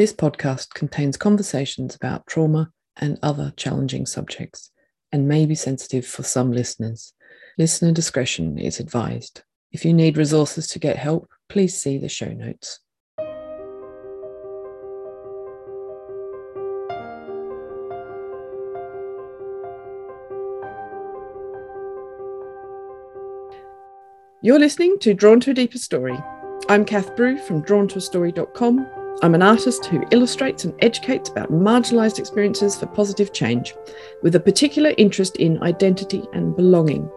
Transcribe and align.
This 0.00 0.14
podcast 0.14 0.72
contains 0.72 1.18
conversations 1.18 1.94
about 1.94 2.26
trauma 2.26 2.72
and 2.96 3.18
other 3.22 3.52
challenging 3.58 4.06
subjects 4.06 4.70
and 5.12 5.28
may 5.28 5.44
be 5.44 5.54
sensitive 5.54 6.06
for 6.06 6.22
some 6.22 6.52
listeners. 6.52 7.12
Listener 7.58 7.92
discretion 7.92 8.56
is 8.56 8.80
advised. 8.80 9.42
If 9.72 9.84
you 9.84 9.92
need 9.92 10.16
resources 10.16 10.68
to 10.68 10.78
get 10.78 10.96
help, 10.96 11.28
please 11.50 11.78
see 11.78 11.98
the 11.98 12.08
show 12.08 12.30
notes. 12.30 12.80
You're 24.40 24.58
listening 24.58 24.98
to 25.00 25.12
Drawn 25.12 25.40
to 25.40 25.50
a 25.50 25.52
Deeper 25.52 25.76
Story. 25.76 26.18
I'm 26.70 26.86
Kath 26.86 27.14
Brew 27.16 27.36
from 27.36 27.62
drawntoastory.com. 27.62 28.99
I'm 29.22 29.34
an 29.34 29.42
artist 29.42 29.84
who 29.84 30.02
illustrates 30.10 30.64
and 30.64 30.74
educates 30.82 31.28
about 31.28 31.52
marginalised 31.52 32.18
experiences 32.18 32.76
for 32.76 32.86
positive 32.86 33.34
change, 33.34 33.74
with 34.22 34.34
a 34.34 34.40
particular 34.40 34.94
interest 34.96 35.36
in 35.36 35.62
identity 35.62 36.22
and 36.32 36.56
belonging. 36.56 37.10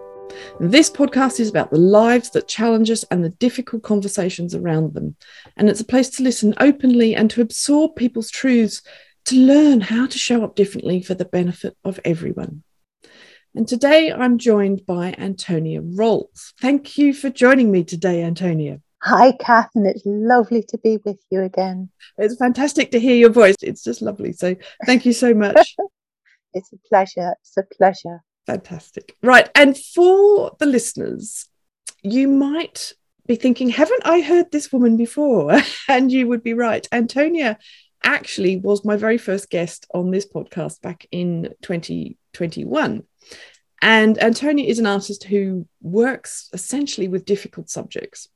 This 0.59 0.89
podcast 0.89 1.39
is 1.39 1.49
about 1.49 1.71
the 1.71 1.79
lives 1.79 2.29
that 2.31 2.49
challenge 2.49 2.91
us 2.91 3.05
and 3.05 3.23
the 3.23 3.29
difficult 3.29 3.83
conversations 3.83 4.53
around 4.53 4.93
them. 4.93 5.15
And 5.55 5.69
it's 5.69 5.79
a 5.79 5.85
place 5.85 6.09
to 6.11 6.23
listen 6.23 6.53
openly 6.59 7.15
and 7.15 7.29
to 7.31 7.41
absorb 7.41 7.95
people's 7.95 8.29
truths, 8.29 8.81
to 9.25 9.35
learn 9.35 9.79
how 9.79 10.07
to 10.07 10.17
show 10.17 10.43
up 10.43 10.55
differently 10.55 11.01
for 11.01 11.13
the 11.13 11.25
benefit 11.25 11.77
of 11.85 11.99
everyone. 12.03 12.63
And 13.55 13.65
today 13.67 14.11
I'm 14.11 14.39
joined 14.39 14.85
by 14.85 15.13
Antonia 15.17 15.81
Rolls. 15.81 16.53
Thank 16.59 16.97
you 16.97 17.13
for 17.13 17.29
joining 17.29 17.71
me 17.71 17.85
today, 17.85 18.23
Antonia. 18.23 18.81
Hi, 19.05 19.33
Kath, 19.33 19.69
and 19.75 19.85
it's 19.85 20.03
lovely 20.05 20.63
to 20.69 20.77
be 20.77 20.97
with 21.03 21.19
you 21.29 21.41
again. 21.41 21.89
It's 22.17 22.37
fantastic 22.37 22.91
to 22.91 23.01
hear 23.01 23.17
your 23.17 23.31
voice. 23.31 23.57
It's 23.61 23.83
just 23.83 24.01
lovely. 24.01 24.31
So 24.31 24.55
thank 24.85 25.05
you 25.05 25.11
so 25.11 25.33
much. 25.33 25.75
it's 26.53 26.71
a 26.71 26.77
pleasure. 26.87 27.35
It's 27.41 27.57
a 27.57 27.63
pleasure. 27.63 28.23
Fantastic. 28.47 29.17
Right. 29.21 29.49
And 29.55 29.77
for 29.77 30.55
the 30.57 30.65
listeners, 30.65 31.49
you 32.01 32.29
might 32.29 32.93
be 33.27 33.35
thinking, 33.35 33.67
haven't 33.67 34.03
I 34.05 34.21
heard 34.21 34.53
this 34.53 34.71
woman 34.71 34.95
before? 34.95 35.59
and 35.89 36.09
you 36.09 36.29
would 36.29 36.41
be 36.41 36.53
right. 36.53 36.87
Antonia 36.93 37.59
actually 38.05 38.55
was 38.55 38.85
my 38.85 38.95
very 38.95 39.17
first 39.17 39.49
guest 39.49 39.85
on 39.93 40.11
this 40.11 40.25
podcast 40.25 40.79
back 40.79 41.07
in 41.11 41.53
2021. 41.61 43.03
And 43.81 44.23
Antonia 44.23 44.65
is 44.65 44.79
an 44.79 44.85
artist 44.85 45.25
who 45.25 45.67
works 45.81 46.49
essentially 46.53 47.09
with 47.09 47.25
difficult 47.25 47.69
subjects. 47.69 48.29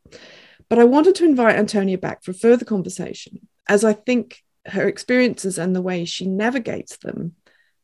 But 0.70 0.80
I 0.80 0.84
wanted 0.84 1.16
to 1.16 1.26
invite 1.26 1.56
Antonia 1.56 1.98
back 1.98 2.24
for 2.24 2.34
further 2.34 2.66
conversation, 2.66 3.48
as 3.68 3.84
I 3.84 3.94
think 3.94 4.44
her 4.66 4.88
experiences 4.88 5.58
and 5.58 5.76
the 5.76 5.82
way 5.82 6.06
she 6.06 6.26
navigates 6.26 6.98
them 6.98 7.36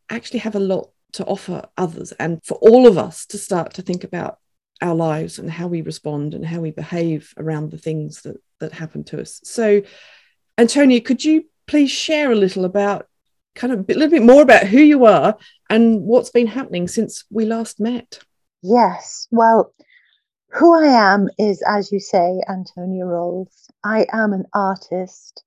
actually 0.09 0.40
have 0.40 0.56
a 0.56 0.59
lot 0.59 0.90
to 1.14 1.25
offer 1.25 1.64
others 1.78 2.12
and 2.14 2.44
for 2.44 2.56
all 2.56 2.88
of 2.88 2.98
us 2.98 3.25
to 3.28 3.38
start 3.38 3.73
to 3.75 3.81
think 3.81 4.03
about 4.03 4.40
our 4.81 4.95
lives 4.95 5.40
and 5.40 5.50
how 5.50 5.67
we 5.67 5.81
respond 5.81 6.34
and 6.34 6.45
how 6.45 6.59
we 6.59 6.72
behave 6.72 7.34
around 7.38 7.72
the 7.72 7.78
things 7.78 8.23
that, 8.23 8.36
that 8.59 8.73
happen 8.73 9.03
to 9.06 9.22
us. 9.22 9.40
So, 9.44 9.84
Antonia, 10.58 11.00
could 11.00 11.23
you 11.23 11.45
please 11.68 11.92
share 11.92 12.31
a 12.31 12.36
little 12.36 12.66
about 12.66 13.08
kind 13.56 13.72
of 13.72 13.80
a 13.80 13.94
little 13.94 14.09
bit 14.09 14.23
more 14.23 14.42
about 14.42 14.68
who 14.68 14.80
you 14.80 15.06
are 15.06 15.38
and 15.70 16.02
what's 16.02 16.31
been 16.31 16.47
happening 16.47 16.88
since 16.88 17.23
we 17.30 17.45
last 17.45 17.80
met? 17.80 18.20
Yes. 18.62 19.28
Well, 19.31 19.73
who 20.54 20.73
I 20.73 20.86
am 20.86 21.30
is, 21.40 21.64
as 21.68 21.92
you 21.92 22.00
say, 22.00 22.42
Antonia 22.48 23.06
Rolls. 23.06 23.72
I 23.84 24.06
am 24.12 24.34
an 24.34 24.46
artist 24.54 25.44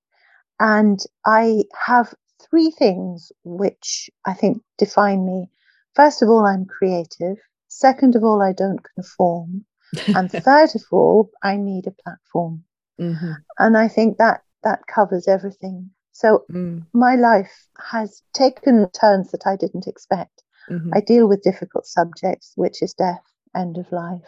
and 0.59 0.99
I 1.25 1.65
have 1.87 2.13
three 2.43 2.73
things 2.73 3.31
which 3.45 4.11
I 4.25 4.33
think 4.35 4.63
define 4.79 5.25
me. 5.25 5.49
First 5.95 6.23
of 6.23 6.29
all, 6.29 6.45
I'm 6.45 6.65
creative. 6.65 7.39
Second 7.69 8.17
of 8.17 8.25
all, 8.25 8.43
I 8.43 8.53
don't 8.53 8.81
conform. 8.95 9.65
and 10.09 10.31
third 10.33 10.75
of 10.75 10.83
all, 10.91 11.31
I 11.43 11.57
need 11.57 11.87
a 11.87 11.93
platform. 12.03 12.65
Mm-hmm. 13.01 13.33
And 13.61 13.77
I 13.77 13.87
think 13.87 14.19
that 14.19 14.43
that 14.65 14.89
covers 14.89 15.29
everything. 15.29 15.91
So 16.13 16.45
mm. 16.51 16.85
my 16.93 17.15
life 17.15 17.69
has 17.91 18.23
taken 18.33 18.91
turns 18.91 19.31
that 19.31 19.47
I 19.47 19.55
didn't 19.55 19.87
expect. 19.87 20.43
Mm-hmm. 20.69 20.91
I 20.95 21.01
deal 21.01 21.29
with 21.29 21.43
difficult 21.43 21.87
subjects, 21.87 22.53
which 22.57 22.83
is 22.83 22.93
death, 22.95 23.23
end 23.55 23.79
of 23.79 23.93
life 23.93 24.27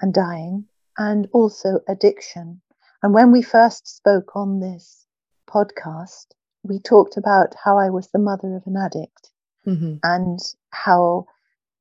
and 0.00 0.12
dying, 0.14 0.66
and 0.98 1.28
also 1.32 1.80
addiction. 1.88 2.60
And 3.02 3.12
when 3.12 3.32
we 3.32 3.42
first 3.42 3.88
spoke 3.88 4.36
on 4.36 4.60
this 4.60 5.06
podcast, 5.48 6.26
we 6.62 6.78
talked 6.78 7.16
about 7.16 7.54
how 7.62 7.78
I 7.78 7.90
was 7.90 8.08
the 8.08 8.18
mother 8.18 8.56
of 8.56 8.62
an 8.66 8.76
addict 8.76 9.30
mm-hmm. 9.66 9.94
and 10.02 10.38
how 10.70 11.26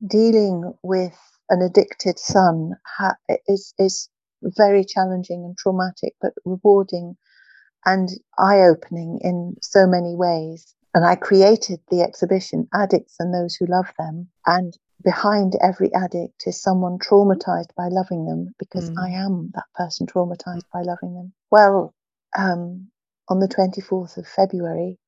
dealing 0.05 0.73
with 0.81 1.17
an 1.49 1.61
addicted 1.61 2.17
son 2.17 2.73
ha- 2.97 3.17
is, 3.47 3.73
is 3.77 4.09
very 4.43 4.83
challenging 4.83 5.43
and 5.45 5.57
traumatic, 5.57 6.15
but 6.21 6.33
rewarding 6.45 7.15
and 7.85 8.09
eye 8.37 8.61
opening 8.61 9.19
in 9.21 9.55
so 9.61 9.85
many 9.85 10.15
ways. 10.15 10.73
And 10.93 11.05
I 11.05 11.15
created 11.15 11.79
the 11.89 12.01
exhibition, 12.01 12.67
Addicts 12.73 13.15
and 13.19 13.33
Those 13.33 13.55
Who 13.55 13.65
Love 13.65 13.93
Them. 13.97 14.27
And 14.45 14.77
behind 15.03 15.55
every 15.61 15.93
addict 15.93 16.43
is 16.45 16.61
someone 16.61 16.97
traumatized 16.99 17.73
by 17.75 17.87
loving 17.87 18.25
them 18.25 18.53
because 18.59 18.89
mm. 18.89 18.95
I 18.99 19.09
am 19.09 19.51
that 19.55 19.65
person 19.75 20.07
traumatized 20.07 20.65
by 20.73 20.81
loving 20.81 21.13
them. 21.13 21.33
Well, 21.49 21.93
um, 22.37 22.89
on 23.29 23.39
the 23.39 23.47
24th 23.47 24.17
of 24.17 24.27
February, 24.27 24.99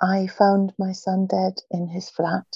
I 0.00 0.26
found 0.26 0.72
my 0.78 0.92
son 0.92 1.26
dead 1.26 1.54
in 1.70 1.88
his 1.88 2.08
flat 2.08 2.46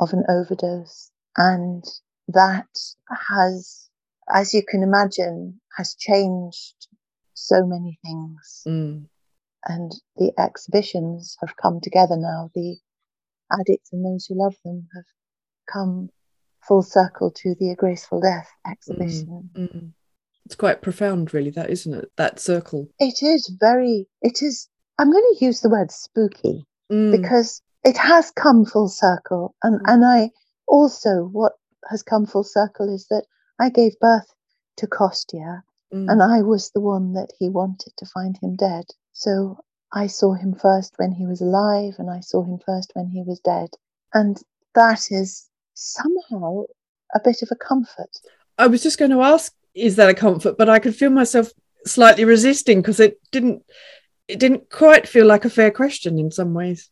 of 0.00 0.12
an 0.12 0.24
overdose. 0.28 1.10
And 1.36 1.84
that 2.28 2.68
has, 3.30 3.88
as 4.32 4.54
you 4.54 4.62
can 4.66 4.82
imagine, 4.82 5.60
has 5.76 5.94
changed 5.94 6.88
so 7.34 7.64
many 7.64 7.98
things. 8.04 8.62
Mm. 8.66 9.06
And 9.66 9.92
the 10.16 10.32
exhibitions 10.38 11.36
have 11.40 11.56
come 11.56 11.80
together 11.80 12.16
now. 12.16 12.50
The 12.54 12.78
addicts 13.52 13.92
and 13.92 14.04
those 14.04 14.26
who 14.26 14.34
love 14.40 14.54
them 14.64 14.88
have 14.94 15.04
come 15.72 16.10
full 16.68 16.82
circle 16.82 17.30
to 17.30 17.54
the 17.58 17.70
A 17.70 17.74
Graceful 17.74 18.20
Death 18.20 18.48
exhibition. 18.70 19.50
Mm, 19.56 19.74
mm. 19.74 19.92
It's 20.44 20.54
quite 20.54 20.82
profound, 20.82 21.34
really, 21.34 21.50
that 21.50 21.70
isn't 21.70 21.94
it? 21.94 22.12
That 22.16 22.38
circle. 22.38 22.88
It 22.98 23.22
is 23.22 23.50
very, 23.58 24.06
it 24.22 24.42
is, 24.42 24.68
I'm 24.98 25.10
going 25.10 25.34
to 25.38 25.44
use 25.44 25.60
the 25.60 25.70
word 25.70 25.90
spooky 25.90 26.66
mm. 26.92 27.10
because 27.10 27.62
it 27.84 27.96
has 27.96 28.30
come 28.30 28.64
full 28.64 28.88
circle. 28.88 29.54
And, 29.62 29.80
mm. 29.80 29.92
and 29.92 30.04
I 30.04 30.30
also, 30.66 31.28
what 31.32 31.52
has 31.90 32.02
come 32.02 32.26
full 32.26 32.44
circle 32.44 32.94
is 32.94 33.06
that 33.08 33.24
I 33.58 33.70
gave 33.70 33.98
birth 34.00 34.32
to 34.76 34.86
Kostya 34.86 35.62
mm. 35.92 36.10
and 36.10 36.22
I 36.22 36.42
was 36.42 36.70
the 36.70 36.80
one 36.80 37.14
that 37.14 37.32
he 37.38 37.48
wanted 37.48 37.92
to 37.96 38.06
find 38.06 38.38
him 38.42 38.56
dead. 38.56 38.84
So 39.12 39.58
I 39.92 40.06
saw 40.06 40.34
him 40.34 40.54
first 40.54 40.94
when 40.96 41.12
he 41.12 41.26
was 41.26 41.40
alive 41.40 41.94
and 41.98 42.10
I 42.10 42.20
saw 42.20 42.44
him 42.44 42.58
first 42.64 42.92
when 42.94 43.08
he 43.08 43.22
was 43.22 43.40
dead. 43.40 43.70
And 44.14 44.40
that 44.74 45.10
is 45.10 45.47
somehow 45.78 46.64
a 47.14 47.20
bit 47.24 47.42
of 47.42 47.48
a 47.50 47.56
comfort. 47.56 48.10
I 48.58 48.66
was 48.66 48.82
just 48.82 48.98
going 48.98 49.10
to 49.12 49.22
ask, 49.22 49.52
is 49.74 49.96
that 49.96 50.10
a 50.10 50.14
comfort? 50.14 50.58
But 50.58 50.68
I 50.68 50.78
could 50.78 50.94
feel 50.94 51.10
myself 51.10 51.50
slightly 51.86 52.24
resisting 52.24 52.82
because 52.82 53.00
it 53.00 53.18
didn't 53.30 53.62
it 54.26 54.38
didn't 54.38 54.68
quite 54.68 55.08
feel 55.08 55.26
like 55.26 55.46
a 55.46 55.50
fair 55.50 55.70
question 55.70 56.18
in 56.18 56.30
some 56.30 56.52
ways. 56.52 56.90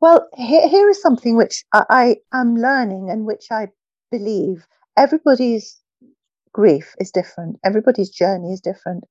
Well, 0.00 0.26
here, 0.36 0.66
here 0.68 0.88
is 0.88 1.02
something 1.02 1.36
which 1.36 1.64
I, 1.72 1.84
I 2.32 2.38
am 2.40 2.56
learning 2.56 3.10
and 3.10 3.26
which 3.26 3.46
I 3.50 3.68
believe 4.10 4.66
everybody's 4.96 5.78
grief 6.52 6.94
is 6.98 7.10
different, 7.10 7.58
everybody's 7.62 8.08
journey 8.08 8.52
is 8.52 8.60
different. 8.60 9.04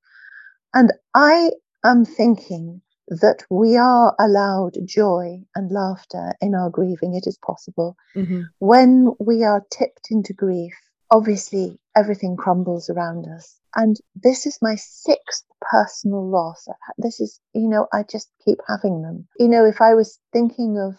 And 0.74 0.92
I 1.14 1.52
am 1.84 2.04
thinking 2.04 2.82
that 3.10 3.44
we 3.50 3.76
are 3.76 4.16
allowed 4.20 4.76
joy 4.86 5.42
and 5.56 5.72
laughter 5.72 6.34
in 6.42 6.54
our 6.54 6.70
grieving. 6.70 7.16
It 7.16 7.28
is 7.28 7.38
possible. 7.38 7.98
Mm-hmm. 8.16 8.42
When 8.60 9.14
we 9.20 9.44
are 9.44 9.66
tipped 9.72 10.08
into 10.12 10.34
grief, 10.34 10.74
obviously 11.12 11.80
everything 11.96 12.38
crumbles 12.38 12.90
around 12.90 13.26
us. 13.28 13.60
And 13.76 13.96
this 14.16 14.46
is 14.46 14.60
my 14.62 14.76
sixth 14.76 15.46
personal 15.62 16.28
loss. 16.28 16.68
This 16.98 17.20
is, 17.20 17.40
you 17.54 17.68
know, 17.68 17.88
I 17.94 18.04
just 18.04 18.30
keep 18.46 18.60
having 18.68 19.02
them. 19.02 19.28
You 19.38 19.48
know, 19.48 19.66
if 19.66 19.82
I 19.82 19.94
was 19.96 20.20
thinking 20.34 20.78
of 20.80 20.96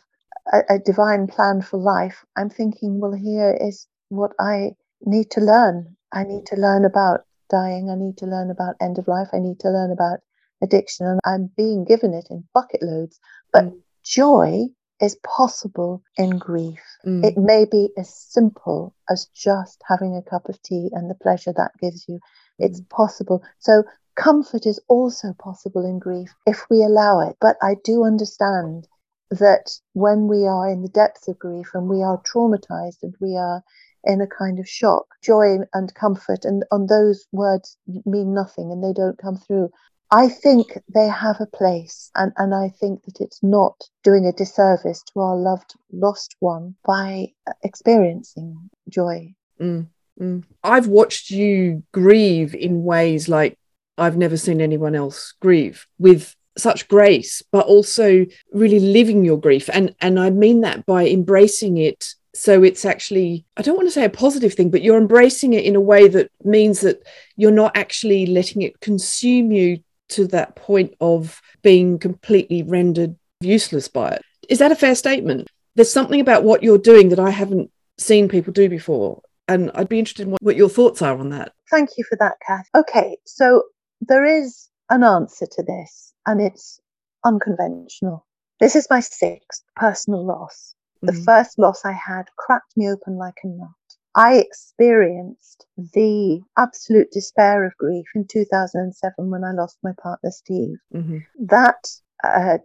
a, 0.53 0.75
a 0.75 0.79
divine 0.79 1.27
plan 1.27 1.63
for 1.63 1.79
life, 1.79 2.25
I'm 2.37 2.51
thinking, 2.51 3.01
well, 3.01 3.13
here 3.13 3.57
is 3.61 3.87
what 4.09 4.33
I 4.39 4.73
need 5.03 5.31
to 5.33 5.41
learn. 5.41 5.97
I 6.13 6.25
need 6.25 6.47
to 6.47 6.57
learn 6.57 6.85
about 6.85 7.21
dying. 7.49 7.91
I 7.91 7.97
need 7.97 8.19
to 8.19 8.27
learn 8.27 8.51
about 8.51 8.77
end 8.81 8.99
of 8.99 9.09
life. 9.09 9.29
I 9.33 9.39
need 9.39 9.61
to 9.61 9.71
learn 9.71 9.91
about 9.91 10.21
addiction 10.63 11.07
and 11.07 11.21
I'm 11.25 11.51
being 11.57 11.85
given 11.85 12.15
it 12.15 12.29
in 12.31 12.45
bucket 12.55 12.83
loads. 12.83 13.19
But 13.53 13.65
mm. 13.65 13.81
joy 14.05 14.67
is 15.01 15.17
possible 15.25 16.03
in 16.17 16.39
grief. 16.39 16.83
Mm. 17.07 17.25
It 17.25 17.39
may 17.39 17.65
be 17.65 17.91
as 17.97 18.15
simple 18.15 18.95
as 19.09 19.27
just 19.35 19.83
having 19.87 20.17
a 20.17 20.31
cup 20.31 20.49
of 20.49 20.61
tea 20.63 20.91
and 20.93 21.11
the 21.11 21.15
pleasure 21.15 21.53
that 21.57 21.73
gives 21.81 22.07
you. 22.09 22.21
It's 22.59 22.81
mm. 22.81 22.89
possible. 22.91 23.43
So 23.59 23.85
comfort 24.17 24.67
is 24.67 24.81
also 24.89 25.33
possible 25.39 25.87
in 25.87 25.99
grief 25.99 26.35
if 26.47 26.67
we 26.69 26.83
allow 26.83 27.21
it. 27.21 27.37
But 27.41 27.57
I 27.63 27.77
do 27.85 28.05
understand 28.05 28.87
that 29.31 29.71
when 29.93 30.27
we 30.27 30.47
are 30.47 30.69
in 30.69 30.83
the 30.83 30.89
depths 30.89 31.29
of 31.29 31.39
grief 31.39 31.71
and 31.75 31.89
we 31.89 32.03
are 32.03 32.21
traumatized 32.23 33.03
and 33.03 33.15
we 33.21 33.37
are 33.37 33.63
in 34.05 34.21
a 34.21 34.27
kind 34.27 34.59
of 34.59 34.69
shock, 34.69 35.07
joy 35.23 35.59
and 35.73 35.95
comfort, 35.95 36.45
and 36.45 36.65
on 36.71 36.87
those 36.87 37.27
words 37.33 37.77
mean 38.05 38.35
nothing 38.35 38.73
and 38.73 38.83
they 38.83 38.93
don't 38.93 39.19
come 39.19 39.37
through. 39.37 39.71
I 40.13 40.29
think 40.29 40.77
they 40.93 41.09
have 41.09 41.41
a 41.41 41.47
place, 41.47 42.11
and, 42.17 42.33
and 42.37 42.53
I 42.53 42.69
think 42.81 43.05
that 43.05 43.21
it's 43.21 43.43
not 43.43 43.85
doing 44.03 44.27
a 44.27 44.33
disservice 44.33 45.03
to 45.13 45.21
our 45.21 45.37
loved 45.37 45.75
lost 45.93 46.35
one 46.41 46.75
by 46.85 47.33
experiencing 47.63 48.71
joy. 48.89 49.35
Mm, 49.61 49.87
mm. 50.21 50.45
I've 50.65 50.89
watched 50.89 51.31
you 51.31 51.85
grieve 51.93 52.57
in 52.57 52.83
ways 52.83 53.29
like 53.29 53.57
I've 53.99 54.17
never 54.17 54.37
seen 54.37 54.61
anyone 54.61 54.97
else 54.97 55.35
grieve 55.41 55.87
with 55.99 56.35
such 56.59 56.89
grace, 56.89 57.43
but 57.53 57.67
also 57.67 58.27
really 58.53 58.81
living 58.81 59.25
your 59.25 59.39
grief. 59.39 59.71
And, 59.73 59.95
and 60.01 60.19
I 60.19 60.31
mean 60.31 60.63
that 60.63 60.87
by 60.87 61.07
embracing 61.07 61.77
it 61.79 62.15
so 62.33 62.63
it's 62.63 62.85
actually 62.85 63.45
i 63.57 63.63
don't 63.63 63.75
want 63.75 63.89
to 63.89 63.93
say 63.93 64.05
a 64.05 64.09
positive 64.09 64.55
thing 64.55 64.71
but 64.71 64.83
you're 64.83 64.97
embracing 64.97 65.53
it 65.53 65.65
in 65.65 65.75
a 65.75 65.81
way 65.81 66.07
that 66.07 66.31
means 66.45 66.81
that 66.81 67.03
you're 67.37 67.51
not 67.51 67.77
actually 67.77 68.25
letting 68.25 68.63
it 68.63 68.79
consume 68.79 69.51
you 69.51 69.81
to 70.11 70.27
that 70.29 70.57
point 70.57 70.95
of 71.01 71.41
being 71.63 71.99
completely 71.99 72.63
rendered 72.63 73.17
useless 73.41 73.89
by 73.89 74.11
it. 74.11 74.23
Is 74.49 74.59
that 74.59 74.73
a 74.73 74.77
fair 74.77 74.95
statement? 74.95 75.49
There's 75.75 75.93
something 75.93 76.21
about 76.21 76.45
what 76.45 76.63
you're 76.63 76.79
doing 76.79 77.11
that 77.11 77.21
I 77.21 77.31
haven't 77.31 77.71
seen 77.99 78.29
people 78.29 78.53
do 78.53 78.69
before. 78.69 79.23
And 79.49 79.71
I'd 79.75 79.89
be 79.89 79.99
interested 79.99 80.25
in 80.25 80.31
what, 80.31 80.43
what 80.43 80.57
your 80.57 80.69
thoughts 80.69 81.03
are 81.03 81.19
on 81.19 81.31
that. 81.31 81.53
Thank 81.71 81.91
you 81.97 82.05
for 82.09 82.17
that, 82.21 82.35
Kath. 82.47 82.69
Okay, 82.75 83.17
so 83.25 83.65
there 84.01 84.25
is 84.25 84.69
an 84.91 85.03
answer 85.03 85.47
to 85.47 85.63
this, 85.63 86.13
and 86.27 86.41
it's 86.41 86.81
unconventional. 87.25 88.27
This 88.61 88.77
is 88.77 88.87
my 88.91 89.01
sixth 89.01 89.63
personal 89.77 90.25
loss. 90.25 90.75
The 91.03 91.13
mm. 91.13 91.25
first 91.25 91.59
loss 91.59 91.85
I 91.85 91.93
had 91.93 92.27
cracked 92.37 92.77
me 92.77 92.89
open 92.91 93.17
like 93.17 93.39
a 93.43 93.49
nut. 93.49 93.69
I 94.15 94.39
experienced 94.39 95.67
the 95.77 96.41
absolute 96.59 97.11
despair 97.13 97.65
of 97.65 97.77
grief 97.77 98.07
in 98.15 98.27
2007 98.27 99.31
when 99.31 99.45
I 99.45 99.53
lost 99.53 99.79
my 99.83 99.93
partner, 100.03 100.31
Steve. 100.31 100.79
Mm-hmm. 100.95 101.19
That 101.47 101.87
uh, 102.25 102.59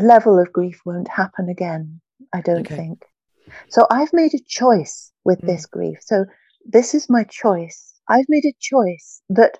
level 0.00 0.38
of 0.38 0.52
grief 0.52 0.80
won't 0.84 1.08
happen 1.08 1.48
again, 1.48 2.00
I 2.32 2.40
don't 2.42 2.66
okay. 2.66 2.76
think. 2.76 3.04
So 3.68 3.86
I've 3.90 4.12
made 4.12 4.34
a 4.34 4.42
choice 4.46 5.12
with 5.24 5.40
mm. 5.40 5.46
this 5.46 5.66
grief. 5.66 5.98
So 6.00 6.26
this 6.64 6.94
is 6.94 7.08
my 7.08 7.24
choice. 7.24 7.94
I've 8.08 8.28
made 8.28 8.44
a 8.44 8.54
choice 8.60 9.22
that 9.28 9.58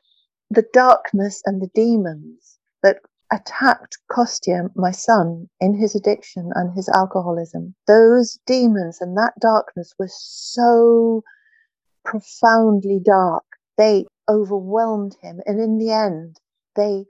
the 0.50 0.66
darkness 0.72 1.42
and 1.46 1.60
the 1.62 1.70
demons 1.74 2.58
that 2.82 2.98
attacked 3.32 3.98
Kostya, 4.10 4.70
my 4.74 4.90
son, 4.90 5.48
in 5.60 5.74
his 5.74 5.94
addiction 5.94 6.50
and 6.54 6.72
his 6.74 6.88
alcoholism. 6.88 7.74
Those 7.86 8.38
demons 8.46 9.00
and 9.00 9.16
that 9.16 9.34
darkness 9.40 9.94
were 9.98 10.10
so 10.10 11.22
profoundly 12.04 13.00
dark. 13.00 13.44
They 13.76 14.06
overwhelmed 14.28 15.16
him. 15.20 15.40
And 15.46 15.60
in 15.60 15.78
the 15.78 15.90
end, 15.90 16.40
they 16.76 17.06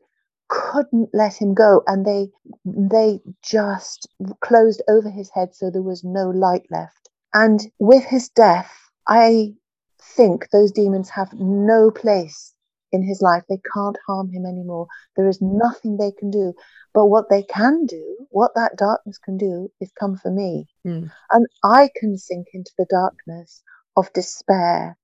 couldn't 0.48 1.10
let 1.12 1.34
him 1.34 1.54
go 1.54 1.82
and 1.86 2.04
they 2.06 2.30
they 2.64 3.20
just 3.42 4.08
closed 4.40 4.82
over 4.88 5.10
his 5.10 5.30
head 5.30 5.54
so 5.54 5.70
there 5.70 5.82
was 5.82 6.04
no 6.04 6.30
light 6.30 6.64
left 6.70 7.08
and 7.34 7.60
with 7.80 8.04
his 8.04 8.28
death 8.28 8.72
i 9.08 9.52
think 10.00 10.48
those 10.50 10.70
demons 10.70 11.10
have 11.10 11.32
no 11.34 11.90
place 11.90 12.54
in 12.96 13.02
his 13.02 13.22
life. 13.22 13.44
They 13.48 13.60
can't 13.72 13.96
harm 14.06 14.30
him 14.30 14.44
anymore. 14.44 14.88
There 15.14 15.28
is 15.28 15.40
nothing 15.40 15.96
they 15.96 16.10
can 16.10 16.30
do. 16.30 16.52
But 16.92 17.06
what 17.06 17.28
they 17.30 17.42
can 17.42 17.86
do, 17.86 18.26
what 18.30 18.52
that 18.56 18.76
darkness 18.76 19.18
can 19.18 19.36
do, 19.36 19.70
is 19.80 19.92
come 19.92 20.16
for 20.16 20.30
me. 20.30 20.66
Mm. 20.84 21.12
And 21.30 21.46
I 21.62 21.90
can 21.94 22.18
sink 22.18 22.48
into 22.54 22.72
the 22.76 22.86
darkness 22.90 23.62
of 23.96 24.12
despair 24.12 24.96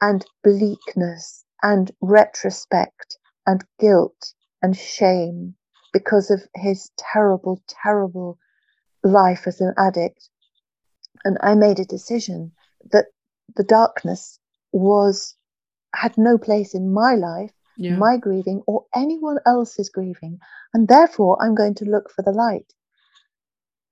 and 0.00 0.24
bleakness 0.42 1.44
and 1.62 1.90
retrospect 2.00 3.18
and 3.46 3.64
guilt 3.78 4.34
and 4.62 4.76
shame 4.76 5.54
because 5.92 6.30
of 6.30 6.42
his 6.54 6.90
terrible, 6.98 7.62
terrible 7.68 8.38
life 9.02 9.46
as 9.46 9.60
an 9.60 9.72
addict. 9.78 10.28
And 11.24 11.38
I 11.40 11.54
made 11.54 11.78
a 11.78 11.84
decision 11.84 12.52
that 12.90 13.06
the 13.56 13.64
darkness 13.64 14.38
was 14.72 15.36
had 15.94 16.16
no 16.18 16.38
place 16.38 16.74
in 16.74 16.92
my 16.92 17.14
life, 17.14 17.52
yeah. 17.76 17.96
my 17.96 18.16
grieving, 18.16 18.62
or 18.66 18.84
anyone 18.94 19.38
else's 19.46 19.88
grieving. 19.88 20.38
And 20.74 20.88
therefore, 20.88 21.38
I'm 21.40 21.54
going 21.54 21.74
to 21.76 21.84
look 21.84 22.10
for 22.10 22.22
the 22.22 22.32
light. 22.32 22.72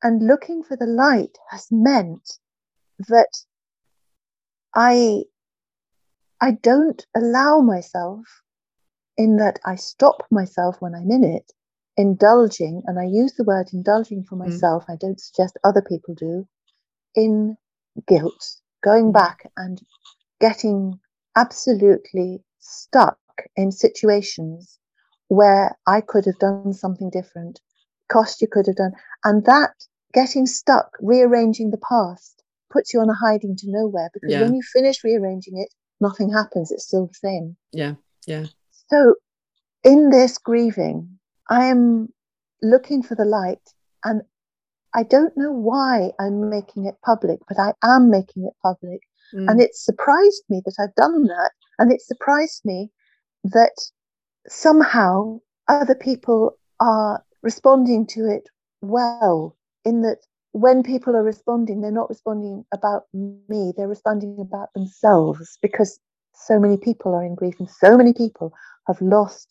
And 0.02 0.26
looking 0.26 0.62
for 0.62 0.76
the 0.76 0.86
light 0.86 1.38
has 1.50 1.68
meant 1.70 2.38
that 3.08 3.30
I, 4.74 5.22
I 6.40 6.52
don't 6.52 7.04
allow 7.14 7.60
myself, 7.60 8.42
in 9.16 9.38
that 9.38 9.58
I 9.64 9.76
stop 9.76 10.26
myself 10.30 10.76
when 10.80 10.94
I'm 10.94 11.10
in 11.10 11.24
it, 11.24 11.50
indulging, 11.96 12.82
and 12.86 12.98
I 12.98 13.04
use 13.04 13.34
the 13.34 13.44
word 13.44 13.68
indulging 13.72 14.24
for 14.24 14.36
mm. 14.36 14.46
myself, 14.46 14.84
mm. 14.86 14.92
I 14.92 14.96
don't 14.96 15.20
suggest 15.20 15.58
other 15.64 15.82
people 15.82 16.14
do, 16.14 16.46
in 17.14 17.56
guilt, 18.06 18.56
going 18.84 19.06
mm. 19.06 19.14
back 19.14 19.50
and 19.56 19.80
getting 20.40 21.00
absolutely 21.36 22.42
stuck 22.58 23.18
in 23.56 23.70
situations 23.70 24.78
where 25.28 25.76
I 25.86 26.00
could 26.00 26.24
have 26.24 26.38
done 26.38 26.72
something 26.72 27.10
different, 27.10 27.60
Kostya 28.08 28.48
could 28.50 28.66
have 28.66 28.76
done. 28.76 28.92
And 29.24 29.44
that 29.44 29.72
getting 30.12 30.46
stuck, 30.46 30.96
rearranging 31.00 31.70
the 31.70 31.78
past, 31.78 32.42
puts 32.70 32.92
you 32.92 33.00
on 33.00 33.10
a 33.10 33.14
hiding 33.14 33.56
to 33.56 33.66
nowhere 33.68 34.10
because 34.12 34.32
yeah. 34.32 34.40
when 34.42 34.54
you 34.54 34.62
finish 34.72 35.04
rearranging 35.04 35.58
it, 35.58 35.68
nothing 36.00 36.32
happens. 36.32 36.70
It's 36.70 36.84
still 36.84 37.06
the 37.06 37.14
same. 37.14 37.56
Yeah. 37.72 37.94
Yeah. 38.26 38.46
So 38.90 39.14
in 39.84 40.10
this 40.10 40.38
grieving, 40.38 41.18
I 41.50 41.66
am 41.66 42.12
looking 42.62 43.02
for 43.02 43.14
the 43.14 43.24
light 43.24 43.60
and 44.04 44.22
I 44.94 45.02
don't 45.02 45.36
know 45.36 45.52
why 45.52 46.12
I'm 46.18 46.48
making 46.48 46.86
it 46.86 46.96
public, 47.04 47.40
but 47.48 47.58
I 47.58 47.74
am 47.82 48.10
making 48.10 48.44
it 48.44 48.54
public 48.62 49.00
Mm. 49.34 49.50
And 49.50 49.60
it 49.60 49.74
surprised 49.74 50.44
me 50.48 50.62
that 50.64 50.76
I've 50.78 50.94
done 50.94 51.24
that. 51.24 51.50
And 51.78 51.92
it 51.92 52.00
surprised 52.02 52.62
me 52.64 52.90
that 53.44 53.76
somehow 54.48 55.40
other 55.68 55.94
people 55.94 56.56
are 56.80 57.22
responding 57.42 58.06
to 58.06 58.26
it 58.26 58.48
well, 58.80 59.56
in 59.84 60.02
that 60.02 60.18
when 60.52 60.82
people 60.82 61.14
are 61.16 61.22
responding, 61.22 61.80
they're 61.80 61.90
not 61.90 62.08
responding 62.08 62.64
about 62.72 63.04
me, 63.12 63.72
they're 63.76 63.88
responding 63.88 64.38
about 64.40 64.72
themselves 64.74 65.58
because 65.60 65.98
so 66.34 66.58
many 66.58 66.76
people 66.76 67.14
are 67.14 67.24
in 67.24 67.34
grief 67.34 67.56
and 67.58 67.68
so 67.68 67.96
many 67.96 68.12
people 68.12 68.52
have 68.86 69.00
lost 69.00 69.48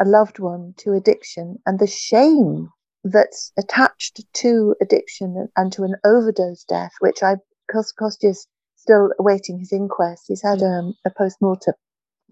a 0.00 0.04
loved 0.04 0.38
one 0.38 0.74
to 0.78 0.92
addiction 0.92 1.58
and 1.66 1.78
the 1.78 1.86
shame 1.86 2.68
that's 3.04 3.52
attached 3.58 4.24
to 4.32 4.74
addiction 4.80 5.48
and 5.56 5.72
to 5.72 5.82
an 5.84 5.94
overdose 6.04 6.64
death, 6.64 6.92
which 7.00 7.22
I, 7.22 7.36
Kostya's 7.70 8.46
still 8.88 9.10
awaiting 9.18 9.58
his 9.58 9.72
inquest. 9.72 10.24
He's 10.28 10.42
had 10.42 10.62
um, 10.62 10.94
a 11.04 11.10
post 11.10 11.36
mortem, 11.42 11.74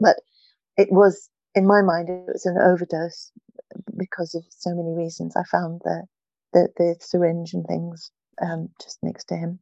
but 0.00 0.16
it 0.78 0.88
was, 0.90 1.28
in 1.54 1.66
my 1.66 1.82
mind, 1.82 2.08
it 2.08 2.24
was 2.32 2.46
an 2.46 2.56
overdose 2.56 3.30
because 3.98 4.34
of 4.34 4.42
so 4.48 4.70
many 4.70 4.94
reasons. 4.94 5.36
I 5.36 5.44
found 5.44 5.82
the 5.84 6.04
the, 6.54 6.68
the 6.78 6.96
syringe 7.00 7.52
and 7.52 7.66
things 7.66 8.10
um, 8.40 8.70
just 8.80 8.98
next 9.02 9.24
to 9.26 9.36
him. 9.36 9.58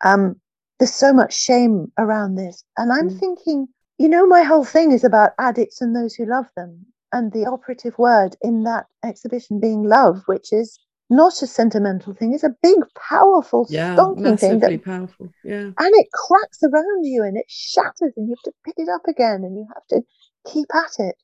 Um, 0.00 0.40
there's 0.78 0.94
so 0.94 1.12
much 1.12 1.38
shame 1.38 1.92
around 1.98 2.34
this, 2.34 2.64
and 2.76 2.92
I'm 2.92 3.10
mm. 3.10 3.20
thinking, 3.20 3.68
you 3.98 4.08
know, 4.08 4.26
my 4.26 4.42
whole 4.42 4.64
thing 4.64 4.90
is 4.90 5.04
about 5.04 5.32
addicts 5.38 5.80
and 5.80 5.94
those 5.94 6.14
who 6.14 6.26
love 6.26 6.46
them, 6.56 6.84
and 7.12 7.32
the 7.32 7.46
operative 7.46 7.96
word 7.96 8.34
in 8.42 8.64
that 8.64 8.86
exhibition 9.04 9.60
being 9.60 9.84
love, 9.84 10.22
which 10.26 10.52
is 10.52 10.80
not 11.10 11.42
a 11.42 11.46
sentimental 11.46 12.14
thing. 12.14 12.34
It's 12.34 12.44
a 12.44 12.54
big, 12.62 12.78
powerful, 12.94 13.66
yeah, 13.70 13.96
stonking 13.96 14.38
thing. 14.38 14.58
That, 14.60 14.84
powerful. 14.84 15.30
Yeah. 15.42 15.70
And 15.76 15.76
it 15.78 16.08
cracks 16.12 16.62
around 16.62 17.04
you 17.04 17.22
and 17.22 17.36
it 17.36 17.46
shatters 17.48 18.12
and 18.16 18.28
you 18.28 18.34
have 18.36 18.42
to 18.44 18.52
pick 18.64 18.74
it 18.76 18.88
up 18.88 19.02
again 19.08 19.42
and 19.44 19.56
you 19.56 19.66
have 19.74 19.86
to 19.88 20.02
keep 20.52 20.68
at 20.74 21.04
it. 21.04 21.16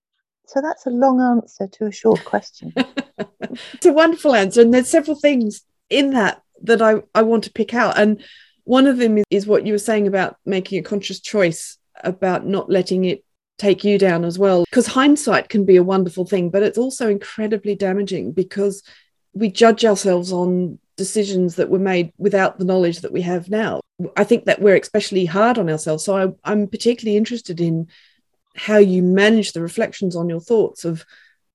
So 0.46 0.60
that's 0.60 0.86
a 0.86 0.90
long 0.90 1.20
answer 1.20 1.68
to 1.78 1.86
a 1.86 1.92
short 1.92 2.24
question. 2.24 2.72
it's 2.76 3.86
a 3.86 3.92
wonderful 3.92 4.34
answer. 4.34 4.60
And 4.60 4.72
there's 4.72 4.88
several 4.88 5.16
things 5.16 5.62
in 5.90 6.10
that 6.10 6.42
that 6.62 6.80
I, 6.80 7.02
I 7.14 7.22
want 7.22 7.44
to 7.44 7.52
pick 7.52 7.74
out. 7.74 7.98
And 7.98 8.22
one 8.64 8.86
of 8.86 8.96
them 8.98 9.18
is, 9.18 9.24
is 9.30 9.46
what 9.46 9.66
you 9.66 9.72
were 9.72 9.78
saying 9.78 10.06
about 10.06 10.36
making 10.46 10.78
a 10.78 10.82
conscious 10.82 11.20
choice 11.20 11.78
about 12.02 12.46
not 12.46 12.70
letting 12.70 13.04
it 13.04 13.24
take 13.58 13.84
you 13.84 13.98
down 13.98 14.24
as 14.24 14.38
well. 14.38 14.64
Because 14.64 14.86
hindsight 14.86 15.48
can 15.48 15.64
be 15.64 15.76
a 15.76 15.82
wonderful 15.82 16.24
thing, 16.24 16.50
but 16.50 16.62
it's 16.62 16.78
also 16.78 17.08
incredibly 17.08 17.74
damaging 17.74 18.32
because 18.32 18.82
we 19.34 19.50
judge 19.50 19.84
ourselves 19.84 20.32
on 20.32 20.78
decisions 20.96 21.56
that 21.56 21.70
were 21.70 21.78
made 21.78 22.12
without 22.18 22.58
the 22.58 22.64
knowledge 22.64 23.00
that 23.00 23.12
we 23.12 23.22
have 23.22 23.50
now. 23.50 23.80
I 24.16 24.24
think 24.24 24.44
that 24.44 24.60
we're 24.60 24.76
especially 24.76 25.26
hard 25.26 25.58
on 25.58 25.68
ourselves. 25.68 26.04
So 26.04 26.36
I, 26.44 26.52
am 26.52 26.68
particularly 26.68 27.16
interested 27.16 27.60
in 27.60 27.88
how 28.56 28.78
you 28.78 29.02
manage 29.02 29.52
the 29.52 29.60
reflections 29.60 30.14
on 30.14 30.28
your 30.28 30.40
thoughts 30.40 30.84
of 30.84 31.04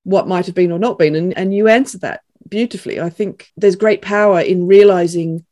what 0.03 0.27
might 0.27 0.45
have 0.45 0.55
been 0.55 0.71
or 0.71 0.79
not 0.79 0.98
been. 0.98 1.15
And, 1.15 1.38
and 1.38 1.53
you 1.53 1.67
answered 1.67 2.01
that 2.01 2.21
beautifully. 2.48 3.00
I 3.00 3.09
think 3.09 3.50
there's 3.55 3.75
great 3.75 4.01
power 4.01 4.41
in 4.41 4.67
realizing 4.67 5.45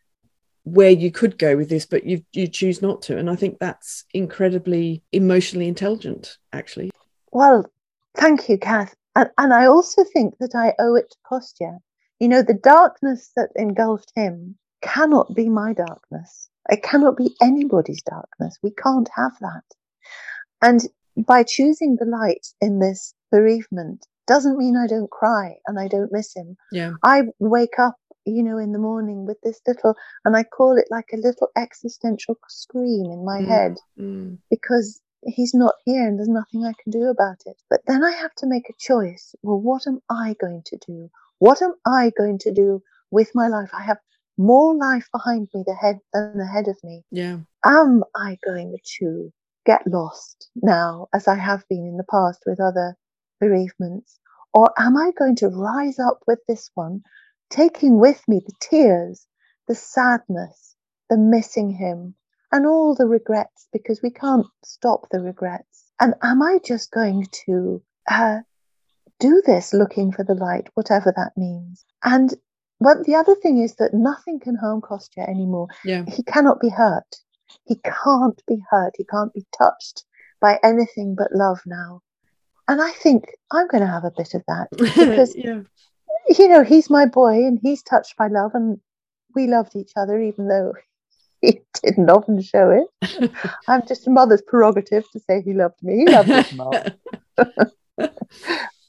where 0.64 0.92
you 0.92 1.12
could 1.12 1.38
go 1.38 1.56
with 1.56 1.70
this, 1.70 1.86
but 1.86 2.06
you 2.06 2.26
you 2.34 2.48
choose 2.48 2.82
not 2.82 3.02
to. 3.04 3.18
And 3.18 3.30
I 3.30 3.36
think 3.36 3.58
that's 3.58 4.04
incredibly 4.14 5.02
emotionally 5.14 5.68
intelligent, 5.68 6.38
actually. 6.52 6.92
Well, 7.32 7.72
thank 8.16 8.50
you, 8.50 8.58
Kath. 8.58 8.94
And, 9.16 9.30
and 9.38 9.54
I 9.54 9.66
also 9.68 10.04
think 10.04 10.38
that 10.40 10.56
I 10.56 10.74
owe 10.80 10.96
it 10.96 11.10
to 11.10 11.18
Kostya. 11.26 11.80
You 12.20 12.28
know, 12.28 12.42
the 12.42 12.54
darkness 12.56 13.32
that 13.36 13.50
engulfed 13.56 14.12
him 14.16 14.58
cannot 14.82 15.36
be 15.36 15.50
my 15.50 15.74
darkness. 15.74 16.50
It 16.70 16.84
cannot 16.84 17.16
be 17.16 17.36
anybody's 17.42 18.02
darkness. 18.02 18.58
We 18.62 18.72
can't 18.72 19.10
have 19.16 19.34
that. 19.42 19.64
And 20.62 20.82
by 21.16 21.44
choosing 21.44 21.96
the 21.96 22.06
light 22.06 22.48
in 22.62 22.80
this 22.80 23.14
bereavement 23.32 24.06
doesn't 24.28 24.58
mean 24.58 24.76
I 24.76 24.88
don't 24.88 25.10
cry 25.10 25.56
and 25.68 25.80
I 25.80 25.88
don't 25.88 26.12
miss 26.12 26.36
him. 26.36 26.58
Yeah. 26.72 26.94
I 27.04 27.24
wake 27.40 27.80
up, 27.80 27.96
you 28.26 28.44
know, 28.44 28.58
in 28.58 28.72
the 28.72 28.80
morning 28.80 29.26
with 29.26 29.38
this 29.42 29.62
little, 29.66 29.96
and 30.26 30.36
I 30.36 30.44
call 30.44 30.78
it 30.78 30.88
like 30.92 31.10
a 31.14 31.18
little 31.18 31.50
existential 31.56 32.38
scream 32.50 33.06
in 33.12 33.24
my 33.24 33.40
Mm, 33.40 33.48
head 33.48 33.78
mm, 33.98 34.38
because 34.50 35.02
he's 35.24 35.54
not 35.54 35.76
here 35.86 36.08
and 36.08 36.20
there's 36.20 36.28
nothing 36.28 36.66
I 36.66 36.74
can 36.82 36.92
do 36.92 37.06
about 37.06 37.38
it. 37.46 37.62
But 37.70 37.82
then 37.88 38.04
I 38.04 38.12
have 38.12 38.34
to 38.36 38.48
make 38.48 38.70
a 38.70 38.74
choice. 38.78 39.34
Well, 39.42 39.62
what 39.62 39.88
am 39.88 40.02
I 40.10 40.36
going 40.40 40.64
to 40.66 40.78
do? 40.86 41.10
What 41.40 41.62
am 41.62 41.74
I 41.86 42.12
going 42.18 42.40
to 42.40 42.52
do 42.52 42.82
with 43.12 43.32
my 43.36 43.48
life? 43.48 43.70
I 43.74 43.84
have 43.84 44.00
more 44.38 44.76
life 44.76 45.08
behind 45.12 45.50
me 45.54 45.64
the 45.66 45.76
head 45.76 46.00
than 46.14 46.40
ahead 46.40 46.68
of 46.68 46.78
me. 46.84 47.04
yeah. 47.12 47.40
Am 47.66 48.04
I 48.16 48.38
going 48.46 48.78
to 49.00 49.32
get 49.66 49.86
lost 49.88 50.50
now, 50.56 51.08
as 51.14 51.28
I 51.28 51.36
have 51.36 51.68
been 51.68 51.86
in 51.86 51.98
the 51.98 52.06
past 52.10 52.44
with 52.46 52.60
other 52.60 52.96
bereavements? 53.40 54.20
Or 54.54 54.72
am 54.78 54.96
I 54.96 55.12
going 55.12 55.36
to 55.38 55.50
rise 55.50 56.00
up 56.00 56.20
with 56.28 56.40
this 56.48 56.70
one, 56.74 57.04
taking 57.50 58.00
with 58.00 58.26
me 58.28 58.40
the 58.46 58.54
tears, 58.60 59.28
the 59.68 59.76
sadness, 59.76 60.76
the 61.10 61.18
missing 61.18 61.70
him, 61.72 62.16
and 62.52 62.66
all 62.66 62.96
the 62.96 63.08
regrets, 63.08 63.68
because 63.74 64.02
we 64.02 64.10
can't 64.10 64.48
stop 64.64 65.08
the 65.12 65.20
regrets? 65.20 65.92
And 66.00 66.14
am 66.22 66.42
I 66.42 66.60
just 66.64 66.92
going 66.92 67.26
to 67.46 67.84
uh, 68.10 68.40
do 69.20 69.42
this 69.46 69.74
looking 69.74 70.12
for 70.12 70.24
the 70.24 70.36
light, 70.36 70.68
whatever 70.76 71.14
that 71.16 71.34
means? 71.38 71.86
And 72.04 72.34
but 72.80 73.06
the 73.06 73.16
other 73.16 73.36
thing 73.36 73.60
is 73.60 73.76
that 73.76 73.94
nothing 73.94 74.40
can 74.40 74.56
harm 74.56 74.82
Kostya 74.82 75.24
anymore. 75.28 75.68
Yeah. 75.84 76.06
He 76.08 76.24
cannot 76.24 76.60
be 76.60 76.70
hurt. 76.70 77.16
He 77.66 77.76
can't 77.76 78.42
be 78.48 78.62
hurt. 78.70 78.94
He 78.98 79.04
can't 79.04 79.34
be 79.34 79.46
touched 79.58 80.04
by 80.40 80.60
anything 80.64 81.16
but 81.16 81.34
love 81.34 81.60
now. 81.66 82.02
And 82.68 82.82
I 82.82 82.92
think 82.92 83.32
I'm 83.52 83.68
going 83.68 83.82
to 83.82 83.90
have 83.90 84.04
a 84.04 84.12
bit 84.16 84.34
of 84.34 84.44
that 84.48 84.68
because, 84.78 85.36
yeah. 85.36 85.62
you 86.38 86.48
know, 86.48 86.64
he's 86.64 86.90
my 86.90 87.06
boy 87.06 87.46
and 87.46 87.60
he's 87.62 87.82
touched 87.82 88.16
by 88.18 88.28
love 88.28 88.52
and 88.54 88.80
we 89.34 89.48
loved 89.48 89.76
each 89.76 89.94
other, 89.96 90.20
even 90.22 90.48
though 90.48 90.74
he 91.42 91.62
didn't 91.84 92.10
often 92.10 92.42
show 92.42 92.70
it. 92.70 93.32
I'm 93.68 93.88
just 93.88 94.08
a 94.08 94.12
mother's 94.12 94.42
prerogative 94.42 95.10
to 95.12 95.20
say 95.20 95.42
he 95.42 95.54
loved 95.54 95.82
me. 95.82 96.00
He 96.00 96.06
loved 96.06 96.30
his 96.30 96.54
mom. 96.54 96.74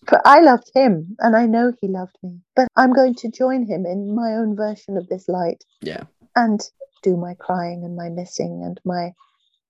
But 0.08 0.22
I 0.24 0.40
loved 0.40 0.70
him 0.74 1.16
and 1.20 1.36
I 1.36 1.46
know 1.46 1.72
he 1.80 1.88
loved 1.88 2.16
me. 2.22 2.38
But 2.56 2.68
I'm 2.76 2.92
going 2.92 3.14
to 3.16 3.30
join 3.30 3.66
him 3.66 3.84
in 3.86 4.14
my 4.14 4.32
own 4.34 4.56
version 4.56 4.96
of 4.96 5.08
this 5.08 5.28
light 5.28 5.64
yeah. 5.82 6.04
and 6.34 6.60
do 7.02 7.16
my 7.16 7.34
crying 7.34 7.84
and 7.84 7.94
my 7.94 8.08
missing 8.08 8.62
and 8.64 8.80
my 8.84 9.12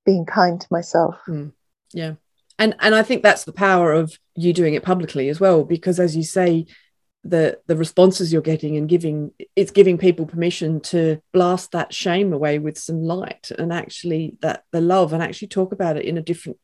being 0.06 0.24
kind 0.24 0.60
to 0.60 0.66
myself. 0.70 1.16
Mm. 1.26 1.52
Yeah. 1.92 2.14
And 2.58 2.74
and 2.80 2.94
I 2.94 3.02
think 3.02 3.22
that's 3.22 3.44
the 3.44 3.52
power 3.52 3.92
of 3.92 4.18
you 4.34 4.52
doing 4.52 4.74
it 4.74 4.82
publicly 4.82 5.28
as 5.28 5.38
well, 5.38 5.64
because 5.64 6.00
as 6.00 6.16
you 6.16 6.24
say, 6.24 6.66
the 7.24 7.58
the 7.66 7.76
responses 7.76 8.32
you're 8.32 8.42
getting 8.42 8.76
and 8.76 8.88
giving 8.88 9.32
it's 9.56 9.70
giving 9.70 9.98
people 9.98 10.24
permission 10.24 10.80
to 10.80 11.20
blast 11.32 11.72
that 11.72 11.92
shame 11.92 12.32
away 12.32 12.58
with 12.58 12.78
some 12.78 13.02
light 13.02 13.50
and 13.58 13.72
actually 13.72 14.36
that 14.40 14.64
the 14.70 14.80
love 14.80 15.12
and 15.12 15.22
actually 15.22 15.48
talk 15.48 15.72
about 15.72 15.96
it 15.96 16.04
in 16.04 16.16
a 16.16 16.22
different 16.22 16.58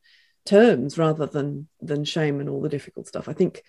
terms 0.45 0.97
rather 0.97 1.25
than 1.25 1.67
than 1.81 2.03
shame 2.05 2.39
and 2.39 2.49
all 2.49 2.61
the 2.61 2.69
difficult 2.69 3.07
stuff. 3.07 3.27
I 3.27 3.33
think 3.33 3.63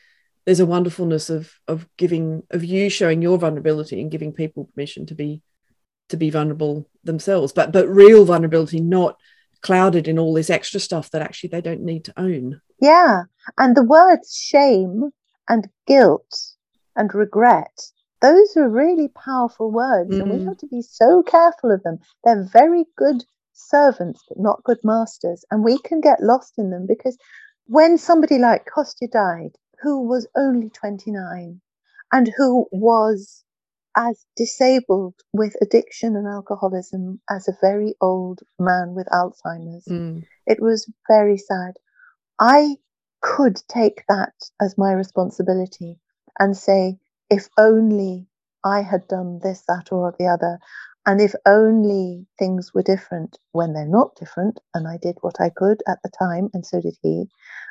there's 0.44 0.60
a 0.60 0.66
wonderfulness 0.66 1.30
of 1.30 1.52
of 1.66 1.88
giving 1.96 2.42
of 2.50 2.64
you 2.64 2.88
showing 2.88 3.22
your 3.22 3.38
vulnerability 3.38 4.00
and 4.00 4.10
giving 4.10 4.32
people 4.32 4.66
permission 4.66 5.06
to 5.06 5.14
be 5.14 5.42
to 6.08 6.16
be 6.16 6.30
vulnerable 6.30 6.88
themselves, 7.02 7.52
but 7.52 7.72
but 7.72 7.88
real 7.88 8.24
vulnerability, 8.24 8.80
not 8.80 9.16
clouded 9.62 10.06
in 10.06 10.18
all 10.18 10.34
this 10.34 10.50
extra 10.50 10.78
stuff 10.78 11.10
that 11.10 11.22
actually 11.22 11.48
they 11.48 11.60
don't 11.60 11.80
need 11.80 12.04
to 12.04 12.14
own. 12.16 12.60
Yeah. 12.80 13.22
And 13.58 13.76
the 13.76 13.82
words 13.82 14.36
shame 14.36 15.10
and 15.48 15.68
guilt 15.86 16.52
and 16.94 17.12
regret, 17.14 17.80
those 18.20 18.56
are 18.56 18.68
really 18.68 19.08
powerful 19.08 19.70
words. 19.70 20.10
And 20.10 20.30
we 20.30 20.38
Mhm. 20.38 20.46
have 20.46 20.58
to 20.58 20.66
be 20.66 20.82
so 20.82 21.22
careful 21.22 21.72
of 21.72 21.82
them. 21.82 21.98
They're 22.22 22.44
very 22.44 22.84
good 22.96 23.24
servants, 23.56 24.22
but 24.28 24.38
not 24.38 24.62
good 24.64 24.78
masters. 24.84 25.44
And 25.50 25.64
we 25.64 25.78
can 25.78 26.00
get 26.00 26.22
lost 26.22 26.54
in 26.58 26.70
them 26.70 26.86
because 26.86 27.16
when 27.66 27.98
somebody 27.98 28.38
like 28.38 28.66
Kostya 28.66 29.08
died, 29.08 29.56
who 29.82 30.02
was 30.06 30.26
only 30.36 30.70
29 30.70 31.60
and 32.12 32.32
who 32.36 32.66
was 32.72 33.44
as 33.96 34.26
disabled 34.36 35.14
with 35.32 35.56
addiction 35.62 36.16
and 36.16 36.26
alcoholism 36.26 37.20
as 37.30 37.48
a 37.48 37.56
very 37.60 37.94
old 38.00 38.40
man 38.58 38.94
with 38.94 39.06
Alzheimer's, 39.08 39.86
Mm, 39.88 40.24
it 40.46 40.60
was 40.60 40.90
very 41.08 41.38
sad. 41.38 41.74
I 42.38 42.76
could 43.22 43.56
take 43.68 44.04
that 44.08 44.34
as 44.60 44.78
my 44.78 44.92
responsibility 44.92 45.98
and 46.38 46.56
say, 46.56 46.98
if 47.30 47.48
only 47.58 48.28
I 48.64 48.82
had 48.82 49.08
done 49.08 49.40
this, 49.42 49.62
that, 49.68 49.92
or 49.92 50.14
the 50.18 50.26
other, 50.26 50.58
and 51.06 51.20
if 51.20 51.34
only 51.46 52.26
things 52.38 52.74
were 52.74 52.82
different 52.82 53.38
when 53.52 53.72
they're 53.72 53.86
not 53.86 54.16
different, 54.16 54.60
and 54.74 54.88
I 54.88 54.96
did 54.96 55.16
what 55.20 55.40
I 55.40 55.50
could 55.50 55.82
at 55.88 55.98
the 56.02 56.10
time, 56.10 56.50
and 56.52 56.66
so 56.66 56.80
did 56.80 56.96
he. 57.02 57.28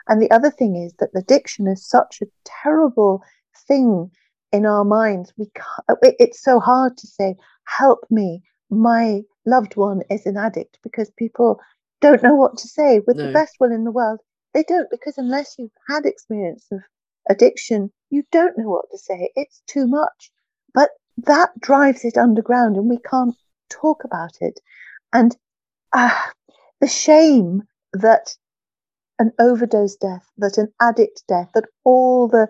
And 0.07 0.21
the 0.21 0.31
other 0.31 0.49
thing 0.49 0.75
is 0.77 0.93
that 0.99 1.09
addiction 1.15 1.67
is 1.67 1.85
such 1.85 2.21
a 2.21 2.27
terrible 2.45 3.21
thing 3.67 4.09
in 4.51 4.65
our 4.65 4.85
minds. 4.85 5.33
We 5.37 5.47
can't, 5.53 5.99
it- 6.01 6.15
it's 6.19 6.41
so 6.41 6.59
hard 6.59 6.97
to 6.97 7.07
say, 7.07 7.35
"Help 7.65 7.99
me, 8.09 8.41
my 8.69 9.23
loved 9.45 9.75
one 9.75 10.01
is 10.09 10.25
an 10.25 10.37
addict," 10.37 10.79
because 10.81 11.11
people 11.11 11.59
don't 12.01 12.23
know 12.23 12.35
what 12.35 12.57
to 12.59 12.67
say 12.67 12.99
with 13.01 13.17
No. 13.17 13.23
the 13.23 13.33
best 13.33 13.55
will 13.59 13.71
in 13.71 13.83
the 13.83 13.91
world. 13.91 14.21
They 14.53 14.63
don't 14.63 14.89
because 14.89 15.17
unless 15.17 15.59
you've 15.59 15.77
had 15.89 16.05
experience 16.05 16.67
of 16.71 16.79
addiction, 17.29 17.91
you 18.09 18.23
don't 18.31 18.57
know 18.57 18.69
what 18.69 18.89
to 18.91 18.97
say. 18.97 19.31
It's 19.35 19.61
too 19.67 19.87
much. 19.87 20.31
But 20.73 20.91
that 21.25 21.59
drives 21.59 22.05
it 22.05 22.17
underground 22.17 22.75
and 22.75 22.89
we 22.89 22.99
can't 22.99 23.35
talk 23.69 24.03
about 24.03 24.37
it. 24.41 24.59
And 25.13 25.35
uh, 25.93 26.19
the 26.81 26.87
shame 26.87 27.63
that 27.93 28.35
an 29.19 29.31
overdose 29.39 29.95
death, 29.95 30.29
that 30.37 30.57
an 30.57 30.73
addict 30.81 31.23
death, 31.27 31.51
that 31.53 31.65
all 31.83 32.27
the 32.27 32.47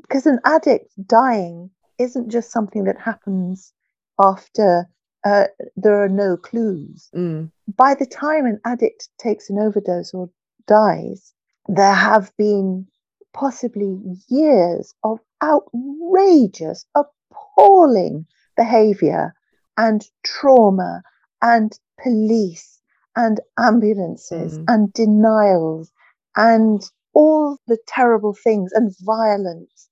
because 0.00 0.26
an 0.26 0.40
addict 0.44 0.90
dying 1.06 1.70
isn't 1.98 2.30
just 2.30 2.50
something 2.50 2.84
that 2.84 2.98
happens 2.98 3.72
after 4.18 4.88
uh, 5.24 5.44
there 5.76 6.02
are 6.02 6.08
no 6.08 6.36
clues 6.36 7.10
mm, 7.14 7.50
by 7.76 7.94
the 7.94 8.06
time 8.06 8.46
an 8.46 8.58
addict 8.64 9.08
takes 9.18 9.50
an 9.50 9.58
overdose 9.58 10.12
or 10.14 10.30
dies, 10.66 11.32
there 11.68 11.94
have 11.94 12.32
been 12.36 12.86
possibly 13.32 13.98
years 14.28 14.94
of 15.04 15.18
outrageous, 15.42 16.84
appalling 17.32 18.26
behavior 18.56 19.34
and 19.76 20.06
trauma 20.24 21.02
and 21.40 21.78
police 22.02 22.80
and 23.16 23.40
ambulances 23.58 24.58
Mm. 24.58 24.64
and 24.68 24.92
denials 24.92 25.90
and 26.36 26.82
all 27.14 27.58
the 27.66 27.78
terrible 27.86 28.34
things 28.34 28.72
and 28.72 28.94
violence. 29.00 29.88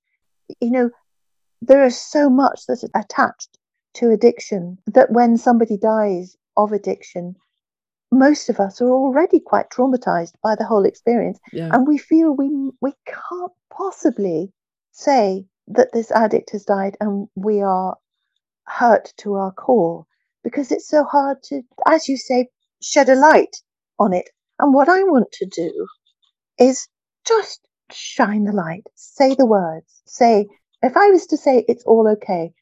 You 0.59 0.71
know, 0.71 0.89
there 1.61 1.83
is 1.85 1.99
so 1.99 2.29
much 2.29 2.65
that 2.67 2.83
is 2.83 2.89
attached 2.95 3.57
to 3.95 4.09
addiction 4.09 4.77
that 4.87 5.11
when 5.11 5.37
somebody 5.37 5.77
dies 5.77 6.35
of 6.57 6.71
addiction, 6.71 7.35
most 8.11 8.49
of 8.49 8.59
us 8.59 8.81
are 8.81 8.89
already 8.89 9.39
quite 9.39 9.69
traumatized 9.69 10.33
by 10.43 10.55
the 10.55 10.65
whole 10.65 10.85
experience 10.85 11.39
yeah. 11.53 11.69
and 11.71 11.87
we 11.87 11.97
feel 11.97 12.33
we 12.33 12.49
we 12.81 12.93
can't 13.05 13.51
possibly 13.69 14.51
say 14.91 15.45
that 15.75 15.91
this 15.93 16.11
addict 16.11 16.51
has 16.51 16.65
died 16.65 16.97
and 16.99 17.27
we 17.35 17.61
are 17.61 17.97
hurt 18.65 19.13
to 19.17 19.33
our 19.35 19.51
core 19.51 20.05
because 20.43 20.71
it's 20.71 20.87
so 20.87 21.03
hard 21.03 21.41
to 21.43 21.61
as 21.87 22.07
you 22.07 22.17
say 22.17 22.47
shed 22.81 23.09
a 23.09 23.15
light 23.15 23.55
on 23.99 24.13
it. 24.13 24.29
And 24.59 24.73
what 24.73 24.89
i 24.89 25.03
want 25.03 25.31
to 25.33 25.45
do 25.45 25.87
is 26.59 26.87
just 27.27 27.67
shine 27.91 28.43
the 28.45 28.51
light 28.53 28.83
say 28.95 29.35
the 29.35 29.45
words 29.45 30.01
say 30.05 30.47
if 30.81 30.95
i 30.95 31.07
was 31.09 31.25
to 31.27 31.37
say 31.37 31.65
it's 31.67 31.83
all 31.85 32.07
okay 32.07 32.53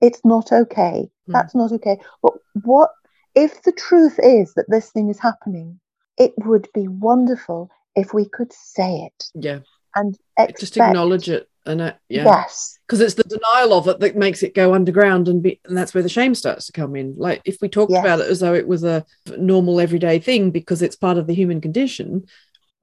it's 0.00 0.24
not 0.24 0.52
okay 0.52 1.10
Hmm. 1.26 1.32
that's 1.32 1.54
not 1.54 1.72
okay. 1.72 1.98
But 2.22 2.34
what 2.62 2.90
if 3.34 3.62
the 3.62 3.72
truth 3.72 4.18
is 4.22 4.54
that 4.54 4.66
this 4.68 4.90
thing 4.90 5.10
is 5.10 5.18
happening 5.18 5.80
it 6.18 6.32
would 6.38 6.68
be 6.72 6.88
wonderful 6.88 7.70
if 7.94 8.14
we 8.14 8.26
could 8.26 8.52
say 8.52 9.10
it. 9.10 9.24
Yeah. 9.34 9.60
And 9.94 10.16
just 10.58 10.76
acknowledge 10.76 11.28
it 11.28 11.48
and 11.66 11.80
uh, 11.80 11.92
yeah 12.08 12.24
Yes. 12.24 12.78
because 12.86 13.00
it's 13.00 13.14
the 13.14 13.24
denial 13.24 13.72
of 13.72 13.88
it 13.88 13.98
that 14.00 14.16
makes 14.16 14.42
it 14.42 14.54
go 14.54 14.74
underground 14.74 15.28
and 15.28 15.42
be 15.42 15.60
and 15.64 15.76
that's 15.76 15.92
where 15.94 16.02
the 16.02 16.08
shame 16.08 16.34
starts 16.34 16.66
to 16.66 16.72
come 16.72 16.96
in 16.96 17.14
like 17.16 17.42
if 17.44 17.58
we 17.60 17.68
talked 17.68 17.92
Yes. 17.92 18.00
about 18.00 18.20
it 18.20 18.30
as 18.30 18.40
though 18.40 18.54
it 18.54 18.68
was 18.68 18.84
a 18.84 19.04
normal 19.38 19.80
everyday 19.80 20.18
thing 20.18 20.50
because 20.50 20.82
it's 20.82 20.96
part 20.96 21.18
of 21.18 21.26
the 21.26 21.34
human 21.34 21.60
condition 21.60 22.26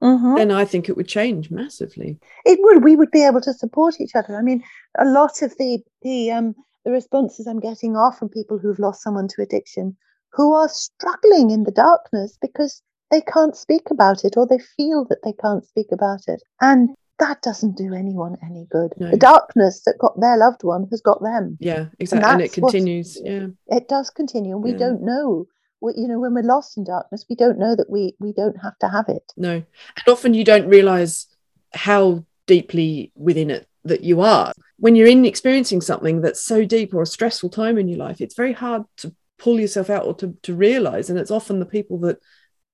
Mhm. 0.02 0.36
then 0.36 0.50
i 0.50 0.64
think 0.64 0.88
it 0.88 0.96
would 0.96 1.08
change 1.08 1.50
massively 1.50 2.18
it 2.44 2.58
would 2.62 2.84
we 2.84 2.96
would 2.96 3.10
be 3.10 3.24
able 3.24 3.40
to 3.40 3.54
support 3.54 4.00
each 4.00 4.14
other 4.14 4.36
i 4.36 4.42
mean 4.42 4.62
a 4.98 5.04
lot 5.04 5.40
of 5.42 5.56
the 5.58 5.78
the 6.02 6.30
um 6.30 6.54
the 6.84 6.90
responses 6.90 7.46
i'm 7.46 7.60
getting 7.60 7.96
are 7.96 8.12
from 8.12 8.28
people 8.28 8.58
who've 8.58 8.78
lost 8.78 9.02
someone 9.02 9.28
to 9.28 9.40
addiction 9.42 9.96
who 10.32 10.52
are 10.52 10.68
struggling 10.68 11.50
in 11.50 11.62
the 11.64 11.70
darkness 11.70 12.36
because 12.40 12.82
they 13.10 13.20
can't 13.20 13.56
speak 13.56 13.88
about 13.90 14.24
it 14.24 14.36
or 14.36 14.46
they 14.46 14.58
feel 14.76 15.04
that 15.08 15.22
they 15.24 15.32
can't 15.40 15.64
speak 15.64 15.86
about 15.92 16.20
it 16.26 16.42
and 16.60 16.90
that 17.18 17.42
doesn't 17.42 17.76
do 17.76 17.94
anyone 17.94 18.36
any 18.44 18.66
good. 18.70 18.92
No. 18.98 19.10
the 19.10 19.16
darkness 19.16 19.82
that 19.86 19.98
got 19.98 20.20
their 20.20 20.36
loved 20.36 20.62
one 20.64 20.86
has 20.90 21.00
got 21.00 21.22
them. 21.22 21.56
Yeah 21.60 21.86
exactly. 21.98 22.30
And, 22.30 22.40
it 22.42 22.52
continues. 22.52 23.20
Yeah. 23.22 23.46
it 23.68 23.88
does 23.88 24.10
continue 24.10 24.54
and 24.54 24.62
we 24.64 24.72
Yeah. 24.72 24.78
don't 24.78 25.02
know. 25.02 25.46
We, 25.80 25.94
you 25.96 26.08
know 26.08 26.18
when 26.18 26.34
we're 26.34 26.42
lost 26.42 26.76
in 26.76 26.84
darkness 26.84 27.26
we 27.28 27.36
don't 27.36 27.58
know 27.58 27.76
that 27.76 27.90
we 27.90 28.14
we 28.18 28.32
don't 28.32 28.56
have 28.62 28.78
to 28.80 28.88
have 28.88 29.08
it. 29.08 29.32
No. 29.36 29.52
And 29.54 30.08
often 30.08 30.34
you 30.34 30.44
don't 30.44 30.68
realize 30.68 31.26
how 31.72 32.24
deeply 32.46 33.12
within 33.14 33.50
it 33.50 33.68
that 33.84 34.02
you 34.02 34.20
are. 34.20 34.52
When 34.78 34.96
you're 34.96 35.08
in 35.08 35.24
experiencing 35.24 35.82
something 35.82 36.20
that's 36.20 36.42
so 36.42 36.64
deep 36.64 36.94
or 36.94 37.02
a 37.02 37.06
stressful 37.06 37.50
time 37.50 37.78
in 37.78 37.88
your 37.88 37.98
life 37.98 38.20
it's 38.20 38.34
very 38.34 38.52
hard 38.52 38.82
to 38.98 39.14
pull 39.38 39.60
yourself 39.60 39.90
out 39.90 40.06
or 40.06 40.14
to, 40.14 40.36
to 40.42 40.54
realize 40.54 41.10
and 41.10 41.18
it's 41.18 41.30
often 41.30 41.58
the 41.58 41.66
people 41.66 41.98
that 41.98 42.18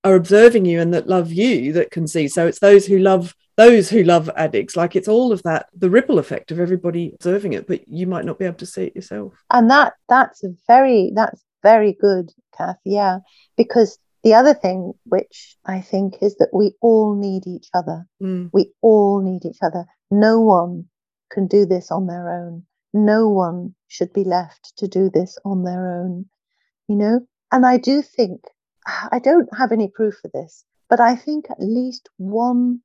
are 0.05 0.15
observing 0.15 0.65
you 0.65 0.81
and 0.81 0.95
that 0.95 1.07
love 1.07 1.33
you 1.33 1.73
that 1.75 1.91
can 1.91 2.07
see. 2.07 2.29
So 2.29 2.47
it's 2.47 2.61
those 2.61 2.87
who 2.87 2.99
love 2.99 3.35
those 3.57 3.91
who 3.91 4.03
love 4.03 4.31
addicts. 4.37 4.77
Like 4.77 4.97
it's 4.97 5.09
all 5.09 5.33
of 5.33 5.43
that 5.43 5.67
the 5.77 5.91
ripple 5.91 6.19
effect 6.19 6.51
of 6.51 6.61
everybody 6.61 7.13
observing 7.15 7.53
it 7.53 7.67
but 7.67 7.87
you 7.89 8.07
might 8.07 8.25
not 8.25 8.39
be 8.39 8.47
able 8.47 8.57
to 8.57 8.67
see 8.67 8.85
it 8.85 8.97
yourself. 8.97 9.35
And 9.51 9.71
that 9.71 9.95
that's 10.09 10.43
a 10.45 10.55
very 10.67 11.13
that's 11.15 11.43
very 11.63 11.93
good 11.93 12.33
kath 12.57 12.79
yeah. 12.85 13.19
Because 13.57 13.99
the 14.23 14.35
other 14.35 14.53
thing 14.53 14.93
which 15.05 15.57
i 15.65 15.81
think 15.81 16.17
is 16.21 16.37
that 16.37 16.51
we 16.53 16.73
all 16.81 17.15
need 17.15 17.47
each 17.47 17.69
other. 17.75 18.07
Mm, 18.23 18.51
we 18.53 18.73
all 18.81 19.21
need 19.21 19.45
each 19.45 19.59
other. 19.63 19.85
No 20.11 20.41
one 20.41 20.87
can 21.31 21.47
do 21.47 21.67
this 21.67 21.91
on 21.91 22.07
their 22.07 22.29
own. 22.31 22.65
No 22.93 23.29
one 23.29 23.75
should 23.89 24.13
be 24.13 24.25
left 24.25 24.73
to 24.79 24.89
do 24.89 25.11
this 25.11 25.39
on 25.45 25.65
their 25.65 26.01
own 26.01 26.27
you 26.91 26.97
know? 26.97 27.21
And 27.53 27.65
i 27.65 27.77
do 27.79 28.03
think 28.03 28.43
i 29.13 29.19
don't 29.19 29.49
have 29.57 29.73
any 29.73 29.89
proof 29.89 30.15
for 30.21 30.31
this 30.33 30.65
but 30.89 31.01
i 31.01 31.15
think 31.15 31.51
at 31.51 31.61
least 31.61 32.09
one 32.17 32.81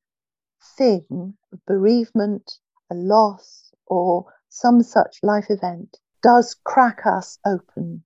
thing 0.78 1.34
bereavement 1.68 2.60
a 2.92 2.96
loss 2.96 3.72
or 3.88 4.26
some 4.50 4.82
such 4.82 5.18
life 5.24 5.50
event 5.50 5.98
does 6.22 6.56
crack 6.64 7.06
us 7.06 7.38
open 7.46 8.04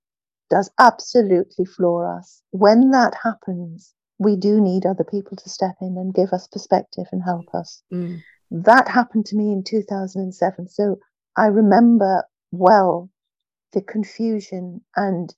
does 0.49 0.71
absolutely 0.79 1.63
floor 1.63 2.17
us. 2.17 2.41
When 2.49 2.89
that 2.91 3.13
happens 3.23 3.93
we 4.17 4.35
do 4.35 4.59
need 4.59 4.85
other 4.85 5.05
people 5.05 5.37
to 5.37 5.49
step 5.49 5.75
in 5.79 5.97
and 5.97 6.13
give 6.13 6.33
us 6.33 6.47
perspective 6.47 7.05
and 7.13 7.23
help 7.23 7.45
us. 7.55 7.81
Mm, 7.93 8.21
that 8.51 8.89
happened 8.89 9.25
to 9.27 9.37
me 9.37 9.51
in 9.51 9.63
2007 9.63 10.67
so 10.67 10.97
i 11.37 11.45
remember 11.45 12.23
well 12.51 13.09
the 13.73 13.81
confusion 13.81 14.81
and 14.95 15.35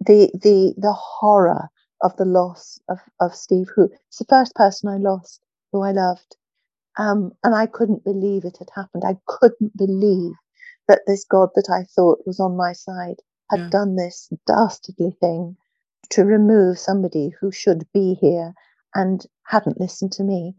the 0.00 0.30
the 0.34 0.74
the 0.78 0.92
horror 0.92 1.68
of 2.02 2.16
the 2.16 2.24
loss 2.24 2.78
of 2.88 2.98
of 3.20 3.34
steve 3.34 3.68
who 3.74 3.84
it's 4.08 4.18
the 4.18 4.24
first 4.28 4.54
person 4.54 4.88
i 4.88 4.96
lost 4.96 5.40
who 5.72 5.82
i 5.82 5.92
loved 5.92 6.36
um, 6.98 7.32
and 7.42 7.54
i 7.54 7.66
couldn't 7.66 8.04
believe 8.04 8.44
it 8.44 8.58
had 8.58 8.70
happened 8.74 9.02
i 9.06 9.16
couldn't 9.26 9.76
believe 9.76 10.32
that 10.88 11.02
this 11.06 11.24
god 11.24 11.48
that 11.54 11.68
i 11.70 11.84
thought 11.94 12.26
was 12.26 12.40
on 12.40 12.56
my 12.56 12.72
side 12.72 13.16
had 13.50 13.60
Yeah. 13.60 13.70
done 13.70 13.96
this 13.96 14.30
dastardly 14.46 15.16
thing 15.20 15.56
to 16.10 16.24
remove 16.24 16.78
somebody 16.78 17.30
who 17.40 17.50
should 17.50 17.86
be 17.92 18.14
here 18.14 18.54
and 18.94 19.26
hadn't 19.46 19.80
listened 19.80 20.12
to 20.12 20.24
me 20.24 20.54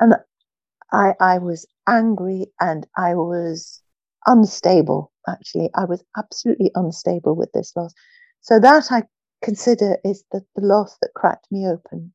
and 0.00 0.14
I, 0.92 1.14
I 1.20 1.38
was 1.38 1.66
angry 1.88 2.52
and 2.60 2.86
I 2.96 3.14
was 3.14 3.82
unstable, 4.26 5.12
actually. 5.28 5.70
I 5.74 5.84
was 5.84 6.02
absolutely 6.16 6.70
unstable 6.74 7.34
with 7.34 7.52
this 7.52 7.72
loss. 7.76 7.92
So, 8.40 8.60
that 8.60 8.90
I 8.92 9.02
consider 9.46 9.96
is 10.04 10.24
the, 10.32 10.44
the 10.56 10.66
loss 10.66 10.98
that 11.00 11.14
cracked 11.14 11.46
me 11.52 11.68
open. 11.68 12.12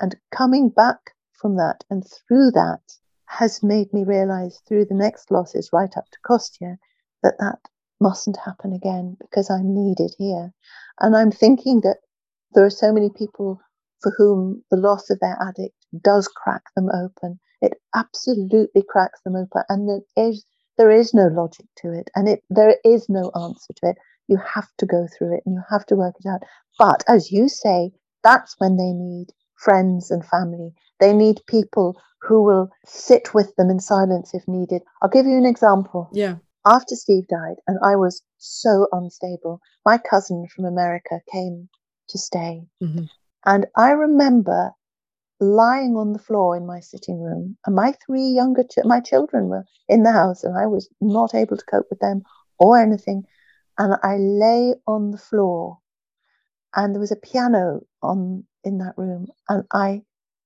And 0.00 0.16
coming 0.34 0.70
back 0.70 1.12
from 1.34 1.56
that 1.56 1.84
and 1.90 2.02
through 2.02 2.52
that 2.52 2.80
has 3.26 3.62
made 3.62 3.92
me 3.92 4.04
realize 4.04 4.58
through 4.66 4.86
the 4.86 4.94
next 4.94 5.30
losses, 5.30 5.68
right 5.70 5.94
up 5.98 6.06
to 6.10 6.18
Kostya, 6.26 6.78
that 7.22 7.36
that 7.38 7.58
mustn't 8.00 8.38
happen 8.38 8.72
again 8.72 9.18
because 9.20 9.50
I'm 9.50 9.74
needed 9.74 10.14
here. 10.18 10.54
And 10.98 11.14
I'm 11.14 11.30
thinking 11.30 11.82
that 11.82 11.98
there 12.54 12.64
are 12.64 12.70
so 12.70 12.90
many 12.90 13.10
people 13.10 13.60
for 14.00 14.12
whom 14.16 14.64
the 14.70 14.78
loss 14.78 15.10
of 15.10 15.20
their 15.20 15.36
addict 15.46 15.76
does 16.02 16.26
crack 16.26 16.62
them 16.74 16.88
open. 16.88 17.38
It 17.60 17.74
absolutely 17.94 18.82
cracks 18.88 19.20
them 19.24 19.36
open, 19.36 19.62
and 19.68 19.88
there 19.88 20.26
is 20.26 20.44
there 20.78 20.90
is 20.90 21.12
no 21.12 21.26
logic 21.26 21.66
to 21.82 21.92
it, 21.92 22.10
and 22.16 22.28
it 22.28 22.42
there 22.50 22.76
is 22.84 23.08
no 23.08 23.30
answer 23.36 23.74
to 23.76 23.90
it. 23.90 23.98
You 24.28 24.38
have 24.54 24.68
to 24.78 24.86
go 24.86 25.06
through 25.06 25.36
it, 25.36 25.42
and 25.46 25.54
you 25.54 25.62
have 25.70 25.86
to 25.86 25.96
work 25.96 26.14
it 26.18 26.28
out. 26.28 26.42
But 26.78 27.04
as 27.08 27.30
you 27.30 27.48
say, 27.48 27.92
that's 28.22 28.54
when 28.58 28.76
they 28.76 28.92
need 28.92 29.28
friends 29.56 30.10
and 30.10 30.24
family. 30.24 30.72
They 31.00 31.12
need 31.12 31.40
people 31.46 32.00
who 32.22 32.42
will 32.42 32.70
sit 32.86 33.34
with 33.34 33.54
them 33.56 33.68
in 33.70 33.80
silence 33.80 34.32
if 34.32 34.46
needed. 34.46 34.82
I'll 35.00 35.08
give 35.08 35.26
you 35.26 35.36
an 35.36 35.46
example 35.46 36.08
yeah 36.12 36.36
after 36.64 36.94
Steve 36.94 37.26
died, 37.26 37.56
and 37.66 37.78
I 37.82 37.96
was 37.96 38.22
so 38.38 38.86
unstable, 38.92 39.60
my 39.84 39.98
cousin 39.98 40.46
from 40.54 40.64
America 40.64 41.20
came 41.30 41.68
to 42.08 42.18
stay. 42.18 42.68
Mhm. 42.80 43.08
And 43.44 43.66
I 43.76 43.90
remember 43.90 44.72
lying 45.40 45.96
on 45.96 46.12
the 46.12 46.20
floor 46.20 46.56
in 46.56 46.64
my 46.66 46.78
sitting 46.78 47.20
room, 47.20 47.56
and 47.66 47.74
my 47.74 47.92
three 48.06 48.28
younger 48.28 48.62
ch- 48.62 48.84
my 48.84 49.00
children 49.00 49.48
were 49.48 49.64
in 49.88 50.04
the 50.04 50.12
house, 50.12 50.44
and 50.44 50.56
I 50.56 50.66
was 50.66 50.88
not 51.00 51.34
able 51.34 51.56
to 51.56 51.64
cope 51.64 51.90
with 51.90 51.98
them 51.98 52.22
or 52.58 52.78
anything. 52.78 53.24
And 53.82 53.96
I 54.02 54.16
lay 54.16 54.74
on 54.86 55.10
the 55.10 55.18
floor, 55.18 55.78
and 56.72 56.94
there 56.94 57.00
was 57.00 57.10
a 57.10 57.16
piano 57.16 57.80
on 58.00 58.44
in 58.62 58.78
that 58.78 58.94
room, 58.96 59.26
and 59.48 59.64
I 59.72 60.02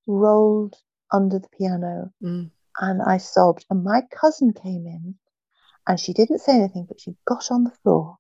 rolled 0.07 0.77
under 1.13 1.39
the 1.39 1.49
piano 1.59 2.13
mm, 2.23 2.51
and 2.81 3.03
I 3.03 3.19
sobbed. 3.19 3.65
And 3.71 3.85
my 3.85 4.03
cousin 4.11 4.53
came 4.53 4.87
in 4.87 5.17
and 5.87 6.01
she 6.01 6.13
didn't 6.13 6.41
say 6.41 6.57
anything, 6.57 6.87
but 6.89 7.01
she 7.01 7.17
got 7.27 7.51
on 7.51 7.65
the 7.65 7.77
floor 7.83 8.17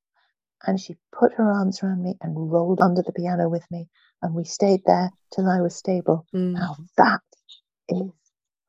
and 0.66 0.80
she 0.80 0.96
put 1.18 1.32
her 1.34 1.50
arms 1.50 1.82
around 1.82 2.02
me 2.02 2.16
and 2.20 2.50
rolled 2.50 2.80
under 2.80 3.02
the 3.02 3.12
piano 3.12 3.48
with 3.48 3.64
me. 3.70 3.88
And 4.22 4.34
we 4.34 4.44
stayed 4.44 4.82
there 4.86 5.10
till 5.32 5.48
I 5.48 5.60
was 5.60 5.76
stable. 5.76 6.26
mm. 6.34 6.52
Now 6.52 6.76
that 6.96 7.20
is 7.88 8.10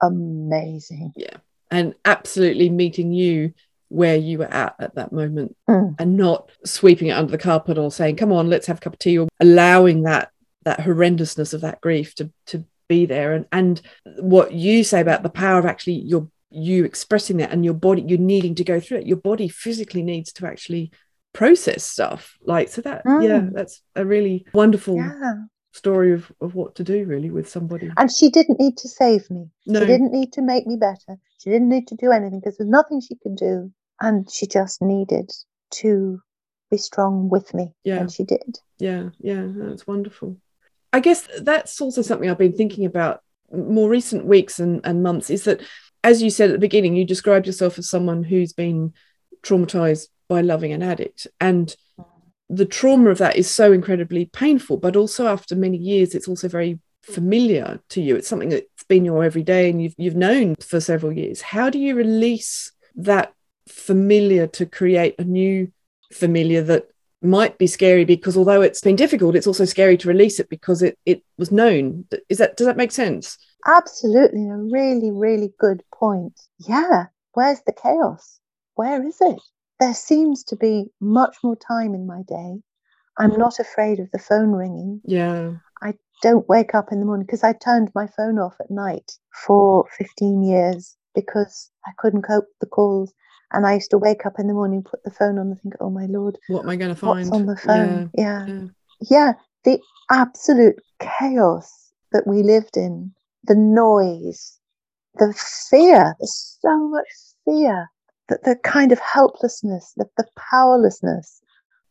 amazing. 0.01 1.13
Yeah. 1.15 1.37
And 1.69 1.95
absolutely 2.05 2.69
meeting 2.69 3.11
you 3.11 3.53
where 3.89 4.15
you 4.17 4.37
were 4.39 4.53
at 4.53 4.75
at 4.79 4.95
that 4.95 5.11
moment 5.11 5.55
Mm. 5.69 5.95
and 5.99 6.17
not 6.17 6.49
sweeping 6.65 7.07
it 7.07 7.11
under 7.17 7.31
the 7.31 7.37
carpet 7.37 7.77
or 7.77 7.91
saying 7.91 8.15
come 8.17 8.31
on 8.31 8.49
let's 8.49 8.67
have 8.67 8.77
a 8.77 8.81
cup 8.81 8.93
of 8.93 8.99
tea 8.99 9.17
or 9.17 9.27
allowing 9.39 10.03
that 10.03 10.29
that 10.63 10.79
horrendousness 10.81 11.53
of 11.53 11.61
that 11.61 11.79
grief 11.81 12.13
to 12.15 12.31
to 12.47 12.63
be 12.89 13.05
there 13.05 13.33
and 13.33 13.45
and 13.51 13.81
what 14.19 14.51
you 14.53 14.83
say 14.83 14.99
about 15.01 15.23
the 15.23 15.29
power 15.29 15.59
of 15.59 15.65
actually 15.65 15.93
your 15.95 16.27
you 16.49 16.85
expressing 16.85 17.37
that 17.37 17.51
and 17.51 17.63
your 17.65 17.73
body 17.73 18.01
you're 18.01 18.17
needing 18.17 18.55
to 18.55 18.63
go 18.63 18.79
through 18.79 18.97
it 18.99 19.07
your 19.07 19.17
body 19.17 19.47
physically 19.49 20.01
needs 20.01 20.31
to 20.31 20.45
actually 20.47 20.89
process 21.33 21.83
stuff 21.83 22.37
like 22.45 22.69
so 22.69 22.81
that 22.81 23.01
yeah 23.05 23.39
Mm. 23.41 23.53
that's 23.53 23.81
a 23.95 24.05
really 24.05 24.45
wonderful 24.53 24.95
Yeah. 24.95 25.33
Story 25.77 26.13
of, 26.13 26.31
of 26.41 26.55
what 26.55 26.75
to 26.75 26.83
do 26.83 27.05
really 27.05 27.29
with 27.29 27.47
somebody 27.47 27.91
And 27.97 28.11
she 28.11 28.29
didn't 28.29 28.59
need 28.59 28.77
to 28.77 28.87
save 28.87 29.29
me. 29.29 29.49
no 29.65 29.79
She 29.79 29.85
didn't 29.85 30.11
need 30.11 30.33
to 30.33 30.41
make 30.41 30.65
me 30.65 30.75
better. 30.75 31.19
She 31.39 31.49
didn't 31.49 31.69
need 31.69 31.87
to 31.87 31.95
do 31.95 32.11
anything 32.11 32.39
because 32.39 32.57
there's 32.57 32.69
nothing 32.69 32.99
she 33.01 33.15
could 33.15 33.35
do. 33.35 33.71
And 34.01 34.29
she 34.29 34.45
just 34.47 34.81
needed 34.81 35.31
to 35.81 36.21
be 36.69 36.77
strong 36.77 37.29
with 37.29 37.53
me. 37.53 37.73
Yeah. 37.83 37.97
And 37.97 38.11
she 38.11 38.23
did. 38.23 38.59
Yeah, 38.79 39.09
yeah, 39.19 39.47
that's 39.47 39.87
wonderful. 39.87 40.37
I 40.93 40.99
guess 40.99 41.27
that's 41.41 41.79
also 41.81 42.01
something 42.01 42.29
I've 42.29 42.37
been 42.37 42.55
thinking 42.55 42.85
about 42.85 43.21
more 43.51 43.89
recent 43.89 44.25
weeks 44.25 44.59
and, 44.59 44.81
and 44.83 45.03
months 45.03 45.29
is 45.29 45.43
that, 45.45 45.61
as 46.03 46.21
you 46.21 46.29
said 46.29 46.49
at 46.49 46.53
the 46.53 46.59
beginning, 46.59 46.95
you 46.95 47.05
described 47.05 47.47
yourself 47.47 47.77
as 47.77 47.89
someone 47.89 48.23
who's 48.23 48.53
been 48.53 48.93
traumatized 49.43 50.07
by 50.27 50.41
loving 50.41 50.73
an 50.73 50.83
addict. 50.83 51.27
And 51.39 51.75
the 52.49 52.65
trauma 52.65 53.09
of 53.09 53.17
that 53.17 53.35
is 53.35 53.49
so 53.49 53.71
incredibly 53.71 54.25
painful, 54.25 54.77
but 54.77 54.95
also 54.95 55.27
after 55.27 55.55
many 55.55 55.77
years, 55.77 56.15
it's 56.15 56.27
also 56.27 56.47
very 56.47 56.79
familiar 57.03 57.79
to 57.89 58.01
you. 58.01 58.15
It's 58.15 58.27
something 58.27 58.49
that's 58.49 58.83
been 58.87 59.05
your 59.05 59.23
everyday 59.23 59.69
and 59.69 59.81
you've, 59.81 59.95
you've 59.97 60.15
known 60.15 60.55
for 60.55 60.79
several 60.79 61.11
years. 61.11 61.41
How 61.41 61.69
do 61.69 61.79
you 61.79 61.95
release 61.95 62.71
that 62.95 63.33
familiar 63.67 64.47
to 64.47 64.65
create 64.65 65.15
a 65.19 65.23
new 65.23 65.71
familiar 66.13 66.61
that 66.63 66.87
might 67.21 67.57
be 67.57 67.67
scary 67.67 68.05
because 68.05 68.37
although 68.37 68.61
it's 68.61 68.81
been 68.81 68.95
difficult, 68.95 69.35
it's 69.35 69.47
also 69.47 69.65
scary 69.65 69.97
to 69.97 70.07
release 70.07 70.39
it 70.39 70.49
because 70.49 70.81
it 70.81 70.97
it 71.05 71.23
was 71.37 71.51
known. 71.51 72.05
Is 72.29 72.37
that 72.37 72.55
does 72.55 72.67
that 72.67 72.77
make 72.77 72.91
sense? 72.91 73.37
absolutely 73.67 74.47
a 74.49 74.55
really, 74.55 75.11
really 75.11 75.53
good 75.59 75.83
point. 75.93 76.39
Yeah, 76.57 77.07
where's 77.33 77.61
the 77.65 77.73
chaos? 77.73 78.39
Where 78.75 79.05
is 79.05 79.17
it? 79.21 79.39
There 79.79 79.93
seems 79.93 80.43
to 80.45 80.55
be 80.55 80.85
much 80.99 81.37
more 81.43 81.55
time 81.55 81.93
in 81.93 82.07
my 82.07 82.21
day. 82.27 82.61
I'm 83.19 83.37
not 83.37 83.59
afraid 83.59 83.99
of 83.99 84.09
the 84.11 84.19
phone 84.19 84.51
ringing. 84.51 85.01
Yeah. 85.05 85.53
I 85.81 85.93
don't 86.21 86.47
wake 86.49 86.73
up 86.75 86.91
in 86.91 86.99
the 86.99 87.05
morning 87.05 87.25
because 87.25 87.43
I 87.43 87.53
turned 87.53 87.91
my 87.93 88.07
phone 88.07 88.39
off 88.39 88.55
at 88.59 88.71
night 88.71 89.11
for 89.45 89.85
15 89.97 90.43
years 90.43 90.95
because 91.13 91.71
I 91.85 91.91
couldn't 91.97 92.23
cope 92.23 92.45
with 92.45 92.59
the 92.59 92.67
calls. 92.67 93.13
And 93.51 93.65
I 93.65 93.75
used 93.75 93.91
to 93.91 93.97
wake 93.97 94.25
up 94.25 94.39
in 94.39 94.47
the 94.47 94.53
morning, 94.53 94.83
put 94.83 95.03
the 95.03 95.11
phone 95.11 95.39
on, 95.39 95.47
and 95.47 95.61
think, 95.61 95.75
"Oh 95.79 95.89
my 95.89 96.05
lord, 96.07 96.37
what 96.47 96.63
am 96.63 96.69
I 96.69 96.75
going 96.75 96.89
to 96.89 96.95
find?" 96.95 97.29
What's 97.29 97.31
on 97.31 97.45
the 97.45 97.55
phone? 97.55 98.11
Yeah. 98.13 98.45
Yeah. 98.45 98.45
yeah, 98.47 98.67
yeah. 99.09 99.33
The 99.63 99.79
absolute 100.09 100.75
chaos 100.99 101.91
that 102.11 102.27
we 102.27 102.43
lived 102.43 102.75
in, 102.75 103.13
the 103.43 103.55
noise, 103.55 104.59
the 105.15 105.33
fear. 105.69 106.15
There's 106.19 106.57
so 106.61 106.89
much 106.89 107.07
fear. 107.45 107.89
That 108.29 108.43
the 108.43 108.55
kind 108.63 108.91
of 108.91 108.99
helplessness, 108.99 109.93
the, 109.95 110.05
the 110.17 110.25
powerlessness 110.51 111.41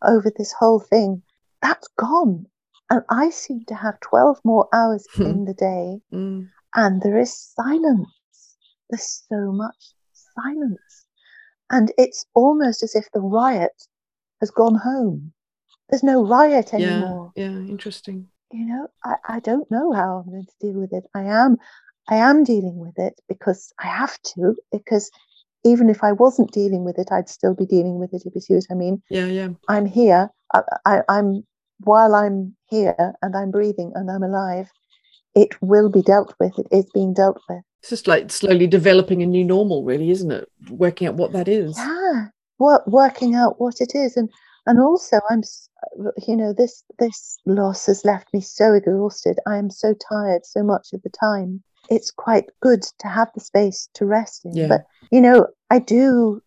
over 0.03 0.31
this 0.37 0.53
whole 0.53 0.81
thing, 0.81 1.22
that's 1.62 1.88
gone. 1.99 2.46
And 2.90 3.03
I 3.11 3.31
seem 3.31 3.64
to 3.66 3.75
have 3.75 3.99
12 4.01 4.40
more 4.44 4.68
hours 4.72 5.07
in 5.18 5.44
the 5.44 5.55
day, 5.55 6.01
Mm. 6.12 6.49
and 6.75 7.03
there 7.03 7.18
is 7.18 7.35
silence. 7.35 8.57
There's 8.90 9.25
so 9.29 9.51
much 9.53 9.94
silence. 10.12 11.07
And 11.70 11.92
it's 11.99 12.27
almost 12.35 12.83
as 12.83 12.94
if 12.94 13.11
the 13.12 13.20
riot 13.20 13.72
has 14.40 14.51
gone 14.51 14.77
home. 14.77 15.33
There's 15.88 16.05
no 16.05 16.25
riot 16.25 16.75
anymore. 16.75 17.33
Yeah. 17.35 17.51
Yeah. 17.51 17.59
Interesting. 17.68 18.29
You 18.53 18.66
know, 18.66 18.88
I, 19.05 19.14
I 19.29 19.40
don't 19.40 19.68
know 19.70 19.92
how 19.92 20.18
I'm 20.18 20.31
going 20.31 20.46
to 20.46 20.53
deal 20.61 20.79
with 20.79 20.92
it. 20.92 21.05
I 21.14 21.22
am 21.22 21.57
I 22.09 22.16
am 22.16 22.44
dealing 22.44 22.79
with 22.79 22.96
it 22.99 23.20
because 23.29 23.72
I 23.81 23.88
have 23.88 24.16
to, 24.35 24.55
because 24.70 25.11
even 25.66 25.90
if 25.90 26.02
I 26.05 26.12
wasn't 26.12 26.52
dealing 26.52 26.85
with 26.85 26.98
it, 26.98 27.09
I'd 27.11 27.29
still 27.29 27.55
be 27.55 27.66
dealing 27.66 27.98
with 27.98 28.14
it, 28.14 28.22
if 28.24 28.35
you 28.35 28.40
see 28.40 28.55
what 28.55 28.66
I 28.70 28.74
mean. 28.74 29.02
Yeah. 29.11 29.26
Yeah. 29.26 29.48
I'm 29.68 29.87
here. 29.87 30.31
I, 30.55 30.61
I, 30.85 31.00
I'm 31.09 31.44
while 31.81 32.14
I'm 32.14 32.57
here 32.68 33.14
and 33.22 33.37
I'm 33.37 33.50
breathing 33.50 33.92
and 33.94 34.11
I'm 34.11 34.22
alive, 34.22 34.70
it 35.35 35.50
will 35.61 35.90
be 35.90 36.02
dealt 36.02 36.35
with. 36.40 36.59
It 36.59 36.68
is 36.70 36.87
being 36.94 37.12
dealt 37.12 37.40
with. 37.48 37.62
It's 37.81 37.90
just 37.90 38.07
like 38.07 38.31
slowly 38.31 38.66
developing 38.66 39.22
a 39.22 39.26
new 39.26 39.44
normal, 39.44 39.85
really, 39.85 40.11
isn't 40.11 40.31
it? 40.31 40.48
Working 40.70 41.09
out 41.09 41.14
what 41.14 41.33
that 41.33 41.48
is. 41.48 41.76
Yeah, 41.76 42.29
what 42.57 42.88
working 42.90 43.35
out 43.35 43.61
what 43.61 43.81
it 43.81 43.94
is, 43.94 44.16
and 44.16 44.31
and 44.64 44.81
also 44.81 45.20
I'm, 45.31 45.42
you 46.26 46.37
know, 46.37 46.52
this 46.52 46.83
this 46.98 47.38
loss 47.46 47.87
has 47.87 48.05
left 48.05 48.33
me 48.33 48.40
so 48.40 48.72
exhausted. 48.72 49.38
I 49.46 49.57
am 49.59 49.70
so 49.70 49.94
tired 49.94 50.44
so 50.44 50.62
much 50.62 50.88
of 50.94 51.02
the 51.02 51.11
time. 51.11 51.62
It's 51.88 52.11
quite 52.11 52.46
good 52.61 52.83
to 53.01 53.09
have 53.09 53.31
the 53.35 53.40
space 53.40 53.88
to 53.94 54.07
rest 54.07 54.44
in. 54.44 54.55
Yeah. 54.55 54.68
But 54.68 54.87
you 55.11 55.20
know, 55.20 55.46
I 55.70 55.79
do, 55.79 56.42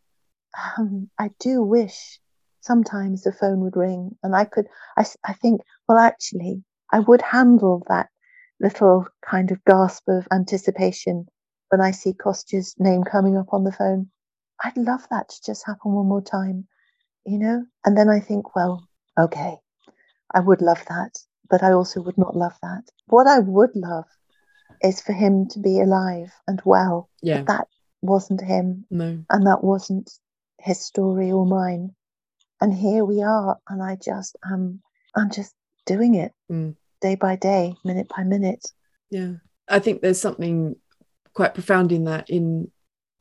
um, 0.78 1.10
I 1.17 1.32
do 1.39 1.63
wish 1.63 2.19
sometimes 2.62 3.23
the 3.23 3.32
phone 3.32 3.62
would 3.62 3.75
ring 3.75 4.17
and 4.23 4.36
I 4.36 4.45
could. 4.45 4.67
I 4.97 5.06
I 5.23 5.34
think 5.34 5.62
well, 5.88 5.97
actually, 5.97 6.63
I 6.91 6.99
would 6.99 7.21
handle 7.21 7.84
that 7.88 8.10
little 8.60 9.08
kind 9.21 9.52
of 9.52 9.63
gasp 9.65 10.08
of 10.08 10.28
anticipation 10.32 11.28
when 11.69 11.82
I 11.82 11.91
see 11.91 12.13
Kostya's 12.13 12.75
name 12.78 13.04
coming 13.04 13.38
up 13.38 13.54
on 13.54 13.63
the 13.63 13.71
phone. 13.71 14.10
I'd 14.63 14.78
love 14.78 15.08
that 15.10 15.30
to 15.30 15.41
just 15.45 15.65
happen 15.65 15.93
one 15.93 16.08
more 16.08 16.21
time, 16.21 16.67
you 17.25 17.39
know? 17.39 17.65
And 17.86 17.97
then 17.97 18.10
I 18.10 18.19
think, 18.19 18.56
well, 18.56 18.88
okay, 19.17 19.58
I 20.34 20.41
would 20.41 20.62
love 20.62 20.84
that, 20.89 21.15
but 21.49 21.63
I 21.63 21.71
also 21.71 22.02
would 22.02 22.17
not 22.17 22.36
love 22.36 22.58
that. 22.62 22.84
What 23.08 23.28
I 23.28 23.39
would 23.39 23.75
love 23.75 24.06
is 24.84 25.02
for 25.02 25.13
him 25.13 25.48
to 25.50 25.60
be 25.60 25.80
alive 25.80 26.32
and 26.48 26.62
well. 26.65 27.10
Yeah. 27.22 27.39
But 27.39 27.48
that 27.48 27.68
wasn't 28.02 28.42
him, 28.42 28.86
No. 28.89 29.24
and 29.30 29.48
that 29.48 29.63
wasn't 29.63 30.12
his 30.60 30.80
story 30.80 31.32
or 31.32 31.46
mine. 31.46 31.96
And 32.62 32.74
here 32.74 33.06
we 33.06 33.22
are, 33.24 33.58
and 33.70 33.82
I 33.82 33.98
just 34.04 34.36
am, 34.50 34.82
I'm 35.15 35.30
just 35.32 35.54
doing 35.86 36.15
it 36.15 36.34
Mm. 36.52 36.76
day 37.02 37.15
by 37.15 37.36
day, 37.36 37.76
minute 37.86 38.08
by 38.15 38.24
minute. 38.24 38.65
Yeah. 39.10 39.34
I 39.68 39.80
think 39.80 40.02
there's 40.02 40.20
something 40.20 40.76
quite 41.34 41.54
profound 41.54 41.92
in 41.92 42.06
that, 42.06 42.30
in 42.30 42.72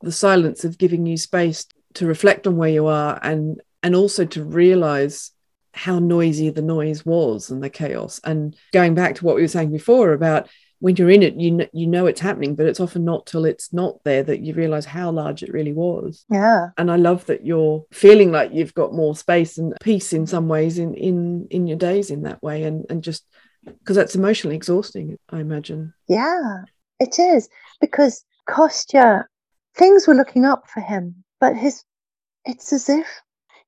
the 0.01 0.11
silence 0.11 0.63
of 0.65 0.77
giving 0.77 1.05
you 1.05 1.17
space 1.17 1.65
to 1.95 2.05
reflect 2.05 2.47
on 2.47 2.57
where 2.57 2.69
you 2.69 2.85
are 2.87 3.19
and 3.23 3.61
and 3.81 3.95
also 3.95 4.25
to 4.25 4.43
realize 4.43 5.31
how 5.73 5.99
noisy 5.99 6.49
the 6.49 6.61
noise 6.61 7.05
was 7.05 7.49
and 7.49 7.63
the 7.63 7.69
chaos. 7.69 8.19
And 8.23 8.55
going 8.73 8.93
back 8.93 9.15
to 9.15 9.25
what 9.25 9.35
we 9.35 9.41
were 9.41 9.47
saying 9.47 9.71
before 9.71 10.11
about 10.11 10.49
when 10.79 10.95
you're 10.95 11.09
in 11.09 11.23
it, 11.23 11.35
you 11.35 11.51
know, 11.51 11.67
you 11.73 11.87
know 11.87 12.05
it's 12.05 12.21
happening, 12.21 12.55
but 12.55 12.65
it's 12.65 12.79
often 12.79 13.03
not 13.03 13.25
till 13.25 13.45
it's 13.45 13.73
not 13.73 14.03
there 14.03 14.23
that 14.23 14.41
you 14.41 14.53
realize 14.53 14.85
how 14.85 15.11
large 15.11 15.43
it 15.43 15.53
really 15.53 15.73
was. 15.73 16.25
Yeah. 16.29 16.67
And 16.77 16.89
I 16.89 16.95
love 16.95 17.25
that 17.27 17.45
you're 17.45 17.85
feeling 17.91 18.31
like 18.31 18.53
you've 18.53 18.73
got 18.73 18.93
more 18.93 19.15
space 19.15 19.57
and 19.57 19.73
peace 19.81 20.13
in 20.13 20.25
some 20.25 20.47
ways 20.47 20.77
in 20.77 20.93
in 20.93 21.47
in 21.49 21.67
your 21.67 21.77
days 21.77 22.09
in 22.09 22.23
that 22.23 22.41
way, 22.41 22.63
and 22.63 22.85
and 22.89 23.03
just 23.03 23.25
because 23.65 23.95
that's 23.95 24.15
emotionally 24.15 24.55
exhausting, 24.55 25.17
I 25.29 25.39
imagine. 25.39 25.93
Yeah, 26.07 26.63
it 26.99 27.19
is 27.19 27.49
because 27.81 28.23
Kostya, 28.47 29.25
things 29.75 30.07
were 30.07 30.15
looking 30.15 30.45
up 30.45 30.69
for 30.69 30.81
him, 30.81 31.23
but 31.39 31.55
his, 31.55 31.83
it's 32.45 32.73
as 32.73 32.89
if, 32.89 33.07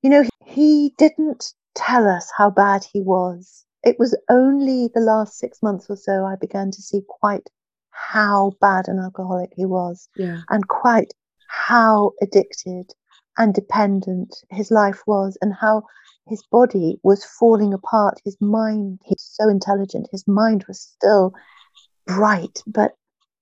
you 0.02 0.10
know, 0.10 0.24
he 0.46 0.94
didn't 0.98 1.54
tell 1.76 2.08
us 2.08 2.32
how 2.36 2.50
bad 2.50 2.86
he 2.92 3.02
was. 3.02 3.66
It 3.84 3.98
was 4.00 4.16
only 4.30 4.90
the 4.94 5.00
last 5.02 5.38
six 5.38 5.62
months 5.64 5.88
or 5.90 5.96
so 5.96 6.26
I 6.26 6.36
began 6.36 6.72
to 6.72 6.82
see 6.82 7.02
quite 7.08 7.50
how 7.90 8.52
bad 8.62 8.88
an 8.88 9.00
alcoholic 9.00 9.52
he 9.56 9.66
was 9.66 10.08
Yeah. 10.16 10.42
and 10.50 10.68
quite 10.68 11.14
how 11.48 12.12
addicted 12.22 12.94
and 13.38 13.54
dependent 13.54 14.36
his 14.50 14.72
life 14.72 15.02
was 15.08 15.38
and 15.42 15.54
how 15.54 15.84
his 16.28 16.44
body 16.52 17.00
was 17.04 17.26
falling 17.26 17.74
apart. 17.74 18.22
His 18.24 18.38
mind 18.40 19.00
he's 19.04 19.22
so 19.24 19.50
intelligent. 19.50 20.08
His 20.12 20.28
mind 20.28 20.66
was 20.68 20.80
still 20.80 21.34
bright 22.06 22.62
but 22.68 22.94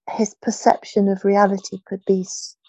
his 0.10 0.36
perception 0.42 1.08
of 1.08 1.24
reality 1.26 1.78
could 1.86 2.04
be 2.08 2.26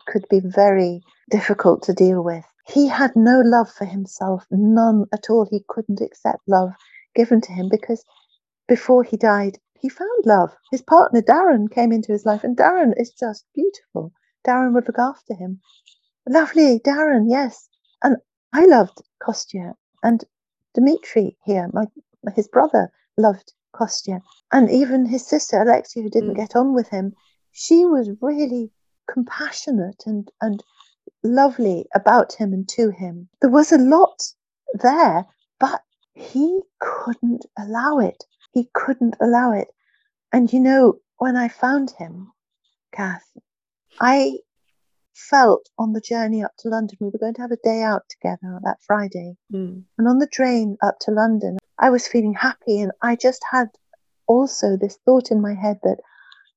could 0.06 0.24
be 0.28 0.40
very 0.40 1.02
difficult 1.30 1.82
to 1.84 1.94
deal 1.94 2.22
with. 2.22 2.44
He 2.66 2.88
had 2.88 3.14
no 3.16 3.40
love 3.40 3.70
for 3.70 3.84
himself 3.84 4.44
none 4.50 5.06
at 5.12 5.30
all. 5.30 5.46
He 5.50 5.64
couldn't 5.68 6.00
accept 6.00 6.40
love 6.46 6.72
given 7.14 7.40
to 7.42 7.52
him 7.52 7.68
because 7.68 8.04
before 8.68 9.02
he 9.02 9.16
died 9.16 9.58
he 9.78 9.88
found 9.88 10.26
love. 10.26 10.54
His 10.70 10.82
partner 10.82 11.22
darren 11.22 11.70
came 11.70 11.90
into 11.92 12.12
his 12.12 12.26
life 12.26 12.44
and 12.44 12.56
darren 12.56 12.92
is 12.98 13.10
just 13.12 13.46
beautiful. 13.54 14.12
Darren 14.46 14.74
would 14.74 14.86
look 14.86 14.98
after 14.98 15.34
him. 15.34 15.60
Lovely 16.28 16.78
darren 16.80 17.26
yes. 17.28 17.68
And 18.02 18.16
i 18.52 18.66
loved 18.66 19.02
kostya 19.20 19.74
and 20.02 20.24
Dmitri 20.74 21.36
here, 21.44 21.68
my 21.72 21.86
his 22.36 22.46
brother, 22.46 22.92
loved 23.16 23.52
Kostya, 23.72 24.20
and 24.52 24.70
even 24.70 25.04
his 25.06 25.26
sister 25.26 25.60
Alexia, 25.60 26.02
who 26.02 26.10
didn't 26.10 26.34
Mm. 26.34 26.36
get 26.36 26.54
on 26.54 26.72
with 26.72 26.88
him, 26.88 27.14
she 27.50 27.84
was 27.84 28.10
really 28.20 28.70
compassionate 29.08 30.04
and 30.06 30.30
and 30.40 30.62
lovely 31.24 31.88
about 31.92 32.34
him 32.34 32.52
and 32.52 32.68
to 32.68 32.90
him. 32.90 33.28
There 33.40 33.50
was 33.50 33.72
a 33.72 33.78
lot 33.78 34.22
there, 34.74 35.26
but 35.58 35.82
he 36.20 36.60
couldn't 36.80 37.46
allow 37.58 37.98
it. 37.98 38.24
He 38.52 38.68
couldn't 38.74 39.16
allow 39.20 39.52
it. 39.52 39.68
And 40.32 40.52
you 40.52 40.60
know, 40.60 40.98
when 41.18 41.36
I 41.36 41.48
found 41.48 41.90
him, 41.90 42.32
Kath, 42.92 43.26
I 44.00 44.38
felt 45.14 45.68
on 45.78 45.92
the 45.92 46.00
journey 46.00 46.42
up 46.42 46.52
to 46.58 46.68
London, 46.68 46.96
we 47.00 47.08
were 47.08 47.18
going 47.18 47.34
to 47.34 47.42
have 47.42 47.50
a 47.50 47.56
day 47.64 47.82
out 47.82 48.02
together 48.08 48.60
that 48.64 48.82
Friday. 48.82 49.36
Mm. 49.52 49.84
And 49.98 50.08
on 50.08 50.18
the 50.18 50.26
train 50.26 50.76
up 50.82 50.98
to 51.00 51.10
London, 51.10 51.58
I 51.78 51.90
was 51.90 52.06
feeling 52.06 52.34
happy. 52.34 52.80
And 52.80 52.92
I 53.02 53.16
just 53.16 53.42
had 53.50 53.68
also 54.26 54.76
this 54.76 54.98
thought 55.04 55.30
in 55.30 55.40
my 55.40 55.54
head 55.54 55.78
that 55.82 55.98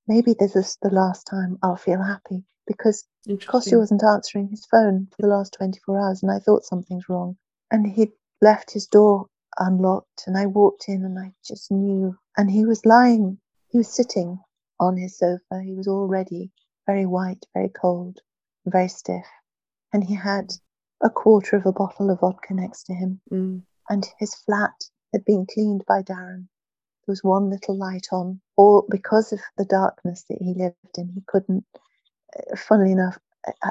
maybe 0.07 0.35
this 0.37 0.55
is 0.55 0.77
the 0.81 0.89
last 0.89 1.25
time 1.25 1.57
I'll 1.63 1.75
feel 1.75 2.01
happy 2.01 2.43
because 2.67 3.05
Kostya 3.27 3.77
wasn't 3.77 4.03
answering 4.03 4.49
his 4.49 4.65
phone 4.65 5.07
for 5.11 5.21
the 5.21 5.27
last 5.27 5.53
24 5.53 5.99
hours. 5.99 6.23
And 6.23 6.31
I 6.31 6.39
thought 6.39 6.65
something's 6.65 7.09
wrong. 7.09 7.37
And 7.71 7.87
he'd 7.87 8.11
left 8.41 8.71
his 8.71 8.87
door 8.87 9.27
unlocked. 9.57 10.23
And 10.27 10.37
I 10.37 10.45
walked 10.45 10.85
in 10.87 11.05
and 11.05 11.17
I 11.19 11.33
just 11.45 11.71
knew. 11.71 12.17
And 12.37 12.49
he 12.49 12.65
was 12.65 12.85
lying, 12.85 13.37
he 13.69 13.77
was 13.77 13.87
sitting 13.93 14.39
on 14.79 14.97
his 14.97 15.17
sofa. 15.17 15.61
He 15.63 15.73
was 15.73 15.87
already 15.87 16.51
very 16.87 17.05
white, 17.05 17.45
very 17.53 17.69
cold, 17.69 18.19
very 18.65 18.87
stiff. 18.89 19.25
And 19.93 20.03
he 20.03 20.15
had 20.15 20.53
a 21.03 21.09
quarter 21.09 21.57
of 21.57 21.65
a 21.65 21.71
bottle 21.71 22.09
of 22.09 22.19
vodka 22.21 22.53
next 22.53 22.83
to 22.85 22.93
him 22.93 23.21
Mm. 23.31 23.61
and 23.89 24.09
his 24.19 24.33
flat 24.35 24.73
had 25.13 25.25
been 25.25 25.45
cleaned 25.45 25.83
by 25.85 26.01
Darren. 26.01 26.47
There 27.05 27.11
was 27.11 27.23
one 27.23 27.49
little 27.49 27.77
light 27.77 28.07
on, 28.11 28.39
or 28.55 28.85
because 28.89 29.33
of 29.33 29.41
the 29.57 29.65
darkness 29.65 30.23
that 30.29 30.41
he 30.41 30.53
lived 30.53 30.97
in, 30.97 31.09
he 31.09 31.21
couldn't, 31.27 31.65
uh, 32.37 32.55
funnily 32.55 32.93
enough, 32.93 33.19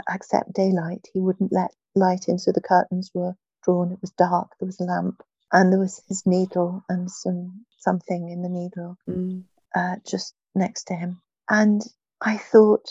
accept 0.08 0.52
daylight. 0.52 1.08
He 1.14 1.20
wouldn't 1.20 1.52
let 1.52 1.74
light 1.94 2.28
in, 2.28 2.38
so 2.38 2.52
the 2.52 2.60
curtains 2.60 3.10
were 3.14 3.34
drawn. 3.62 3.92
It 3.92 4.00
was 4.02 4.10
dark. 4.12 4.52
There 4.60 4.66
was 4.66 4.80
a 4.80 4.84
lamp, 4.84 5.22
and 5.52 5.70
there 5.70 5.78
was 5.78 6.02
his 6.08 6.24
needle 6.26 6.84
and 6.88 7.10
some 7.10 7.64
something 7.78 8.28
in 8.28 8.42
the 8.42 8.48
needle 8.48 8.96
Mm. 9.08 9.44
uh, 9.74 9.96
just 10.06 10.34
next 10.54 10.84
to 10.84 10.94
him. 10.94 11.20
And 11.48 11.82
I 12.20 12.36
thought, 12.38 12.88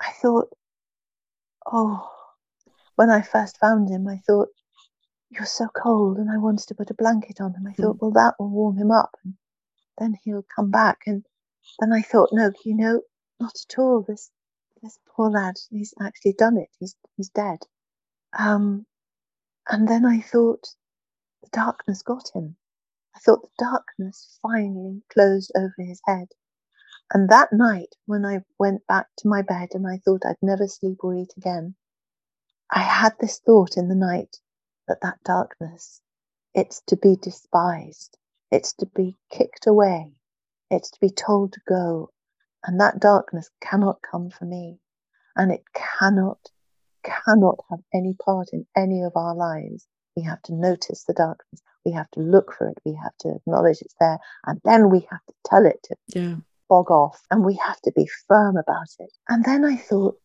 I 0.00 0.10
thought, 0.10 0.48
oh, 1.66 2.10
when 2.96 3.10
I 3.10 3.22
first 3.22 3.58
found 3.58 3.88
him, 3.88 4.08
I 4.08 4.18
thought, 4.26 4.48
you're 5.30 5.46
so 5.46 5.68
cold. 5.68 6.18
And 6.18 6.30
I 6.30 6.38
wanted 6.38 6.68
to 6.68 6.74
put 6.74 6.90
a 6.90 6.94
blanket 6.94 7.40
on 7.40 7.54
him. 7.54 7.66
I 7.66 7.72
thought, 7.72 7.96
mm. 7.96 8.00
well, 8.00 8.10
that 8.12 8.34
will 8.38 8.50
warm 8.50 8.76
him 8.76 8.90
up. 8.90 9.16
And 9.24 9.34
then 9.98 10.18
he'll 10.22 10.46
come 10.54 10.70
back. 10.70 11.02
And 11.06 11.24
then 11.80 11.92
I 11.92 12.02
thought, 12.02 12.30
no, 12.32 12.52
you 12.64 12.76
know, 12.76 13.00
not 13.40 13.54
at 13.68 13.78
all. 13.78 14.02
This 14.06 14.30
this 14.82 14.98
poor 15.08 15.30
lad, 15.30 15.54
he's 15.70 15.94
actually 16.00 16.34
done 16.34 16.58
it. 16.58 16.68
He's 16.78 16.94
he's 17.16 17.30
dead. 17.30 17.58
Um, 18.38 18.86
and 19.68 19.88
then 19.88 20.04
I 20.04 20.20
thought, 20.20 20.68
the 21.44 21.50
darkness 21.58 22.02
got 22.02 22.30
him. 22.34 22.56
I 23.14 23.18
thought 23.18 23.42
the 23.42 23.64
darkness 23.64 24.38
finally 24.42 25.02
closed 25.12 25.52
over 25.54 25.74
his 25.78 26.00
head. 26.06 26.28
And 27.12 27.28
that 27.28 27.52
night, 27.52 27.94
when 28.06 28.24
I 28.24 28.44
went 28.58 28.86
back 28.86 29.08
to 29.18 29.28
my 29.28 29.42
bed 29.42 29.70
and 29.72 29.86
I 29.86 29.98
thought 29.98 30.24
I'd 30.24 30.36
never 30.40 30.66
sleep 30.66 31.04
or 31.04 31.14
eat 31.14 31.34
again, 31.36 31.74
I 32.70 32.80
had 32.80 33.12
this 33.20 33.38
thought 33.38 33.76
in 33.76 33.88
the 33.88 33.94
night 33.94 34.38
that 34.88 35.02
that 35.02 35.22
darkness, 35.22 36.00
it's 36.54 36.80
to 36.86 36.96
be 36.96 37.16
despised, 37.16 38.16
it's 38.50 38.72
to 38.74 38.86
be 38.86 39.18
kicked 39.30 39.66
away, 39.66 40.14
it's 40.70 40.90
to 40.92 41.00
be 41.00 41.10
told 41.10 41.52
to 41.52 41.60
go. 41.68 42.10
And 42.64 42.80
that 42.80 43.00
darkness 43.00 43.50
cannot 43.60 44.00
come 44.00 44.30
for 44.30 44.46
me. 44.46 44.80
And 45.36 45.52
it 45.52 45.64
cannot, 45.74 46.38
cannot 47.02 47.58
have 47.68 47.80
any 47.92 48.14
part 48.14 48.48
in 48.52 48.66
any 48.74 49.02
of 49.02 49.12
our 49.14 49.34
lives. 49.34 49.86
We 50.16 50.22
have 50.22 50.42
to 50.42 50.54
notice 50.54 51.04
the 51.04 51.12
darkness. 51.12 51.62
We 51.84 51.92
have 51.92 52.10
to 52.12 52.20
look 52.20 52.52
for 52.52 52.68
it. 52.68 52.78
We 52.84 52.94
have 53.02 53.16
to 53.20 53.34
acknowledge 53.34 53.78
it's 53.80 53.94
there. 54.00 54.18
And 54.46 54.60
then 54.64 54.90
we 54.90 55.06
have 55.10 55.24
to 55.26 55.34
tell 55.44 55.66
it 55.66 55.80
to 55.84 55.96
yeah. 56.14 56.36
bog 56.68 56.90
off. 56.90 57.20
And 57.30 57.44
we 57.44 57.54
have 57.56 57.80
to 57.82 57.92
be 57.94 58.08
firm 58.28 58.56
about 58.56 58.88
it. 58.98 59.10
And 59.28 59.44
then 59.44 59.64
I 59.64 59.76
thought, 59.76 60.18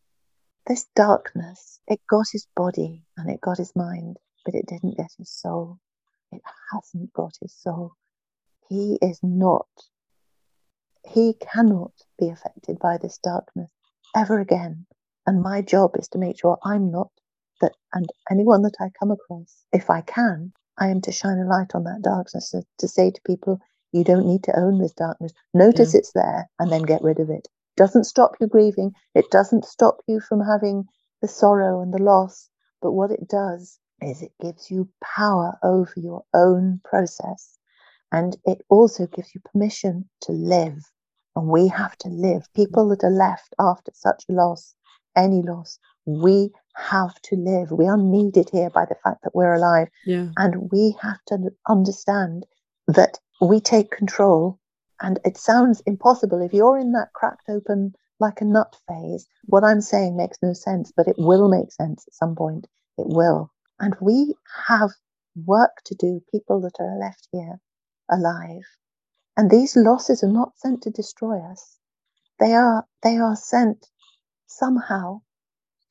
this 0.67 0.85
darkness, 0.95 1.79
it 1.87 1.99
got 2.07 2.27
his 2.31 2.45
body 2.55 3.03
and 3.17 3.29
it 3.29 3.41
got 3.41 3.57
his 3.57 3.75
mind, 3.75 4.17
but 4.45 4.53
it 4.53 4.67
didn't 4.67 4.97
get 4.97 5.09
his 5.17 5.31
soul. 5.31 5.79
It 6.31 6.41
hasn't 6.71 7.11
got 7.13 7.33
his 7.41 7.55
soul. 7.55 7.93
He 8.67 8.99
is 9.01 9.19
not 9.23 9.65
he 11.07 11.33
cannot 11.33 11.91
be 12.17 12.29
affected 12.29 12.77
by 12.79 12.97
this 12.97 13.17
darkness 13.17 13.71
ever 14.15 14.39
again. 14.39 14.85
And 15.25 15.41
my 15.41 15.61
job 15.61 15.95
is 15.97 16.07
to 16.09 16.17
make 16.17 16.39
sure 16.39 16.57
I'm 16.63 16.91
not 16.91 17.11
that, 17.61 17.73
and 17.93 18.09
anyone 18.31 18.61
that 18.63 18.75
I 18.79 18.89
come 18.99 19.11
across, 19.11 19.63
if 19.71 19.89
I 19.89 20.01
can, 20.01 20.53
I 20.77 20.87
am 20.87 21.01
to 21.01 21.11
shine 21.11 21.39
a 21.39 21.47
light 21.47 21.75
on 21.75 21.83
that 21.83 22.01
darkness 22.01 22.51
to, 22.51 22.63
to 22.77 22.87
say 22.87 23.11
to 23.11 23.21
people, 23.25 23.59
you 23.91 24.03
don't 24.03 24.25
need 24.25 24.43
to 24.43 24.57
own 24.57 24.79
this 24.79 24.93
darkness. 24.93 25.33
Notice 25.53 25.93
yeah. 25.93 25.99
it's 25.99 26.11
there 26.13 26.49
and 26.59 26.71
then 26.71 26.83
get 26.83 27.01
rid 27.01 27.19
of 27.19 27.29
it. 27.29 27.47
Doesn't 27.75 28.05
stop 28.05 28.35
you 28.39 28.47
grieving. 28.47 28.91
It 29.15 29.29
doesn't 29.31 29.65
stop 29.65 29.97
you 30.07 30.19
from 30.19 30.41
having 30.41 30.85
the 31.21 31.27
sorrow 31.27 31.81
and 31.81 31.93
the 31.93 32.01
loss. 32.01 32.49
But 32.81 32.91
what 32.93 33.11
it 33.11 33.27
does 33.27 33.79
is 34.01 34.21
it 34.21 34.31
gives 34.41 34.69
you 34.69 34.89
power 35.03 35.57
over 35.63 35.93
your 35.95 36.23
own 36.33 36.81
process. 36.83 37.57
And 38.11 38.37
it 38.45 38.61
also 38.69 39.07
gives 39.07 39.33
you 39.33 39.41
permission 39.41 40.09
to 40.21 40.31
live. 40.31 40.79
And 41.35 41.47
we 41.47 41.67
have 41.67 41.97
to 41.97 42.09
live. 42.09 42.47
People 42.53 42.89
that 42.89 43.03
are 43.03 43.11
left 43.11 43.53
after 43.59 43.91
such 43.93 44.23
a 44.29 44.33
loss, 44.33 44.75
any 45.15 45.41
loss, 45.41 45.79
we 46.05 46.51
have 46.75 47.19
to 47.23 47.35
live. 47.35 47.71
We 47.71 47.87
are 47.87 47.97
needed 47.97 48.49
here 48.51 48.69
by 48.69 48.85
the 48.85 48.95
fact 49.03 49.23
that 49.23 49.35
we're 49.35 49.53
alive. 49.53 49.87
Yeah. 50.05 50.29
And 50.37 50.71
we 50.71 50.95
have 51.01 51.19
to 51.27 51.49
understand 51.67 52.45
that 52.87 53.19
we 53.41 53.59
take 53.59 53.91
control. 53.91 54.59
And 55.01 55.19
it 55.25 55.37
sounds 55.37 55.81
impossible. 55.85 56.41
If 56.41 56.53
you're 56.53 56.77
in 56.77 56.91
that 56.93 57.13
cracked 57.13 57.49
open 57.49 57.93
like 58.19 58.41
a 58.41 58.45
nut 58.45 58.75
phase, 58.87 59.27
what 59.45 59.63
I'm 59.63 59.81
saying 59.81 60.17
makes 60.17 60.37
no 60.41 60.53
sense, 60.53 60.91
but 60.95 61.07
it 61.07 61.15
will 61.17 61.49
make 61.49 61.71
sense 61.71 62.05
at 62.07 62.13
some 62.13 62.35
point. 62.35 62.67
It 62.97 63.07
will. 63.07 63.51
And 63.79 63.95
we 64.01 64.35
have 64.67 64.91
work 65.45 65.81
to 65.85 65.95
do, 65.95 66.21
people 66.31 66.59
that 66.61 66.79
are 66.79 66.99
left 66.99 67.27
here 67.31 67.59
alive. 68.11 68.63
And 69.37 69.49
these 69.49 69.75
losses 69.77 70.23
are 70.23 70.31
not 70.31 70.57
sent 70.57 70.81
to 70.83 70.89
destroy 70.89 71.39
us. 71.39 71.77
They 72.39 72.53
are, 72.53 72.85
they 73.03 73.17
are 73.17 73.35
sent 73.35 73.87
somehow 74.47 75.21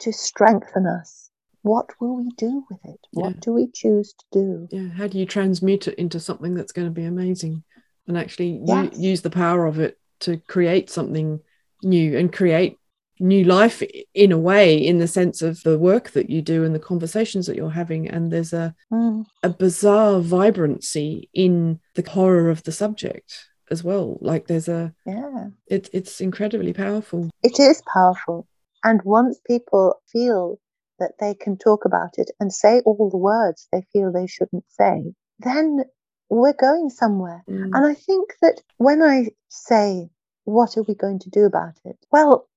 to 0.00 0.12
strengthen 0.12 0.86
us. 0.86 1.30
What 1.62 1.90
will 2.00 2.16
we 2.16 2.30
do 2.36 2.64
with 2.70 2.78
it? 2.84 3.00
What 3.12 3.34
yeah. 3.34 3.40
do 3.40 3.52
we 3.52 3.68
choose 3.72 4.14
to 4.14 4.24
do? 4.32 4.68
Yeah. 4.70 4.88
How 4.88 5.08
do 5.08 5.18
you 5.18 5.26
transmute 5.26 5.88
it 5.88 5.94
into 5.94 6.20
something 6.20 6.54
that's 6.54 6.72
going 6.72 6.86
to 6.86 6.92
be 6.92 7.04
amazing 7.04 7.64
and 8.06 8.16
actually 8.16 8.60
yes. 8.64 8.98
use 8.98 9.22
the 9.22 9.30
power 9.30 9.66
of 9.66 9.78
it 9.78 9.98
to 10.20 10.38
create 10.38 10.90
something 10.90 11.40
new 11.82 12.16
and 12.18 12.32
create 12.32 12.76
new 13.20 13.44
life 13.44 13.82
in 14.14 14.32
a 14.32 14.38
way 14.38 14.76
in 14.76 14.98
the 14.98 15.08
sense 15.08 15.42
of 15.42 15.62
the 15.62 15.78
work 15.78 16.10
that 16.10 16.30
you 16.30 16.40
do 16.40 16.64
and 16.64 16.74
the 16.74 16.80
conversations 16.80 17.46
that 17.46 17.56
you're 17.56 17.70
having 17.70 18.08
and 18.08 18.30
there's 18.30 18.52
a 18.52 18.74
mm. 18.92 19.24
a 19.42 19.48
bizarre 19.48 20.20
vibrancy 20.20 21.28
in 21.34 21.80
the 21.94 22.08
horror 22.08 22.48
of 22.48 22.62
the 22.62 22.72
subject 22.72 23.48
as 23.70 23.82
well 23.82 24.18
like 24.20 24.46
there's 24.46 24.68
a 24.68 24.94
yeah 25.04 25.46
it, 25.66 25.90
it's 25.92 26.20
incredibly 26.20 26.72
powerful 26.72 27.28
it 27.42 27.58
is 27.58 27.82
powerful 27.92 28.46
and 28.84 29.00
once 29.04 29.40
people 29.46 29.94
feel 30.10 30.58
that 30.98 31.12
they 31.20 31.34
can 31.34 31.56
talk 31.56 31.84
about 31.84 32.18
it 32.18 32.30
and 32.40 32.52
say 32.52 32.80
all 32.80 33.08
the 33.10 33.16
words 33.16 33.68
they 33.72 33.82
feel 33.92 34.12
they 34.12 34.26
shouldn't 34.26 34.64
say 34.68 35.12
then 35.38 35.84
we're 36.28 36.52
going 36.52 36.90
somewhere 36.90 37.42
mm. 37.48 37.70
and 37.72 37.86
i 37.86 37.94
think 37.94 38.34
that 38.42 38.60
when 38.76 39.02
i 39.02 39.26
say 39.48 40.08
what 40.44 40.76
are 40.76 40.84
we 40.84 40.94
going 40.94 41.18
to 41.18 41.30
do 41.30 41.44
about 41.44 41.74
it 41.84 41.96
well 42.10 42.48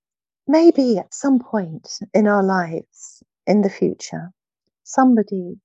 maybe 0.48 0.98
at 0.98 1.14
some 1.14 1.40
point 1.40 2.00
in 2.14 2.28
our 2.28 2.44
lives 2.44 3.24
in 3.48 3.62
the 3.62 3.70
future, 3.70 4.32
somebody 4.84 5.60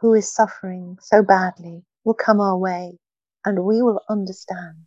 who 0.00 0.14
is 0.14 0.32
suffering 0.32 0.96
so 1.00 1.22
badly 1.22 1.82
will 2.04 2.14
come 2.14 2.40
our 2.40 2.56
way 2.56 2.98
and 3.44 3.64
we 3.64 3.82
will 3.82 4.00
understand. 4.08 4.86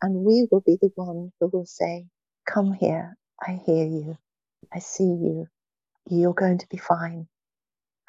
And 0.00 0.14
we 0.24 0.46
will 0.50 0.60
be 0.60 0.78
the 0.80 0.90
one 0.94 1.32
who 1.40 1.50
will 1.52 1.66
say, 1.66 2.06
Come 2.46 2.72
here, 2.72 3.16
I 3.46 3.60
hear 3.66 3.84
you, 3.84 4.16
I 4.72 4.78
see 4.78 5.04
you, 5.04 5.46
you're 6.08 6.34
going 6.34 6.58
to 6.58 6.66
be 6.68 6.78
fine. 6.78 7.28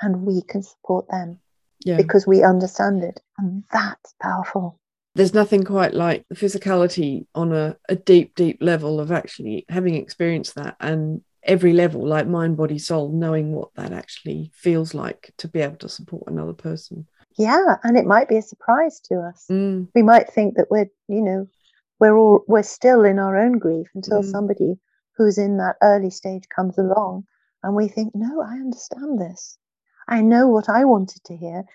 And 0.01 0.23
we 0.23 0.41
can 0.41 0.63
support 0.63 1.07
them 1.09 1.39
yeah. 1.83 1.97
because 1.97 2.25
we 2.25 2.43
understand 2.43 3.03
it. 3.03 3.19
And 3.37 3.63
that's 3.71 4.13
powerful 4.21 4.79
there's 5.15 5.33
nothing 5.33 5.63
quite 5.63 5.93
like 5.93 6.25
the 6.29 6.35
physicality 6.35 7.25
on 7.35 7.51
a, 7.51 7.75
a 7.89 7.95
deep, 7.95 8.35
deep 8.35 8.59
level 8.61 8.99
of 8.99 9.11
actually 9.11 9.65
having 9.67 9.95
experienced 9.95 10.55
that 10.55 10.77
and 10.79 11.21
every 11.43 11.73
level, 11.73 12.05
like 12.05 12.27
mind, 12.27 12.57
body, 12.57 12.77
soul, 12.77 13.11
knowing 13.11 13.53
what 13.53 13.73
that 13.75 13.91
actually 13.91 14.51
feels 14.53 14.93
like 14.93 15.33
to 15.37 15.47
be 15.47 15.59
able 15.59 15.77
to 15.77 15.89
support 15.89 16.23
another 16.27 16.53
person. 16.53 17.07
Yeah, 17.37 17.77
and 17.83 17.97
it 17.97 18.05
might 18.05 18.29
be 18.29 18.37
a 18.37 18.41
surprise 18.41 18.99
to 19.05 19.19
us. 19.19 19.45
Mm. 19.49 19.87
We 19.95 20.03
might 20.03 20.29
think 20.29 20.55
that 20.55 20.69
we're, 20.69 20.89
you 21.07 21.21
know, 21.21 21.47
we're 21.99 22.17
all 22.17 22.43
we're 22.47 22.63
still 22.63 23.03
in 23.03 23.19
our 23.19 23.37
own 23.37 23.59
grief 23.59 23.87
until 23.95 24.21
mm. 24.21 24.31
somebody 24.31 24.77
who's 25.19 25.37
in 25.37 25.57
that 25.57 25.75
early 25.83 26.09
stage 26.09 26.45
comes 26.49 26.77
along 26.77 27.25
and 27.61 27.75
we 27.75 27.89
think, 27.89 28.15
no, 28.15 28.41
I 28.41 28.53
understand 28.53 29.19
this. 29.19 29.57
I 30.07 30.21
know 30.21 30.47
what 30.47 30.69
I 30.69 30.85
wanted 30.85 31.23
to 31.25 31.35
hear. 31.35 31.65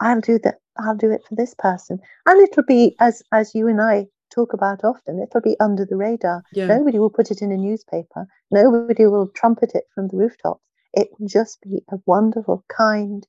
I'll 0.00 0.20
do 0.20 0.38
that. 0.44 0.56
I'll 0.76 0.96
do 0.96 1.10
it 1.10 1.22
for 1.28 1.34
this 1.34 1.54
person, 1.54 1.98
and 2.26 2.40
it'll 2.40 2.62
be 2.62 2.94
as 3.00 3.22
as 3.32 3.54
you 3.54 3.66
and 3.68 3.82
I 3.82 4.06
talk 4.32 4.52
about 4.52 4.84
often. 4.84 5.20
It'll 5.20 5.40
be 5.40 5.58
under 5.60 5.84
the 5.84 5.96
radar. 5.96 6.42
Yeah. 6.52 6.68
Nobody 6.68 6.98
will 6.98 7.10
put 7.10 7.30
it 7.30 7.42
in 7.42 7.50
a 7.52 7.56
newspaper. 7.56 8.26
Nobody 8.50 9.06
will 9.06 9.28
trumpet 9.34 9.72
it 9.74 9.84
from 9.94 10.08
the 10.08 10.16
rooftops. 10.16 10.62
It 10.94 11.08
will 11.18 11.28
just 11.28 11.60
be 11.62 11.82
a 11.90 11.98
wonderful, 12.06 12.64
kind, 12.68 13.26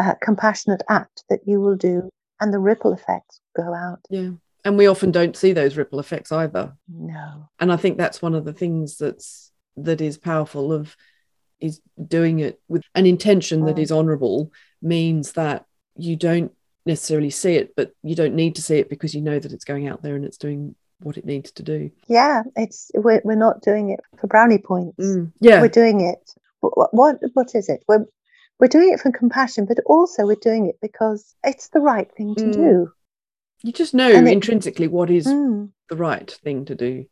uh, 0.00 0.14
compassionate 0.22 0.82
act 0.88 1.24
that 1.28 1.40
you 1.46 1.60
will 1.60 1.76
do, 1.76 2.08
and 2.40 2.52
the 2.52 2.58
ripple 2.58 2.92
effects 2.92 3.40
go 3.56 3.74
out. 3.74 4.00
Yeah. 4.08 4.30
And 4.64 4.76
we 4.76 4.86
often 4.86 5.10
don't 5.10 5.36
see 5.36 5.52
those 5.52 5.76
ripple 5.76 6.00
effects 6.00 6.32
either. 6.32 6.74
No. 6.88 7.48
And 7.58 7.72
I 7.72 7.76
think 7.76 7.96
that's 7.96 8.20
one 8.20 8.34
of 8.34 8.44
the 8.44 8.52
things 8.52 8.98
that's 8.98 9.50
that 9.76 10.00
is 10.00 10.18
powerful 10.18 10.72
of 10.72 10.96
is 11.60 11.80
doing 12.06 12.40
it 12.40 12.60
with 12.68 12.82
an 12.94 13.06
intention 13.06 13.64
that 13.66 13.76
mm. 13.76 13.96
honorable 13.96 14.52
means 14.82 15.32
that 15.32 15.66
you 15.96 16.16
don't 16.16 16.52
necessarily 16.86 17.30
see 17.30 17.54
it, 17.54 17.74
but 17.76 17.92
you 18.02 18.14
don't 18.14 18.34
need 18.34 18.56
to 18.56 18.62
see 18.62 18.78
it 18.78 18.88
because 18.88 19.14
you 19.14 19.20
know 19.20 19.38
that 19.38 19.52
it's 19.52 19.64
going 19.64 19.86
out 19.88 20.02
there 20.02 20.16
and 20.16 20.24
it's 20.24 20.38
doing 20.38 20.74
what 21.00 21.16
it 21.16 21.24
needs 21.24 21.52
to 21.52 21.62
do. 21.62 21.90
Yeah, 22.06 22.42
it's 22.56 22.90
we're, 22.94 23.20
we're 23.24 23.34
not 23.34 23.62
doing 23.62 23.90
it 23.90 24.00
for 24.18 24.26
brownie 24.26 24.58
points. 24.58 24.98
Mm, 24.98 25.32
yeah, 25.40 25.60
we're 25.60 25.68
doing 25.68 26.00
it. 26.00 26.34
What, 26.60 26.92
what 26.94 27.18
what 27.34 27.54
is 27.54 27.68
it? 27.68 27.84
We're 27.88 28.06
we're 28.58 28.68
doing 28.68 28.92
it 28.92 29.00
for 29.00 29.10
compassion, 29.10 29.66
but 29.66 29.78
also 29.86 30.26
we're 30.26 30.36
doing 30.36 30.66
it 30.66 30.78
because 30.82 31.34
it's 31.44 31.68
the 31.68 31.80
right 31.80 32.10
thing 32.12 32.34
to 32.36 32.44
mm. 32.44 32.52
do. 32.52 32.92
You 33.62 33.72
just 33.72 33.94
know 33.94 34.10
intrinsically 34.10 34.88
what 34.88 35.10
is 35.10 35.26
mm. 35.26 35.70
the 35.88 35.96
right 35.96 36.30
thing 36.30 36.64
to 36.66 36.74
do. 36.74 37.06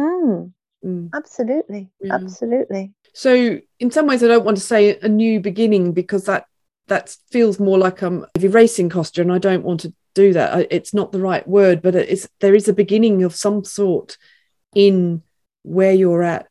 Mm. 0.00 0.52
mm. 0.84 1.10
Absolutely, 1.14 1.90
yeah. 2.00 2.14
absolutely. 2.14 2.92
So, 3.14 3.58
in 3.80 3.90
some 3.90 4.06
ways, 4.06 4.22
I 4.22 4.28
don't 4.28 4.44
want 4.44 4.56
to 4.56 4.62
say 4.62 4.98
a 5.00 5.08
new 5.08 5.40
beginning 5.40 5.92
because 5.92 6.24
that 6.24 6.46
that 6.88 7.16
feels 7.30 7.58
more 7.58 7.78
like 7.78 8.02
I'm 8.02 8.26
erasing 8.40 8.90
Kostya, 8.90 9.22
and 9.22 9.32
I 9.32 9.38
don't 9.38 9.64
want 9.64 9.80
to 9.80 9.92
do 10.14 10.32
that. 10.34 10.68
It's 10.70 10.94
not 10.94 11.12
the 11.12 11.20
right 11.20 11.46
word, 11.46 11.82
but 11.82 11.94
it's 11.94 12.28
there 12.40 12.54
is 12.54 12.68
a 12.68 12.72
beginning 12.72 13.24
of 13.24 13.34
some 13.34 13.64
sort 13.64 14.16
in 14.74 15.22
where 15.62 15.92
you're 15.92 16.22
at 16.22 16.48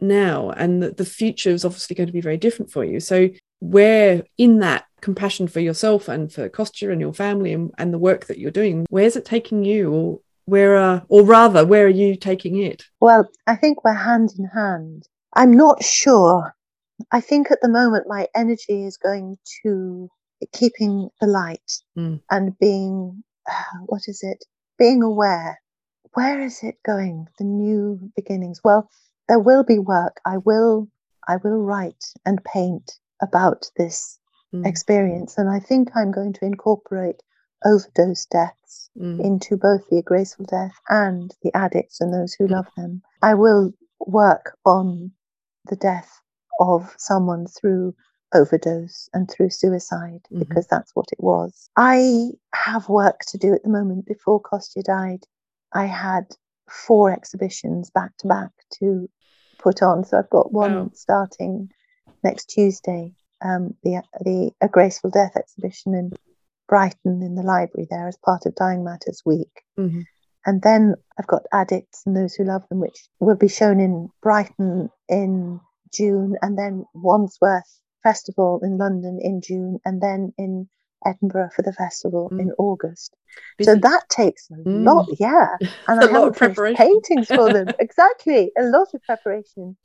now 0.00 0.50
and 0.50 0.82
the, 0.82 0.90
the 0.92 1.04
future 1.04 1.50
is 1.50 1.64
obviously 1.64 1.94
going 1.94 2.06
to 2.06 2.12
be 2.12 2.20
very 2.20 2.36
different 2.36 2.70
for 2.70 2.84
you 2.84 3.00
so 3.00 3.28
where 3.60 4.22
in 4.36 4.60
that 4.60 4.84
compassion 5.00 5.48
for 5.48 5.60
yourself 5.60 6.08
and 6.08 6.32
for 6.32 6.48
Kostya 6.48 6.90
and 6.90 7.00
your 7.00 7.12
family 7.12 7.52
and, 7.52 7.72
and 7.78 7.92
the 7.92 7.98
work 7.98 8.26
that 8.26 8.38
you're 8.38 8.50
doing 8.50 8.86
where's 8.90 9.16
it 9.16 9.24
taking 9.24 9.64
you? 9.64 9.92
Or 9.92 10.20
where 10.46 10.76
are 10.76 11.04
or 11.08 11.24
rather 11.24 11.64
where 11.64 11.86
are 11.86 11.88
you 11.88 12.16
taking 12.16 12.56
it? 12.62 12.84
Well 13.00 13.28
i 13.46 13.56
think 13.56 13.84
we're 13.84 13.94
hand 13.94 14.34
in 14.38 14.46
hand. 14.46 15.08
I'm 15.34 15.52
not 15.52 15.84
sure. 15.84 16.54
I 17.12 17.20
think 17.20 17.50
at 17.50 17.60
the 17.62 17.68
moment 17.68 18.06
my 18.08 18.26
energy 18.34 18.84
is 18.84 18.96
going 18.96 19.36
to 19.62 20.08
keeping 20.52 21.10
the 21.20 21.26
light 21.26 21.72
mm. 21.96 22.20
and 22.30 22.58
being 22.58 23.22
what 23.86 24.02
is 24.06 24.22
it? 24.22 24.44
Being 24.78 25.02
aware. 25.02 25.60
Where 26.14 26.40
is 26.40 26.62
it 26.62 26.76
going? 26.84 27.26
The 27.38 27.44
new 27.44 28.10
beginnings. 28.16 28.60
Well 28.64 28.88
there 29.28 29.38
will 29.38 29.64
be 29.64 29.78
work. 29.78 30.20
I 30.24 30.38
will 30.38 30.88
i 31.28 31.36
will 31.36 31.62
write 31.62 32.04
and 32.24 32.42
paint 32.44 32.98
about 33.20 33.70
this 33.76 34.17
mm. 34.54 34.66
experience 34.66 35.38
and 35.38 35.48
i 35.50 35.58
think 35.58 35.90
i'm 35.94 36.10
going 36.10 36.32
to 36.32 36.44
incorporate 36.44 37.22
overdose 37.64 38.26
deaths 38.26 38.90
mm. 38.98 39.20
into 39.22 39.56
both 39.56 39.88
the 39.90 40.02
graceful 40.02 40.44
death 40.46 40.74
and 40.88 41.34
the 41.42 41.54
addicts 41.56 42.00
and 42.00 42.12
those 42.12 42.34
who 42.34 42.46
love 42.46 42.66
them 42.76 43.02
i 43.22 43.34
will 43.34 43.72
work 44.00 44.56
on 44.64 45.10
the 45.68 45.76
death 45.76 46.20
of 46.60 46.94
someone 46.98 47.46
through 47.46 47.94
overdose 48.34 49.08
and 49.14 49.30
through 49.30 49.50
suicide 49.50 50.20
Mhm. 50.30 50.40
because 50.40 50.66
that's 50.66 50.94
what 50.94 51.06
it 51.12 51.22
was. 51.22 51.70
I 51.76 52.32
have 52.52 52.88
work 52.88 53.20
to 53.28 53.38
do 53.38 53.54
at 53.54 53.62
the 53.62 53.70
moment. 53.70 54.04
Before 54.06 54.40
Kostya 54.40 54.82
died, 54.82 55.24
I 55.72 55.86
had 55.86 56.26
four 56.68 57.10
exhibitions 57.10 57.90
back 57.90 58.16
to 58.18 58.28
back 58.28 58.50
to 58.78 59.08
put 59.58 59.82
on. 59.82 60.04
So 60.04 60.18
I've 60.18 60.30
got 60.30 60.52
one 60.52 60.74
Wow. 60.74 60.90
starting 60.92 61.70
next 62.22 62.46
Tuesday, 62.50 63.14
um, 63.44 63.74
the 63.82 64.02
the 64.20 64.50
A 64.60 64.68
Graceful 64.68 65.10
Death 65.10 65.36
exhibition 65.36 65.94
in 65.94 66.12
Brighton 66.68 67.22
in 67.22 67.34
the 67.34 67.42
library 67.42 67.86
there 67.90 68.08
as 68.08 68.16
part 68.24 68.46
of 68.46 68.54
Dying 68.54 68.84
Matters 68.84 69.22
Week. 69.24 69.62
Mhm. 69.78 70.04
And 70.46 70.62
then 70.62 70.94
I've 71.18 71.26
got 71.26 71.42
Addicts 71.52 72.02
and 72.06 72.16
Those 72.16 72.34
Who 72.34 72.44
Love 72.44 72.66
Them, 72.68 72.80
which 72.80 73.08
will 73.20 73.36
be 73.36 73.48
shown 73.48 73.80
in 73.80 74.08
Brighton 74.22 74.90
in 75.08 75.60
June, 75.92 76.36
and 76.42 76.58
then 76.58 76.84
Wandsworth 76.94 77.80
Festival 78.02 78.60
in 78.62 78.78
London 78.78 79.18
in 79.20 79.40
June, 79.40 79.78
and 79.84 80.00
then 80.00 80.32
in 80.38 80.68
Edinburgh 81.06 81.50
for 81.54 81.62
the 81.62 81.72
festival 81.72 82.28
in 82.38 82.50
August. 82.58 83.14
So 83.62 83.74
that 83.76 84.08
takes 84.08 84.50
a 84.50 84.54
Mm. 84.54 84.84
lot, 84.84 85.06
yeah. 85.18 85.56
And 85.88 86.02
A 86.02 86.06
I 86.06 86.10
lot 86.10 86.28
of 86.28 86.36
preparation. 86.36 86.76
paintings 86.76 87.28
for 87.28 87.52
them. 87.52 87.68
exactly, 87.78 88.52
a 88.58 88.64
lot 88.64 88.92
of 88.94 89.02
preparation. 89.04 89.76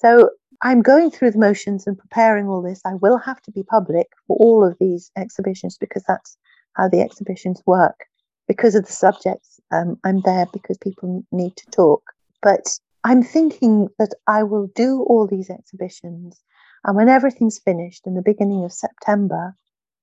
So 0.00 0.30
I'm 0.62 0.80
going 0.80 1.10
through 1.10 1.32
the 1.32 1.38
motions 1.38 1.86
and 1.88 1.98
preparing 1.98 2.46
all 2.46 2.62
this. 2.62 2.80
I 2.84 2.94
will 2.94 3.18
have 3.18 3.42
to 3.42 3.50
be 3.50 3.64
public 3.64 4.06
for 4.28 4.36
all 4.36 4.64
of 4.64 4.76
these 4.78 5.10
exhibitions 5.16 5.76
because 5.76 6.04
that's 6.06 6.36
how 6.74 6.88
the 6.88 7.00
exhibitions 7.00 7.60
work. 7.66 8.04
Because 8.46 8.76
of 8.76 8.86
the 8.86 8.92
subjects, 8.92 9.58
um, 9.72 9.98
I'm 10.04 10.20
there 10.20 10.46
because 10.52 10.78
people 10.78 11.24
need 11.32 11.56
to 11.56 11.66
talk. 11.72 12.02
But 12.42 12.78
I'm 13.02 13.24
thinking 13.24 13.88
that 13.98 14.14
I 14.28 14.44
will 14.44 14.68
do 14.76 15.02
all 15.08 15.26
these 15.26 15.50
exhibitions, 15.50 16.40
and 16.84 16.96
when 16.96 17.08
everything's 17.08 17.58
finished 17.58 18.06
in 18.06 18.14
the 18.14 18.22
beginning 18.22 18.64
of 18.64 18.72
September, 18.72 19.56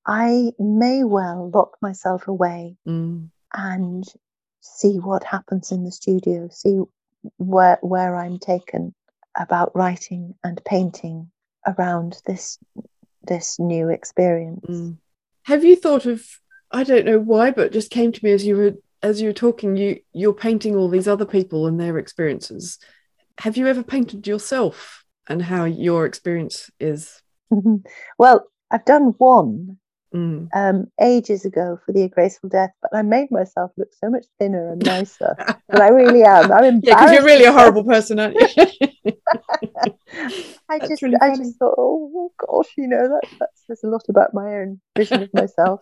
I 0.05 0.51
may 0.59 1.05
well 1.05 1.49
lock 1.53 1.77
myself 1.81 2.27
away 2.27 2.77
Mm. 2.85 3.29
and 3.53 4.03
see 4.59 4.97
what 4.99 5.23
happens 5.23 5.71
in 5.71 5.85
the 5.85 5.91
studio, 5.91 6.49
see 6.49 6.81
where 7.37 7.79
where 7.81 8.15
I'm 8.17 8.39
taken 8.39 8.93
about 9.37 9.75
writing 9.75 10.35
and 10.43 10.61
painting 10.65 11.29
around 11.67 12.17
this 12.25 12.57
this 13.23 13.57
new 13.59 13.89
experience. 13.89 14.65
Mm. 14.67 14.97
Have 15.43 15.63
you 15.63 15.75
thought 15.75 16.05
of? 16.05 16.25
I 16.71 16.83
don't 16.83 17.05
know 17.05 17.19
why, 17.19 17.51
but 17.51 17.67
it 17.67 17.73
just 17.73 17.91
came 17.91 18.11
to 18.11 18.23
me 18.25 18.31
as 18.31 18.45
you 18.45 18.55
were 18.57 18.73
as 19.01 19.21
you 19.21 19.29
were 19.29 19.33
talking. 19.33 19.77
You 19.77 19.99
you're 20.13 20.33
painting 20.33 20.75
all 20.75 20.89
these 20.89 21.07
other 21.07 21.25
people 21.25 21.67
and 21.67 21.79
their 21.79 21.97
experiences. 21.97 22.77
Have 23.39 23.57
you 23.57 23.67
ever 23.67 23.83
painted 23.83 24.27
yourself 24.27 25.03
and 25.27 25.41
how 25.41 25.65
your 25.65 26.05
experience 26.05 26.69
is? 26.79 27.21
well, 28.17 28.47
I've 28.71 28.85
done 28.85 29.13
one 29.17 29.77
Mm. 30.13 30.47
um, 30.55 30.85
ages 31.01 31.43
ago 31.43 31.77
for 31.85 31.91
the 31.91 32.07
Graceful 32.07 32.47
Death, 32.47 32.69
but 32.81 32.95
I 32.95 33.01
made 33.01 33.29
myself 33.31 33.71
look 33.75 33.89
so 34.01 34.09
much 34.09 34.23
thinner 34.39 34.71
and 34.71 34.81
nicer. 34.85 35.35
but 35.67 35.81
I 35.81 35.89
really 35.89 36.23
am. 36.23 36.53
I'm 36.53 36.63
embarrassed. 36.75 36.83
Yeah, 36.85 36.95
because 36.95 37.11
you're 37.11 37.25
really 37.25 37.43
a 37.43 37.51
horrible 37.51 37.83
person, 37.83 38.19
aren't 38.21 38.35
you? 38.39 38.47
I 40.69 40.79
That's 40.79 40.89
just, 40.89 41.01
really 41.01 41.17
I 41.21 41.35
just 41.35 41.57
thought, 41.57 41.75
oh 41.77 42.31
gosh, 42.37 42.71
you 42.77 42.87
know, 42.87 43.07
that, 43.07 43.29
that 43.39 43.49
says 43.67 43.83
a 43.83 43.87
lot 43.87 44.05
about 44.09 44.33
my 44.33 44.55
own 44.55 44.81
vision 44.97 45.23
of 45.23 45.33
myself. 45.33 45.81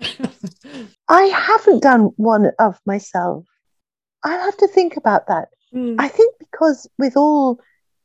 I 1.08 1.22
haven't 1.24 1.82
done 1.82 2.10
one 2.16 2.50
of 2.58 2.78
myself. 2.86 3.44
I'll 4.24 4.40
have 4.40 4.56
to 4.58 4.68
think 4.68 4.96
about 4.96 5.26
that. 5.28 5.48
Mm. 5.74 5.96
I 5.98 6.08
think 6.08 6.34
because 6.38 6.88
with 6.98 7.16
all 7.16 7.58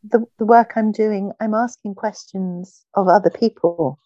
the, 0.03 0.25
the 0.39 0.45
work 0.45 0.73
I'm 0.75 0.91
doing, 0.91 1.32
I'm 1.39 1.53
asking 1.53 1.95
questions 1.95 2.86
of 2.95 3.08
other 3.08 3.30
people. 3.30 3.99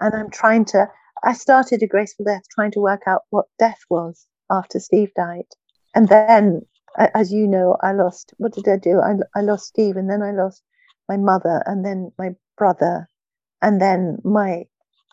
And 0.00 0.14
I'm 0.14 0.30
trying 0.30 0.64
to, 0.66 0.88
I 1.24 1.32
started 1.32 1.82
a 1.82 1.86
graceful 1.86 2.24
death 2.24 2.42
trying 2.50 2.72
to 2.72 2.80
work 2.80 3.02
out 3.06 3.22
what 3.30 3.46
death 3.58 3.80
was 3.88 4.26
after 4.50 4.78
Steve 4.78 5.12
died. 5.14 5.46
And 5.94 6.08
then, 6.08 6.62
as 6.98 7.32
you 7.32 7.46
know, 7.46 7.76
I 7.82 7.92
lost, 7.92 8.34
what 8.38 8.52
did 8.52 8.68
I 8.68 8.76
do? 8.76 9.00
I, 9.00 9.14
I 9.38 9.42
lost 9.42 9.66
Steve, 9.66 9.96
and 9.96 10.08
then 10.08 10.22
I 10.22 10.32
lost 10.32 10.62
my 11.08 11.16
mother, 11.16 11.62
and 11.66 11.84
then 11.84 12.12
my 12.18 12.30
brother, 12.56 13.08
and 13.62 13.80
then 13.80 14.18
my 14.24 14.64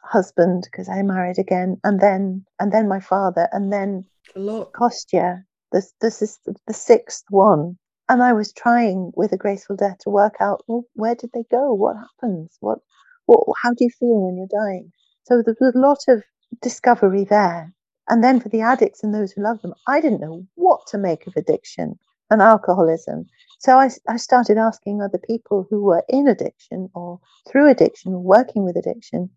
husband, 0.04 0.68
because 0.72 0.90
I 0.90 1.02
married 1.02 1.40
again, 1.40 1.80
and 1.84 2.00
then, 2.00 2.46
and 2.60 2.72
then 2.72 2.88
my 2.88 3.00
father, 3.00 3.48
and 3.52 3.72
then 3.72 4.06
a 4.36 4.40
lot. 4.40 4.74
Kostya. 4.74 5.46
This 5.72 5.94
this 6.02 6.22
is 6.22 6.40
the, 6.68 6.74
sixth 6.74 7.24
one, 7.30 7.78
and 8.08 8.22
I 8.22 8.34
was 8.34 8.54
trying 8.54 9.12
with 9.16 9.32
a 9.34 9.38
graceful 9.38 9.76
death 9.76 9.98
to 10.02 10.12
work 10.12 10.36
out 10.40 10.64
well, 10.68 10.84
where 10.94 11.16
did 11.16 11.32
they 11.34 11.46
go? 11.50 11.74
What 11.74 11.96
happens? 11.98 12.56
What 12.60 12.80
what? 13.26 13.44
How 13.62 13.72
do 13.72 13.84
you 13.84 13.90
feel 13.90 14.22
when 14.22 14.38
you're 14.38 14.48
dying? 14.48 14.92
So 15.24 15.42
there 15.42 15.56
was 15.60 15.74
a 15.74 15.80
lot 15.80 16.00
of 16.08 16.24
discovery 16.62 17.24
there. 17.24 17.74
And 18.10 18.24
then 18.24 18.40
for 18.40 18.50
the 18.50 18.62
addicts 18.62 19.04
and 19.04 19.14
those 19.14 19.32
who 19.32 19.42
love 19.42 19.62
them, 19.62 19.74
I 19.88 20.02
didn't 20.02 20.22
know 20.22 20.46
what 20.56 20.86
to 20.88 20.98
make 20.98 21.26
of 21.28 21.34
addiction 21.38 21.98
and 22.30 22.42
alcoholism. 22.42 23.26
So 23.60 23.78
I, 23.78 23.90
I 24.08 24.18
started 24.18 24.58
asking 24.58 25.02
other 25.02 25.18
people 25.20 25.66
who 25.70 25.84
were 25.84 26.04
in 26.10 26.28
addiction 26.28 26.90
or 26.94 27.20
through 27.48 27.70
addiction 27.70 28.14
or 28.14 28.20
working 28.20 28.66
with 28.66 28.76
addiction, 28.76 29.30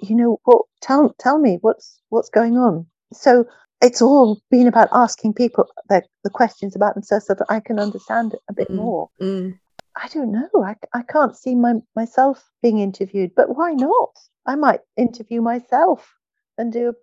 you 0.00 0.14
know, 0.14 0.38
what 0.44 0.62
tell 0.82 1.14
tell 1.18 1.38
me 1.38 1.58
what's 1.62 2.00
what's 2.10 2.28
going 2.28 2.58
on. 2.58 2.86
So 3.12 3.46
it's 3.80 4.02
all 4.02 4.40
been 4.50 4.66
about 4.66 4.88
asking 4.92 5.34
people 5.34 5.66
the, 5.88 6.02
the 6.24 6.30
questions 6.30 6.76
about 6.76 6.94
themselves 6.94 7.26
so 7.26 7.34
that 7.34 7.46
I 7.48 7.60
can 7.60 7.78
understand 7.78 8.34
a 8.48 8.52
bit 8.52 8.70
Mm. 8.70 8.76
more. 8.76 9.10
Mm. 9.20 9.58
I 9.96 10.08
don't 10.08 10.32
know. 10.32 10.48
I, 10.64 10.74
I 10.92 11.02
can't 11.02 11.36
see 11.36 11.54
my, 11.54 11.74
myself 11.94 12.50
being 12.62 12.80
interviewed, 12.80 13.32
but 13.36 13.56
why 13.56 13.72
not? 13.72 14.10
I 14.46 14.56
might 14.56 14.80
interview 14.96 15.40
myself 15.40 16.14
and 16.58 16.72
do 16.72 16.94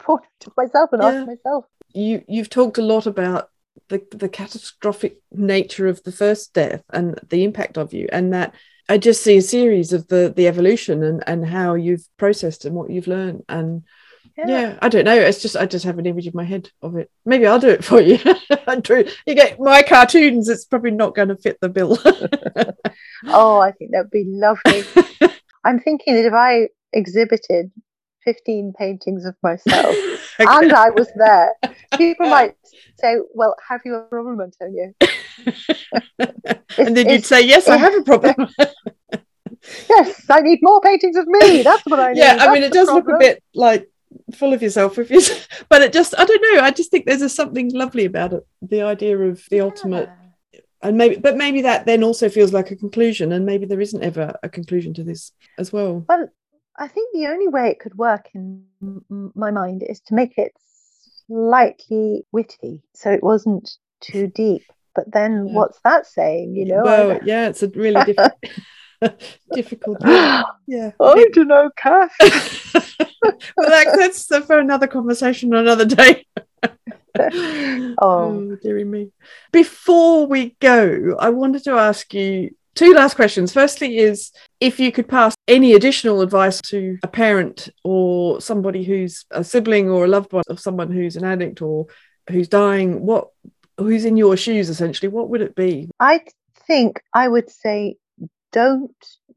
portrait 0.00 0.28
of 0.46 0.52
myself 0.56 0.90
and 0.92 1.02
Yeah. 1.02 1.08
ask 1.08 1.26
myself. 1.26 1.64
You 1.92 2.22
you've 2.28 2.50
talked 2.50 2.78
a 2.78 2.82
lot 2.82 3.06
about 3.06 3.48
the 3.88 4.02
the 4.10 4.28
catastrophic 4.28 5.18
nature 5.32 5.86
of 5.86 6.02
the 6.02 6.12
first 6.12 6.54
death 6.54 6.82
and 6.92 7.18
the 7.28 7.44
impact 7.44 7.78
of 7.78 7.92
you, 7.92 8.08
and 8.12 8.32
that 8.32 8.54
I 8.88 8.98
just 8.98 9.22
see 9.22 9.36
a 9.36 9.42
series 9.42 9.92
of 9.92 10.08
the 10.08 10.32
the 10.34 10.46
evolution 10.48 11.02
and 11.02 11.22
and 11.26 11.46
how 11.46 11.74
you've 11.74 12.06
processed 12.16 12.64
and 12.64 12.74
what 12.74 12.90
you've 12.90 13.06
learned 13.08 13.44
and 13.48 13.82
yeah. 14.36 14.78
i 14.80 14.88
don't 14.88 15.04
know 15.04 15.14
it's 15.14 15.42
just 15.42 15.56
i 15.56 15.66
just 15.66 15.84
have 15.84 15.98
an 15.98 16.06
image 16.06 16.26
in 16.26 16.32
my 16.34 16.44
head 16.44 16.70
of 16.80 16.96
it 16.96 17.10
maybe 17.26 17.46
i'll 17.46 17.58
do 17.58 17.68
it 17.68 17.84
for 17.84 18.00
you 18.00 18.16
do. 18.82 19.04
you 19.26 19.34
get 19.34 19.60
my 19.60 19.82
cartoons 19.82 20.48
it's 20.48 20.64
probably 20.64 20.90
not 20.90 21.14
going 21.14 21.28
to 21.28 21.36
fit 21.36 21.58
the 21.60 21.68
bill 21.68 21.98
Oh, 23.26 23.58
I 23.60 23.72
think 23.72 23.90
that 23.90 24.04
would 24.04 24.10
be 24.10 24.24
lovely. 24.26 24.82
I'm 25.64 25.78
thinking 25.78 26.14
that 26.14 26.24
if 26.24 26.32
I 26.32 26.68
exhibited 26.92 27.70
15 28.24 28.74
paintings 28.78 29.24
of 29.24 29.34
myself. 29.42 29.94
And 30.38 30.72
I 30.72 30.88
was 30.88 31.08
there, 31.16 31.52
people 31.98 32.30
might 32.30 32.56
say, 32.98 33.16
Well, 33.34 33.54
have 33.68 33.82
you 33.84 33.96
a 33.96 34.02
problem, 34.02 34.40
Antonia? 34.40 34.94
and 36.78 36.96
then 36.96 37.08
you'd 37.10 37.26
say 37.26 37.42
yes 37.42 37.68
i 37.68 37.76
have 37.76 37.94
a 37.94 38.02
problem. 38.02 38.34
Yes, 39.90 40.24
I 40.30 40.40
need 40.40 40.60
more 40.62 40.80
paintings 40.80 41.16
of 41.16 41.26
me. 41.26 41.62
That's 41.62 41.84
what 41.84 42.00
I 42.00 42.12
need. 42.12 42.18
yeah 42.20 42.38
i 42.40 42.52
mean 42.52 42.62
it 42.62 42.72
does 42.72 42.88
look 42.88 43.08
a 43.08 43.18
bit 43.18 43.42
like 43.54 43.90
full 44.34 44.54
of 44.54 44.62
yourself 44.62 44.98
if 44.98 45.10
you 45.10 45.20
but 45.68 45.82
it 45.82 45.92
just 45.92 46.14
i 46.18 46.24
don't 46.24 46.42
know 46.42 46.62
i 46.62 46.70
just 46.70 46.90
think 46.90 47.04
there's 47.04 47.20
a 47.22 47.28
something 47.28 47.70
lovely 47.74 48.06
about 48.06 48.32
it 48.32 48.42
the 48.62 48.80
idea 48.82 49.16
of 49.18 49.44
the 49.50 49.60
ultimate 49.60 50.08
and 50.82 50.96
maybe 50.96 51.16
but 51.16 51.36
maybe 51.36 51.62
that 51.62 51.86
then 51.86 52.02
also 52.02 52.28
feels 52.28 52.52
like 52.52 52.70
a 52.70 52.76
conclusion 52.76 53.32
and 53.32 53.44
maybe 53.44 53.66
there 53.66 53.80
isn't 53.80 54.02
ever 54.02 54.34
a 54.42 54.48
conclusion 54.48 54.94
to 54.94 55.04
this 55.04 55.32
as 55.58 55.72
well. 55.72 56.04
Well, 56.08 56.28
I 56.80 56.88
think 56.88 57.12
the 57.12 57.26
only 57.26 57.46
way 57.46 57.68
it 57.68 57.78
could 57.78 57.94
work 57.94 58.30
in 58.34 58.64
my 59.34 59.50
mind 59.50 59.84
is 59.86 60.00
to 60.06 60.14
make 60.14 60.38
it 60.38 60.52
slightly 61.26 62.24
witty, 62.32 62.80
so 62.94 63.10
it 63.10 63.22
wasn't 63.22 63.70
too 64.00 64.26
deep. 64.34 64.62
but 64.94 65.12
then 65.12 65.46
yeah. 65.46 65.54
what's 65.54 65.78
that 65.84 66.06
saying? 66.06 66.56
You 66.56 66.64
know? 66.64 66.82
Well, 66.82 67.20
yeah, 67.22 67.48
it's 67.48 67.62
a 67.62 67.68
really 67.68 68.02
difficult. 69.04 69.20
difficult. 69.52 69.98
Yeah. 70.66 70.92
I 71.00 71.26
don't 71.32 71.48
know, 71.48 71.68
Kath. 71.76 72.12
well, 72.22 73.34
that, 73.56 73.96
that's 73.98 74.26
for 74.46 74.58
another 74.58 74.86
conversation 74.86 75.52
another 75.52 75.84
day. 75.84 76.24
oh. 77.18 77.94
oh, 78.00 78.56
dearie 78.62 78.84
me. 78.84 79.10
Before 79.50 80.26
we 80.28 80.56
go, 80.60 81.16
I 81.18 81.30
wanted 81.30 81.64
to 81.64 81.72
ask 81.72 82.14
you 82.14 82.54
two 82.76 82.94
last 82.94 83.16
questions. 83.16 83.52
Firstly, 83.52 83.98
is 83.98 84.30
if 84.60 84.78
you 84.78 84.92
could 84.92 85.08
pass 85.08 85.34
any 85.48 85.72
additional 85.72 86.20
advice 86.20 86.60
to 86.60 86.98
a 87.02 87.08
parent 87.08 87.68
or 87.82 88.40
somebody 88.40 88.84
who's 88.84 89.24
a 89.30 89.42
sibling 89.42 89.88
or 89.88 90.04
a 90.04 90.08
loved 90.08 90.32
one 90.32 90.44
of 90.48 90.60
someone 90.60 90.90
who's 90.90 91.16
an 91.16 91.24
addict 91.24 91.62
or 91.62 91.86
who's 92.28 92.48
dying, 92.48 93.04
what 93.04 93.28
who's 93.78 94.04
in 94.04 94.16
your 94.16 94.36
shoes 94.36 94.68
essentially, 94.68 95.08
what 95.08 95.30
would 95.30 95.40
it 95.40 95.56
be? 95.56 95.88
I 95.98 96.20
think 96.66 97.00
I 97.14 97.28
would 97.28 97.50
say 97.50 97.96
don't 98.52 98.94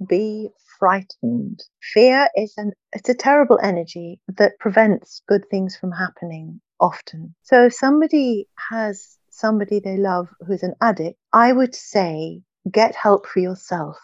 be 0.08 0.50
frightened. 0.78 1.64
Fear 1.94 2.28
is 2.36 2.54
an 2.58 2.74
it's 2.92 3.10
a 3.10 3.16
terrible 3.16 3.60
energy 3.64 4.20
that 4.38 4.60
prevents 4.60 5.22
good 5.28 5.44
things 5.50 5.78
from 5.78 5.92
happening 5.92 6.60
often. 6.80 7.34
So 7.44 7.68
if 7.68 7.74
somebody 7.74 8.48
has 8.70 9.18
somebody 9.30 9.80
they 9.80 9.98
love 9.98 10.28
who's 10.46 10.64
an 10.64 10.76
addict, 10.82 11.18
I 11.32 11.54
would 11.54 11.74
say 11.74 12.42
get 12.70 12.96
help 12.96 13.26
for 13.28 13.40
yourself. 13.40 13.98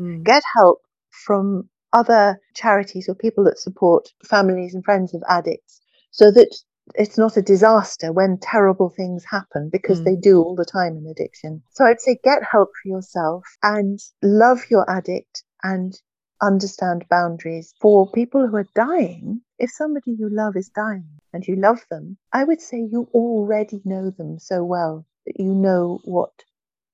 Mm. 0.00 0.24
Get 0.24 0.42
help 0.54 0.80
from 1.10 1.68
other 1.92 2.40
charities 2.54 3.08
or 3.08 3.14
people 3.14 3.44
that 3.44 3.58
support 3.58 4.08
families 4.24 4.74
and 4.74 4.84
friends 4.84 5.14
of 5.14 5.22
addicts 5.28 5.80
so 6.10 6.30
that 6.30 6.54
it's 6.94 7.16
not 7.16 7.36
a 7.36 7.42
disaster 7.42 8.12
when 8.12 8.38
terrible 8.38 8.90
things 8.90 9.24
happen 9.24 9.68
because 9.70 10.00
mm. 10.00 10.04
they 10.04 10.16
do 10.16 10.42
all 10.42 10.56
the 10.56 10.64
time 10.64 10.96
in 10.96 11.06
addiction. 11.06 11.62
So 11.70 11.84
I'd 11.84 12.00
say 12.00 12.18
get 12.24 12.42
help 12.42 12.70
for 12.82 12.88
yourself 12.88 13.44
and 13.62 13.98
love 14.22 14.62
your 14.70 14.88
addict 14.90 15.44
and 15.62 15.94
understand 16.40 17.06
boundaries. 17.08 17.72
For 17.80 18.10
people 18.10 18.48
who 18.48 18.56
are 18.56 18.68
dying, 18.74 19.42
if 19.58 19.70
somebody 19.70 20.12
you 20.12 20.28
love 20.28 20.56
is 20.56 20.68
dying 20.70 21.20
and 21.32 21.46
you 21.46 21.56
love 21.56 21.80
them, 21.88 22.18
I 22.32 22.44
would 22.44 22.60
say 22.60 22.78
you 22.78 23.08
already 23.14 23.80
know 23.84 24.10
them 24.10 24.38
so 24.38 24.64
well 24.64 25.06
that 25.24 25.38
you 25.38 25.54
know 25.54 26.00
what 26.04 26.32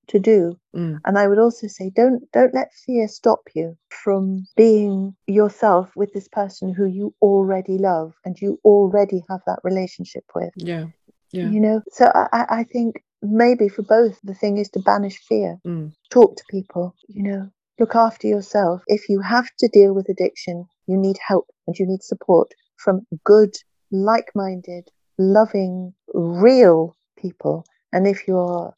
to 0.09 0.19
do. 0.19 0.59
Mm. 0.75 0.99
And 1.05 1.19
I 1.19 1.29
would 1.29 1.39
also 1.39 1.67
say 1.67 1.91
don't 1.95 2.31
don't 2.33 2.55
let 2.55 2.73
fear 2.87 3.09
stop 3.09 3.41
you 3.55 3.77
from 3.91 4.47
being 4.57 5.15
yourself 5.27 5.91
with 5.97 6.13
this 6.13 6.29
person 6.29 6.75
who 6.75 6.87
you 6.87 7.15
already 7.23 7.79
love 7.79 8.15
and 8.25 8.37
you 8.41 8.59
already 8.65 9.23
have 9.29 9.41
that 9.47 9.61
relationship 9.65 10.25
with. 10.35 10.53
Yeah. 10.57 10.87
Yeah. 11.33 11.51
You 11.51 11.61
know, 11.61 11.83
so 11.93 12.11
I, 12.15 12.47
I 12.49 12.65
think 12.65 13.03
maybe 13.21 13.69
for 13.69 13.83
both 13.83 14.19
the 14.25 14.35
thing 14.35 14.57
is 14.57 14.71
to 14.71 14.81
banish 14.81 15.19
fear. 15.29 15.59
Mm. 15.67 15.93
Talk 16.11 16.37
to 16.37 16.45
people, 16.51 16.95
you 17.09 17.23
know, 17.23 17.51
look 17.79 17.95
after 17.95 18.27
yourself. 18.27 18.83
If 18.87 19.09
you 19.09 19.21
have 19.21 19.49
to 19.59 19.69
deal 19.69 19.93
with 19.95 20.09
addiction, 20.09 20.67
you 20.87 20.97
need 20.97 21.19
help 21.27 21.47
and 21.67 21.77
you 21.79 21.87
need 21.87 22.03
support 22.03 22.53
from 22.77 23.07
good, 23.25 23.55
like 23.91 24.31
minded, 24.35 24.89
loving, 25.19 25.93
real 26.15 26.97
people. 27.19 27.65
And 27.93 28.07
if 28.07 28.27
you're 28.27 28.75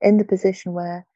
in 0.00 0.18
the 0.18 0.24
position 0.24 0.72
where 0.72 1.06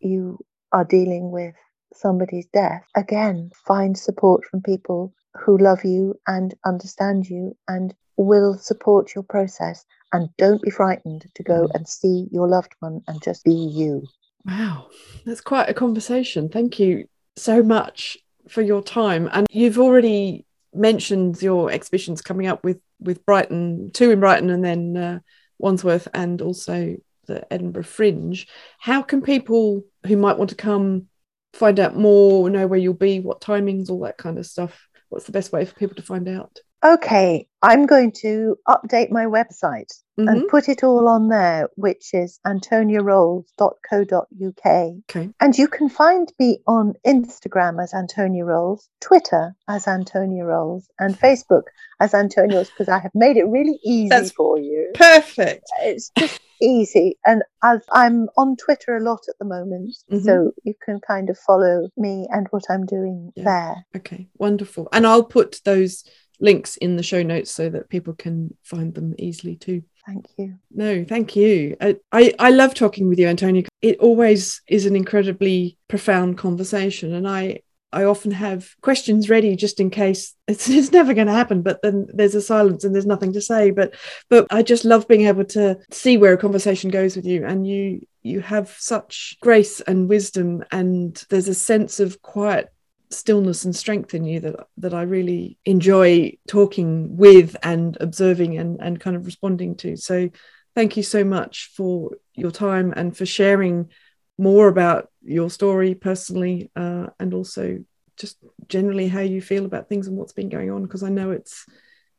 you 0.00 0.38
are 0.72 0.84
dealing 0.84 1.30
with 1.30 1.54
somebody's 1.92 2.46
death, 2.52 2.84
again, 2.96 3.50
find 3.66 3.96
support 3.96 4.44
from 4.44 4.62
people 4.62 5.12
who 5.36 5.58
love 5.58 5.84
you 5.84 6.14
and 6.26 6.54
understand 6.64 7.28
you 7.28 7.56
and 7.68 7.94
will 8.16 8.56
support 8.58 9.14
your 9.14 9.24
process. 9.24 9.84
And 10.12 10.28
don't 10.36 10.62
be 10.62 10.70
frightened 10.70 11.26
to 11.34 11.42
go 11.42 11.66
mm. 11.66 11.74
and 11.74 11.88
see 11.88 12.26
your 12.32 12.48
loved 12.48 12.74
one 12.80 13.00
and 13.06 13.22
just 13.22 13.44
be 13.44 13.52
you. 13.52 14.06
Wow, 14.44 14.88
that's 15.24 15.40
quite 15.40 15.68
a 15.68 15.74
conversation. 15.74 16.48
Thank 16.48 16.78
you 16.78 17.06
so 17.36 17.62
much 17.62 18.16
for 18.48 18.62
your 18.62 18.82
time. 18.82 19.28
And 19.32 19.46
you've 19.50 19.78
already 19.78 20.46
mentioned 20.74 21.42
your 21.42 21.70
exhibitions 21.70 22.22
coming 22.22 22.46
up 22.46 22.64
with 22.64 22.80
with 22.98 23.24
Brighton, 23.24 23.90
two 23.92 24.10
in 24.10 24.20
Brighton, 24.20 24.50
and 24.50 24.64
then 24.64 24.96
uh, 24.96 25.18
Wandsworth, 25.58 26.08
and 26.12 26.40
also 26.42 26.96
the 27.30 27.52
Edinburgh 27.52 27.84
Fringe. 27.84 28.46
How 28.78 29.02
can 29.02 29.22
people 29.22 29.84
who 30.06 30.16
might 30.16 30.38
want 30.38 30.50
to 30.50 30.56
come 30.56 31.06
find 31.52 31.80
out 31.80 31.96
more, 31.96 32.48
know 32.50 32.66
where 32.66 32.78
you'll 32.78 32.94
be, 32.94 33.20
what 33.20 33.40
timings, 33.40 33.90
all 33.90 34.00
that 34.00 34.18
kind 34.18 34.38
of 34.38 34.46
stuff? 34.46 34.86
What's 35.08 35.26
the 35.26 35.32
best 35.32 35.52
way 35.52 35.64
for 35.64 35.74
people 35.74 35.96
to 35.96 36.02
find 36.02 36.28
out? 36.28 36.58
Okay, 36.82 37.46
I'm 37.62 37.84
going 37.84 38.10
to 38.22 38.56
update 38.66 39.10
my 39.10 39.26
website 39.26 39.92
mm-hmm. 40.18 40.28
and 40.28 40.48
put 40.48 40.66
it 40.68 40.82
all 40.82 41.08
on 41.08 41.28
there, 41.28 41.68
which 41.76 42.14
is 42.14 42.40
antoniarolls.co.uk. 42.46 44.64
Okay. 44.64 45.30
And 45.40 45.58
you 45.58 45.68
can 45.68 45.90
find 45.90 46.32
me 46.38 46.60
on 46.66 46.94
Instagram 47.06 47.82
as 47.82 47.92
Antonia 47.92 48.46
Rolls, 48.46 48.88
Twitter 49.00 49.54
as 49.68 49.86
Antonia 49.86 50.44
Rolls, 50.44 50.88
and 50.98 51.18
Facebook 51.18 51.64
as 52.00 52.14
Antonia 52.14 52.56
Rolls 52.56 52.70
because 52.70 52.88
I 52.88 52.98
have 52.98 53.12
made 53.14 53.36
it 53.36 53.46
really 53.46 53.78
easy 53.84 54.08
That's 54.08 54.30
for 54.30 54.58
you. 54.58 54.90
Perfect. 54.94 55.68
It's 55.82 56.10
just 56.16 56.40
easy. 56.62 57.18
And 57.26 57.42
i 57.62 57.76
am 57.94 58.28
on 58.38 58.56
Twitter 58.56 58.96
a 58.96 59.02
lot 59.02 59.20
at 59.28 59.38
the 59.38 59.44
moment, 59.44 59.94
mm-hmm. 60.10 60.24
so 60.24 60.52
you 60.64 60.72
can 60.82 60.98
kind 61.06 61.28
of 61.28 61.38
follow 61.38 61.90
me 61.98 62.26
and 62.30 62.46
what 62.50 62.64
I'm 62.70 62.86
doing 62.86 63.32
yeah. 63.36 63.44
there. 63.44 63.86
Okay, 63.96 64.28
wonderful. 64.38 64.88
And 64.94 65.06
I'll 65.06 65.24
put 65.24 65.60
those 65.64 66.04
links 66.40 66.76
in 66.76 66.96
the 66.96 67.02
show 67.02 67.22
notes 67.22 67.50
so 67.50 67.68
that 67.68 67.88
people 67.88 68.14
can 68.14 68.56
find 68.62 68.94
them 68.94 69.14
easily 69.18 69.56
too. 69.56 69.82
Thank 70.06 70.26
you. 70.38 70.58
No, 70.70 71.04
thank 71.04 71.36
you. 71.36 71.76
I, 71.80 71.96
I, 72.10 72.34
I 72.38 72.50
love 72.50 72.74
talking 72.74 73.08
with 73.08 73.18
you, 73.18 73.28
Antonia. 73.28 73.64
It 73.82 73.98
always 73.98 74.62
is 74.66 74.86
an 74.86 74.96
incredibly 74.96 75.76
profound 75.88 76.38
conversation. 76.38 77.14
And 77.14 77.28
I, 77.28 77.60
I 77.92 78.04
often 78.04 78.30
have 78.30 78.74
questions 78.80 79.28
ready 79.28 79.56
just 79.56 79.78
in 79.78 79.90
case 79.90 80.34
it's, 80.48 80.68
it's 80.68 80.92
never 80.92 81.14
going 81.14 81.26
to 81.26 81.32
happen, 81.32 81.62
but 81.62 81.82
then 81.82 82.06
there's 82.12 82.34
a 82.34 82.40
silence 82.40 82.84
and 82.84 82.94
there's 82.94 83.06
nothing 83.06 83.32
to 83.34 83.40
say. 83.40 83.70
But 83.70 83.94
but 84.28 84.46
I 84.50 84.62
just 84.62 84.84
love 84.84 85.06
being 85.06 85.26
able 85.26 85.44
to 85.46 85.78
see 85.90 86.16
where 86.16 86.32
a 86.32 86.38
conversation 86.38 86.90
goes 86.90 87.16
with 87.16 87.26
you. 87.26 87.44
And 87.44 87.66
you 87.66 88.06
you 88.22 88.40
have 88.40 88.74
such 88.78 89.36
grace 89.40 89.80
and 89.80 90.08
wisdom 90.08 90.64
and 90.70 91.22
there's 91.30 91.48
a 91.48 91.54
sense 91.54 92.00
of 92.00 92.20
quiet 92.20 92.70
stillness 93.10 93.64
and 93.64 93.74
strength 93.74 94.14
in 94.14 94.24
you 94.24 94.40
that 94.40 94.66
that 94.78 94.94
I 94.94 95.02
really 95.02 95.58
enjoy 95.64 96.38
talking 96.48 97.16
with 97.16 97.56
and 97.62 97.96
observing 98.00 98.56
and 98.56 98.80
and 98.80 99.00
kind 99.00 99.16
of 99.16 99.26
responding 99.26 99.74
to. 99.76 99.96
So 99.96 100.30
thank 100.74 100.96
you 100.96 101.02
so 101.02 101.24
much 101.24 101.70
for 101.76 102.12
your 102.34 102.50
time 102.50 102.92
and 102.96 103.16
for 103.16 103.26
sharing 103.26 103.90
more 104.38 104.68
about 104.68 105.10
your 105.22 105.50
story 105.50 105.94
personally 105.94 106.70
uh, 106.76 107.08
and 107.18 107.34
also 107.34 107.84
just 108.16 108.38
generally 108.68 109.08
how 109.08 109.20
you 109.20 109.42
feel 109.42 109.64
about 109.64 109.88
things 109.88 110.06
and 110.06 110.16
what's 110.16 110.32
been 110.32 110.48
going 110.48 110.70
on 110.70 110.82
because 110.82 111.02
I 111.02 111.08
know 111.08 111.30
it's 111.30 111.66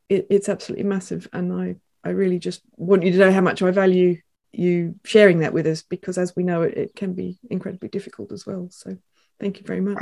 it, 0.08 0.26
it's 0.30 0.48
absolutely 0.48 0.84
massive 0.84 1.28
and 1.32 1.52
I 1.52 1.76
I 2.04 2.10
really 2.10 2.38
just 2.38 2.62
want 2.76 3.02
you 3.04 3.12
to 3.12 3.18
know 3.18 3.32
how 3.32 3.40
much 3.40 3.62
I 3.62 3.70
value 3.70 4.16
you 4.52 4.96
sharing 5.04 5.38
that 5.38 5.54
with 5.54 5.66
us 5.66 5.82
because 5.82 6.18
as 6.18 6.36
we 6.36 6.42
know 6.42 6.62
it, 6.62 6.76
it 6.76 6.94
can 6.94 7.14
be 7.14 7.38
incredibly 7.48 7.88
difficult 7.88 8.32
as 8.32 8.44
well. 8.44 8.68
So 8.70 8.98
thank 9.40 9.58
you 9.58 9.64
very 9.64 9.80
much 9.80 9.98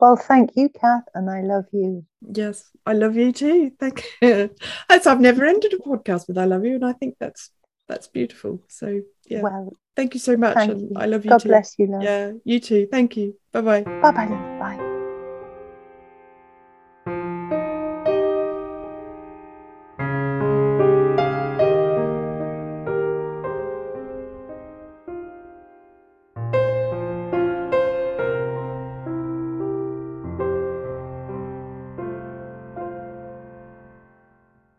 well, 0.00 0.16
thank 0.16 0.50
you, 0.56 0.68
Kath, 0.68 1.04
and 1.14 1.30
I 1.30 1.42
love 1.42 1.64
you. 1.72 2.04
Yes, 2.20 2.70
I 2.86 2.92
love 2.92 3.16
you 3.16 3.32
too. 3.32 3.72
Thank 3.78 4.04
you. 4.22 4.50
As 4.88 5.06
I've 5.06 5.20
never 5.20 5.44
ended 5.44 5.72
a 5.74 5.78
podcast 5.78 6.28
with 6.28 6.38
"I 6.38 6.44
love 6.44 6.64
you," 6.64 6.76
and 6.76 6.84
I 6.84 6.92
think 6.92 7.16
that's 7.18 7.50
that's 7.88 8.08
beautiful. 8.08 8.62
So 8.68 9.00
yeah, 9.26 9.42
well, 9.42 9.72
thank 9.96 10.14
you 10.14 10.20
so 10.20 10.36
much, 10.36 10.56
and 10.56 10.80
you. 10.80 10.92
I 10.96 11.06
love 11.06 11.24
you. 11.24 11.30
God 11.30 11.40
too. 11.40 11.48
bless 11.48 11.78
you, 11.78 11.86
love. 11.86 12.02
Yeah, 12.02 12.32
you 12.44 12.60
too. 12.60 12.88
Thank 12.90 13.16
you. 13.16 13.36
Bye 13.52 13.60
bye. 13.60 13.82
Bye 13.82 14.12
bye. 14.12 14.26
Bye. 14.58 14.93